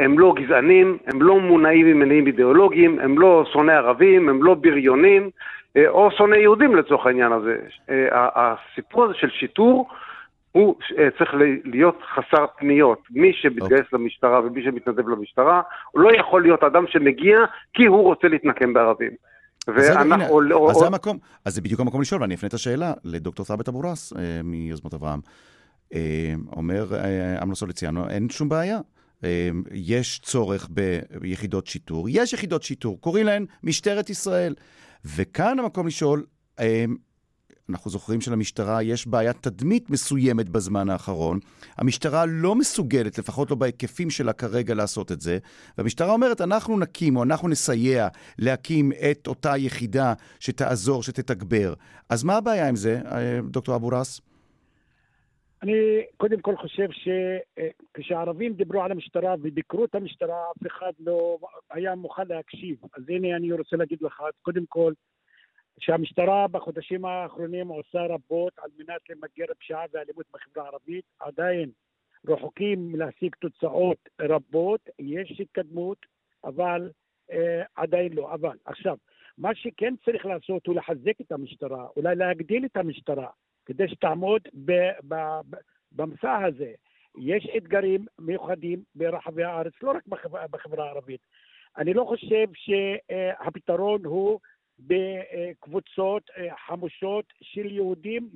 הם 0.00 0.18
לא 0.18 0.34
גזענים, 0.36 0.98
הם 1.06 1.22
לא 1.22 1.40
מונעים 1.40 1.86
ממניעים 1.86 2.26
אידיאולוגיים, 2.26 2.98
הם 2.98 3.18
לא 3.18 3.44
שונאי 3.52 3.74
ערבים, 3.74 4.28
הם 4.28 4.42
לא 4.42 4.54
בריונים, 4.54 5.30
אה, 5.76 5.88
או 5.88 6.10
שונאי 6.10 6.38
יהודים 6.38 6.76
לצורך 6.76 7.06
העניין 7.06 7.32
הזה. 7.32 7.56
אה, 7.90 8.28
הסיפור 8.34 9.04
הזה 9.04 9.14
של 9.14 9.30
שיטור, 9.30 9.88
הוא 10.52 10.74
אה, 10.98 11.08
צריך 11.18 11.34
להיות 11.64 11.98
חסר 12.14 12.46
פניות. 12.58 13.02
מי 13.10 13.32
שמתגייס 13.32 13.80
okay. 13.80 13.84
אוקיי. 13.84 13.98
למשטרה 13.98 14.40
ומי 14.40 14.64
שמתנדב 14.64 15.08
למשטרה, 15.08 15.62
הוא 15.90 16.00
לא 16.00 16.10
יכול 16.18 16.42
להיות 16.42 16.62
אדם 16.62 16.84
שמגיע 16.86 17.38
כי 17.74 17.86
הוא 17.86 18.02
רוצה 18.02 18.28
להתנקם 18.28 18.72
בערבים. 18.72 19.10
ואנחנו... 19.68 20.40
אז 20.70 20.76
זה 20.76 20.86
המקום, 20.86 21.18
אז 21.44 21.54
זה 21.54 21.60
בדיוק 21.60 21.80
המקום 21.80 22.00
לשאול, 22.00 22.22
ואני 22.22 22.34
אפנה 22.34 22.48
את 22.48 22.54
השאלה 22.54 22.92
לדוקטור 23.04 23.46
ת'אבת 23.46 23.68
אבו 23.68 23.80
ראס 23.80 24.12
מיוזמות 24.44 24.94
אברהם. 24.94 25.20
אומר 26.56 26.84
אמנון 27.42 27.54
סוליציאנו, 27.54 28.08
אין 28.08 28.28
שום 28.28 28.48
בעיה. 28.48 28.78
אמ, 29.24 29.62
יש 29.72 30.20
צורך 30.22 30.68
ביחידות 31.20 31.66
שיטור. 31.66 32.08
יש 32.10 32.32
יחידות 32.32 32.62
שיטור, 32.62 33.00
קוראים 33.00 33.26
להן 33.26 33.46
משטרת 33.62 34.10
ישראל. 34.10 34.54
וכאן 35.04 35.58
המקום 35.58 35.86
לשאול, 35.86 36.24
אמ, 36.60 36.96
אנחנו 37.70 37.90
זוכרים 37.90 38.20
שלמשטרה 38.20 38.82
יש 38.82 39.06
בעיית 39.06 39.36
תדמית 39.40 39.90
מסוימת 39.90 40.48
בזמן 40.48 40.90
האחרון. 40.90 41.38
המשטרה 41.76 42.26
לא 42.26 42.54
מסוגלת, 42.54 43.18
לפחות 43.18 43.50
לא 43.50 43.56
בהיקפים 43.56 44.10
שלה 44.10 44.32
כרגע, 44.32 44.74
לעשות 44.74 45.12
את 45.12 45.20
זה. 45.20 45.38
והמשטרה 45.78 46.12
אומרת, 46.12 46.40
אנחנו 46.40 46.78
נקים 46.78 47.16
או 47.16 47.22
אנחנו 47.22 47.48
נסייע 47.48 48.08
להקים 48.38 48.92
את 49.10 49.26
אותה 49.26 49.56
יחידה 49.56 50.14
שתעזור, 50.40 51.02
שתתגבר. 51.02 51.74
אז 52.08 52.22
מה 52.22 52.36
הבעיה 52.36 52.68
עם 52.68 52.76
זה, 52.76 53.00
אה, 53.12 53.40
דוקטור 53.50 53.76
אבו 53.76 53.88
ראס? 53.88 54.20
אני 55.62 56.02
קודם 56.16 56.40
כל 56.40 56.56
חושב 56.56 56.88
שכשהערבים 56.90 58.52
דיברו 58.52 58.82
על 58.82 58.92
המשטרה 58.92 59.34
וביקרו 59.42 59.84
את 59.84 59.94
המשטרה, 59.94 60.44
אף 60.50 60.66
אחד 60.66 60.92
לא 60.98 61.38
היה 61.70 61.94
מוכן 61.94 62.28
להקשיב. 62.28 62.76
אז 62.96 63.02
הנה 63.08 63.36
אני 63.36 63.52
רוצה 63.52 63.76
להגיד 63.76 64.02
לך, 64.02 64.22
קודם 64.42 64.66
כל, 64.68 64.92
שהמשטרה 65.80 66.48
בחודשים 66.48 67.04
האחרונים 67.04 67.68
עושה 67.68 68.06
רבות 68.08 68.52
על 68.58 68.70
מנת 68.78 69.00
למגר 69.10 69.54
פשיעה 69.58 69.84
ואלימות 69.92 70.26
בחברה 70.32 70.64
הערבית, 70.64 71.04
עדיין 71.20 71.70
רחוקים 72.28 72.96
להשיג 72.96 73.34
תוצאות 73.40 74.08
רבות, 74.20 74.80
יש 74.98 75.40
התקדמות, 75.40 76.06
אבל 76.44 76.90
אה, 77.30 77.62
עדיין 77.74 78.12
לא. 78.12 78.34
אבל 78.34 78.56
עכשיו, 78.64 78.96
מה 79.38 79.54
שכן 79.54 79.94
צריך 80.04 80.26
לעשות 80.26 80.66
הוא 80.66 80.74
לחזק 80.74 81.20
את 81.20 81.32
המשטרה, 81.32 81.86
אולי 81.96 82.16
להגדיל 82.16 82.64
את 82.64 82.76
המשטרה. 82.76 83.28
כדי 83.70 83.88
שתעמוד 83.88 84.42
במסע 85.92 86.38
הזה. 86.44 86.72
יש 87.18 87.48
אתגרים 87.56 88.06
מיוחדים 88.18 88.82
ברחבי 88.94 89.44
הארץ, 89.44 89.72
לא 89.82 89.90
רק 89.90 90.06
בחברה, 90.06 90.46
בחברה 90.50 90.86
הערבית. 90.86 91.20
אני 91.78 91.94
לא 91.94 92.04
חושב 92.04 92.46
שהפתרון 92.54 94.04
הוא 94.04 94.40
בקבוצות 94.78 96.22
אה, 96.38 96.56
חמושות 96.66 97.24
של 97.42 97.66
יהודים 97.66 98.28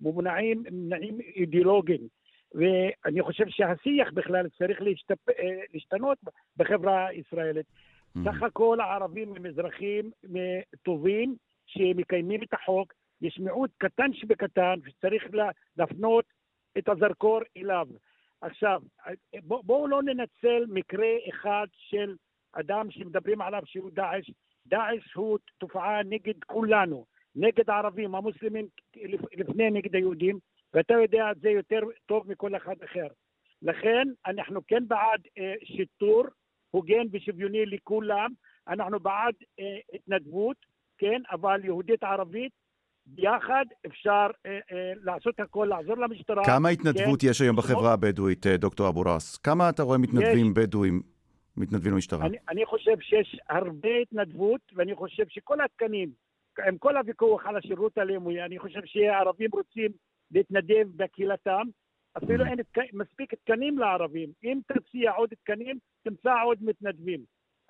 ממונעים 0.00 1.20
אידיאולוגיים. 1.36 2.08
ואני 2.54 3.22
חושב 3.22 3.44
שהשיח 3.48 4.12
בכלל 4.14 4.48
צריך 4.48 4.82
להשתפ... 4.82 5.28
אה, 5.28 5.60
להשתנות 5.74 6.18
בחברה 6.56 7.06
הישראלית. 7.06 7.66
Mm-hmm. 7.66 8.20
סך 8.24 8.42
הכל 8.42 8.80
הערבים 8.80 9.36
הם 9.36 9.46
אזרחים 9.46 10.10
טובים 10.82 11.36
שמקיימים 11.66 12.42
את 12.42 12.52
החוק, 12.52 12.92
יש 13.22 13.38
מיעוט 13.38 13.70
קטן 13.78 14.12
שבקטן 14.12 14.74
שצריך 14.88 15.24
להפנות 15.76 16.24
את 16.78 16.88
הזרקור 16.88 17.40
אליו. 17.56 17.88
עכשיו, 18.40 18.82
בואו 19.42 19.62
בוא 19.62 19.88
לא 19.88 20.02
ננצל 20.02 20.64
מקרה 20.68 21.08
אחד 21.30 21.66
של 21.72 22.16
אדם 22.52 22.90
שמדברים 22.90 23.40
עליו 23.40 23.62
שהוא 23.64 23.90
דאעש. 23.90 24.30
דאעש 24.66 25.14
הוא 25.14 25.38
תופעה 25.58 26.02
נגד 26.02 26.44
כולנו, 26.46 27.04
נגד 27.34 27.70
הערבים, 27.70 28.14
המוסלמים 28.14 28.66
לפני 29.32 29.70
נגד 29.70 29.94
היהודים, 29.94 30.38
ואתה 30.74 30.94
יודע 30.94 31.30
את 31.30 31.40
זה 31.40 31.50
יותר 31.50 31.80
טוב 32.06 32.30
מכל 32.30 32.56
אחד 32.56 32.82
אחר. 32.84 33.06
לכן 33.62 34.08
אנחנו 34.26 34.60
כן 34.66 34.88
בעד 34.88 35.20
אה, 35.38 35.54
שיטור 35.64 36.24
הוגן 36.70 37.06
ושוויוני 37.12 37.66
לכולם, 37.66 38.30
אנחנו 38.68 39.00
בעד 39.00 39.34
אה, 39.60 39.78
התנדבות, 39.94 40.56
כן, 40.98 41.22
אבל 41.30 41.64
יהודית 41.64 42.02
ערבית 42.02 42.52
ביחד 43.14 43.64
אפשר 43.86 44.26
אה, 44.46 44.58
אה, 44.72 44.92
לעשות 45.04 45.40
הכל, 45.40 45.66
לעזור 45.70 45.96
למשטרה. 45.96 46.44
כמה 46.44 46.68
התנדבות 46.68 47.20
כן? 47.20 47.26
יש 47.30 47.40
היום 47.40 47.56
בחברה 47.56 47.92
הבדואית, 47.92 48.46
אה, 48.46 48.56
דוקטור 48.56 48.88
אבו 48.88 49.00
ראס? 49.00 49.36
כמה 49.36 49.68
אתה 49.68 49.82
רואה 49.82 49.98
מתנדבים 49.98 50.46
יש. 50.46 50.52
בדואים 50.54 51.02
מתנדבים 51.56 51.92
למשטרה? 51.92 52.26
אני, 52.26 52.36
אני 52.48 52.66
חושב 52.66 53.00
שיש 53.00 53.40
הרבה 53.48 53.88
התנדבות, 54.02 54.60
ואני 54.74 54.94
חושב 54.94 55.24
שכל 55.28 55.60
התקנים, 55.60 56.10
עם 56.66 56.78
כל 56.78 56.96
הוויכוח 56.96 57.46
על 57.46 57.56
השירות 57.56 57.98
הלאומי, 57.98 58.42
אני 58.42 58.58
חושב 58.58 58.80
שהערבים 58.84 59.50
רוצים 59.52 59.90
להתנדב 60.30 60.86
בקהילתם, 60.96 61.62
אפילו 62.16 62.44
mm. 62.44 62.48
אין 62.48 62.58
מספיק 62.92 63.34
תקנים 63.34 63.78
לערבים. 63.78 64.28
אם 64.44 64.60
תציע 64.66 65.12
עוד 65.12 65.30
תקנים, 65.30 65.78
תמצא 66.04 66.34
עוד 66.44 66.58
מתנדבים. 66.60 67.20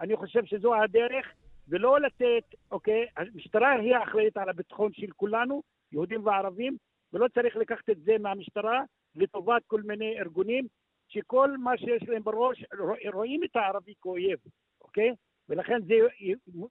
אני 0.01 0.17
חושב 0.17 0.45
שזו 0.45 0.75
הדרך. 0.75 1.27
ולא 1.69 2.01
לתת, 2.01 2.55
אוקיי, 2.71 3.07
המשטרה 3.17 3.73
היא 3.73 3.95
האחראית 3.97 4.37
על 4.37 4.49
הביטחון 4.49 4.93
של 4.93 5.11
כולנו, 5.17 5.63
יהודים 5.93 6.27
וערבים, 6.27 6.77
ולא 7.13 7.27
צריך 7.35 7.57
לקחת 7.57 7.91
את 7.91 7.97
זה 8.05 8.13
מהמשטרה 8.21 8.81
לטובת 9.17 9.63
כל 9.67 9.83
מיני 9.83 10.19
ארגונים, 10.19 10.67
שכל 11.09 11.57
מה 11.57 11.79
שיש 11.79 12.09
להם 12.09 12.23
בראש, 12.23 12.65
רואים 13.13 13.45
את 13.45 13.57
הערבי 13.57 13.93
כאויב, 14.03 14.39
אוקיי? 14.81 15.15
ולכן 15.49 15.79
זה 15.87 15.95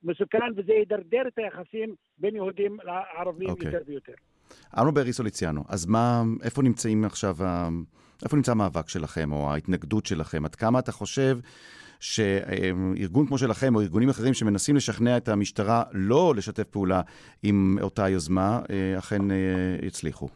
מסוכן 0.04 0.52
וזה 0.58 0.74
ידרדר 0.74 1.28
את 1.28 1.38
היחסים 1.38 1.96
בין 2.18 2.36
יהודים 2.36 2.78
לערבים 2.84 3.50
okay. 3.50 3.52
אוקיי. 3.52 3.72
יותר 3.72 3.84
ויותר. 3.86 4.14
אמרו 4.80 4.92
ברי 4.92 5.14
סוליציאנו, 5.14 5.64
אז 5.70 5.86
מה, 5.86 6.24
איפה 6.44 6.62
נמצאים 6.62 7.06
עכשיו, 7.06 7.36
איפה 8.24 8.36
נמצא 8.36 8.52
המאבק 8.52 8.90
שלכם 8.90 9.32
או 9.32 9.52
ההתנגדות 9.52 10.06
שלכם? 10.06 10.46
עד 10.46 10.56
כמה 10.56 10.80
אתה 10.80 10.92
חושב 10.92 11.38
שארגון 12.00 13.26
כמו 13.28 13.38
שלכם, 13.38 13.76
או 13.76 13.82
ארגונים 13.82 14.10
אחרים 14.10 14.34
שמנסים 14.34 14.76
לשכנע 14.76 15.18
את 15.18 15.28
המשטרה 15.28 15.84
לא 15.94 16.34
לשתף 16.38 16.64
פעולה 16.64 17.02
עם 17.44 17.78
אותה 17.82 18.10
יוזמה, 18.10 18.60
אה, 18.70 19.00
אכן 19.00 19.32
אה, 19.32 19.88
יצליחו? 19.88 20.28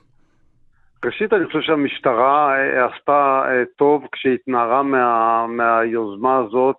ראשית, 1.05 1.33
אני 1.33 1.45
חושב 1.45 1.61
שהמשטרה 1.61 2.55
אה, 2.57 2.85
עשתה 2.85 3.43
טוב 3.77 4.07
כשהתנערה 4.11 4.83
מה, 4.83 5.47
מהיוזמה 5.47 6.37
הזאת 6.37 6.77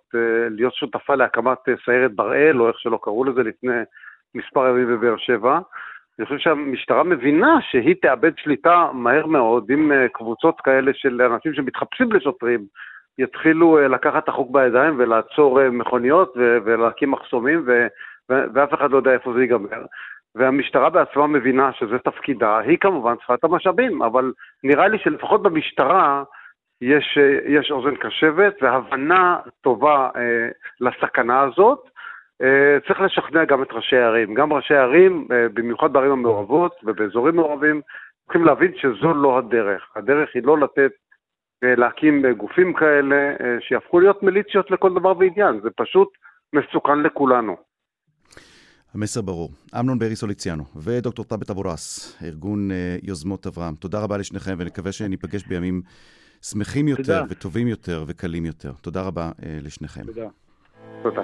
להיות 0.49 0.73
שותפה 0.73 1.15
להקמת 1.15 1.57
סיירת 1.85 2.15
בראל, 2.15 2.61
או 2.61 2.67
איך 2.67 2.79
שלא 2.79 2.99
קראו 3.01 3.23
לזה, 3.23 3.43
לפני 3.43 3.73
מספר 4.35 4.67
ימים 4.67 4.87
בבאר 4.87 5.17
שבע. 5.17 5.59
אני 6.19 6.25
חושב 6.25 6.39
שהמשטרה 6.39 7.03
מבינה 7.03 7.57
שהיא 7.61 7.95
תאבד 8.01 8.31
שליטה 8.37 8.89
מהר 8.93 9.25
מאוד 9.25 9.69
עם 9.69 9.91
קבוצות 10.13 10.61
כאלה 10.61 10.91
של 10.93 11.21
אנשים 11.21 11.53
שמתחפשים 11.53 12.11
לשוטרים, 12.11 12.65
יתחילו 13.17 13.77
אה, 13.77 13.87
לקחת 13.87 14.23
את 14.23 14.29
החוק 14.29 14.51
בידיים 14.51 14.95
ולעצור 14.97 15.61
אה, 15.61 15.69
מכוניות 15.69 16.33
ולהקים 16.37 17.11
מחסומים, 17.11 17.65
ואף 18.29 18.73
אחד 18.73 18.91
לא 18.91 18.97
יודע 18.97 19.13
איפה 19.13 19.33
זה 19.33 19.41
ייגמר. 19.41 19.85
והמשטרה 20.35 20.89
בעצמה 20.89 21.27
מבינה 21.27 21.71
שזה 21.73 21.99
תפקידה, 21.99 22.57
היא 22.57 22.77
כמובן 22.77 23.15
צריכה 23.15 23.33
את 23.33 23.43
המשאבים, 23.43 24.01
אבל 24.01 24.31
נראה 24.63 24.87
לי 24.87 24.97
שלפחות 24.99 25.43
במשטרה 25.43 26.23
יש, 26.81 27.17
אה, 27.17 27.37
יש 27.45 27.71
אוזן 27.71 27.95
קשבת 27.95 28.53
והבנה 28.61 29.37
טובה 29.61 30.09
אה, 30.15 30.47
לסכנה 30.81 31.41
הזאת, 31.41 31.89
אה, 32.41 32.77
צריך 32.87 33.01
לשכנע 33.01 33.45
גם 33.45 33.63
את 33.63 33.71
ראשי 33.71 33.95
הערים. 33.95 34.33
גם 34.33 34.53
ראשי 34.53 34.73
הערים, 34.73 35.27
אה, 35.31 35.47
במיוחד 35.53 35.93
בערים 35.93 36.11
המעורבות 36.11 36.75
ובאזורים 36.83 37.35
מעורבים, 37.35 37.81
צריכים 38.23 38.45
להבין 38.45 38.71
שזו 38.75 39.13
לא 39.13 39.37
הדרך. 39.37 39.89
הדרך 39.95 40.29
היא 40.33 40.43
לא 40.45 40.57
לתת, 40.57 40.91
להקים 41.63 42.23
גופים 42.37 42.73
כאלה 42.73 43.15
שיהפכו 43.59 43.99
להיות 43.99 44.23
מיליציות 44.23 44.71
לכל 44.71 44.93
דבר 44.99 45.17
ועניין. 45.17 45.59
זה 45.63 45.69
פשוט 45.75 46.09
מסוכן 46.53 46.99
לכולנו. 46.99 47.55
המסר 48.93 49.21
ברור. 49.21 49.49
אמנון 49.79 49.99
ברי 49.99 50.15
סוליציאנו 50.15 50.63
ודוקטור 50.75 51.25
טאבט 51.25 51.49
אבורס, 51.49 52.17
ארגון 52.23 52.69
יוזמות 53.03 53.47
אברהם. 53.47 53.75
תודה 53.75 54.03
רבה 54.03 54.17
לשניכם 54.17 54.55
ונקווה 54.57 54.91
שניפגש 54.91 55.47
בימים 55.47 55.81
שמחים 56.41 56.87
יותר 56.87 57.03
תודה. 57.03 57.23
וטובים 57.29 57.67
יותר 57.67 58.03
וקלים 58.07 58.45
יותר. 58.45 58.71
תודה 58.81 59.01
רבה 59.01 59.31
לשניכם. 59.63 60.03
תודה. 60.03 60.27
תודה. 61.03 61.21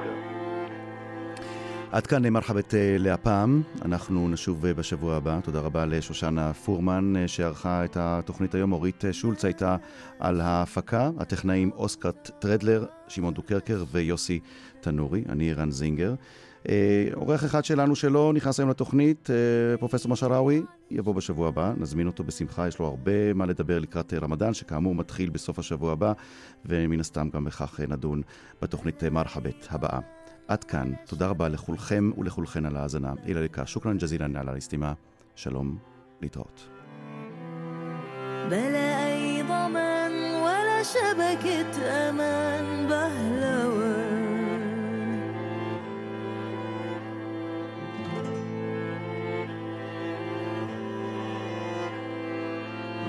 עד 1.92 2.08
כאן 2.08 2.28
מרחבת 2.28 2.76
אה, 2.76 2.96
להפעם, 3.00 3.62
אנחנו 3.86 4.30
נשוב 4.30 4.66
אה, 4.66 4.74
בשבוע 4.74 5.16
הבא. 5.16 5.40
תודה 5.44 5.60
רבה 5.60 5.86
לשושנה 5.86 6.54
פורמן 6.54 7.16
אה, 7.18 7.28
שערכה 7.28 7.86
את 7.86 7.98
התוכנית 8.00 8.56
היום. 8.56 8.72
אורית 8.72 9.04
שולץ 9.12 9.46
הייתה 9.46 9.76
על 10.20 10.42
ההפקה, 10.42 11.10
הטכנאים 11.18 11.72
אוסקרט 11.72 12.32
טרדלר, 12.40 12.86
שמעון 13.08 13.34
דוקרקר 13.34 13.84
ויוסי 13.92 14.40
תנורי. 14.82 15.24
אני 15.30 15.54
רן 15.54 15.72
זינגר. 15.72 16.16
עורך 17.14 17.44
אחד 17.44 17.66
שלנו 17.66 17.96
שלא 17.96 18.32
נכנס 18.36 18.60
היום 18.60 18.70
לתוכנית, 18.70 19.30
פרופסור 19.80 20.12
משאראוי, 20.12 20.62
יבוא 20.92 21.16
בשבוע 21.16 21.48
הבא, 21.48 21.74
נזמין 21.78 22.08
אותו 22.08 22.24
בשמחה, 22.24 22.68
יש 22.68 22.80
לו 22.80 22.86
הרבה 22.86 23.34
מה 23.34 23.46
לדבר 23.46 23.80
לקראת 23.80 24.14
רמדאן, 24.14 24.54
שכאמור 24.54 24.96
מתחיל 24.96 25.30
בסוף 25.30 25.60
השבוע 25.60 25.92
הבא, 25.92 26.14
ומן 26.66 27.00
הסתם 27.00 27.30
גם 27.34 27.46
בכך 27.46 27.80
נדון 27.80 28.22
בתוכנית 28.62 29.04
מרחבת 29.04 29.68
הבאה. 29.70 30.19
עד 30.49 30.65
כאן. 30.65 30.93
תודה 31.07 31.27
רבה 31.27 31.49
לכולכם 31.49 32.11
ולכולכן 32.19 32.67
על 32.67 32.77
ההאזנה. 32.77 33.13
אילה 33.27 33.41
לקה, 33.41 33.67
שוכרן 33.67 33.99
ג'זילן 33.99 34.37
על 34.37 34.49
הלסתימה. 34.49 34.93
שלום, 35.35 35.79
להתראות. 36.21 36.69
بلا 38.51 39.07
أي 39.07 39.43
ضمان 39.43 40.13
ولا 40.45 40.83
شبكة 40.83 41.75
أمان 42.11 42.87
بهلوان 42.89 44.25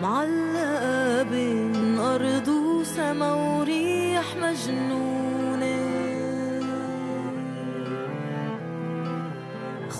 معلقة 0.02 1.24
بين 1.24 2.00
أرض 2.00 2.48
وسما 2.48 3.34
وريح 3.34 4.36
مجنون 4.36 4.99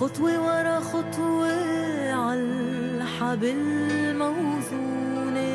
خطوة 0.01 0.41
ورا 0.47 0.81
خطوة 0.81 1.53
عالحبل 2.13 3.61
موزونة 4.17 5.53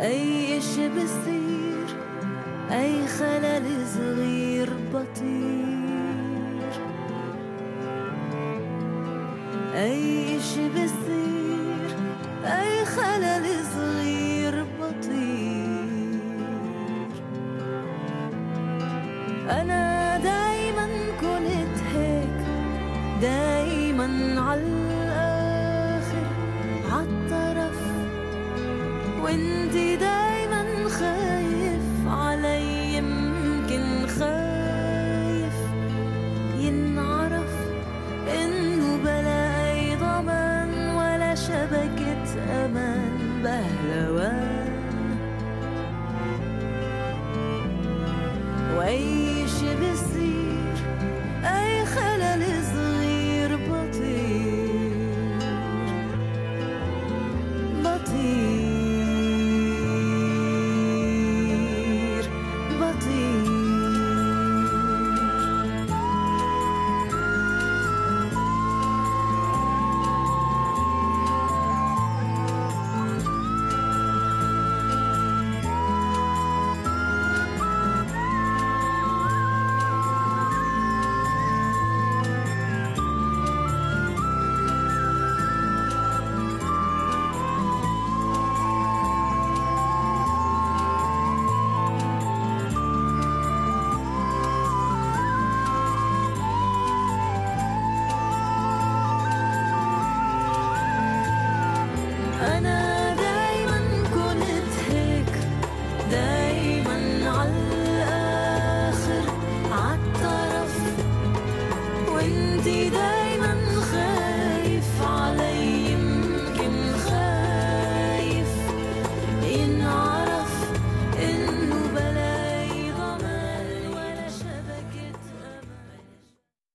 أي 0.00 0.58
إشي 0.58 0.88
بصير 0.88 1.88
أي 2.70 3.06
خلل 3.06 3.86
صغير 3.86 4.70
بطير. 4.94 5.68
أي 9.74 10.36
إشي 10.38 10.68
بصير 10.68 11.96
أي 12.44 12.84
خلل 12.84 13.46
صغير 13.74 14.64
بطير. 14.80 15.48
أنا 19.50 19.97
دايما 23.22 24.40
عالاخر 24.40 26.26
عالطرف 26.92 27.80
وانت 29.22 29.74
دايما 30.00 30.88
خايف 30.88 32.06
علي 32.06 32.94
يمكن 32.96 34.06
خايف 34.06 35.56
ينعرف 36.58 37.54
إنه 38.28 38.96
بلا 39.04 39.70
أي 39.70 39.96
ضمان 39.96 40.90
ولا 40.94 41.34
شبكة 41.34 42.26
أمان. 42.64 43.18
بهلوان 43.44 44.72
واي 48.76 49.48
شي 49.48 49.58
شبس 49.58 50.17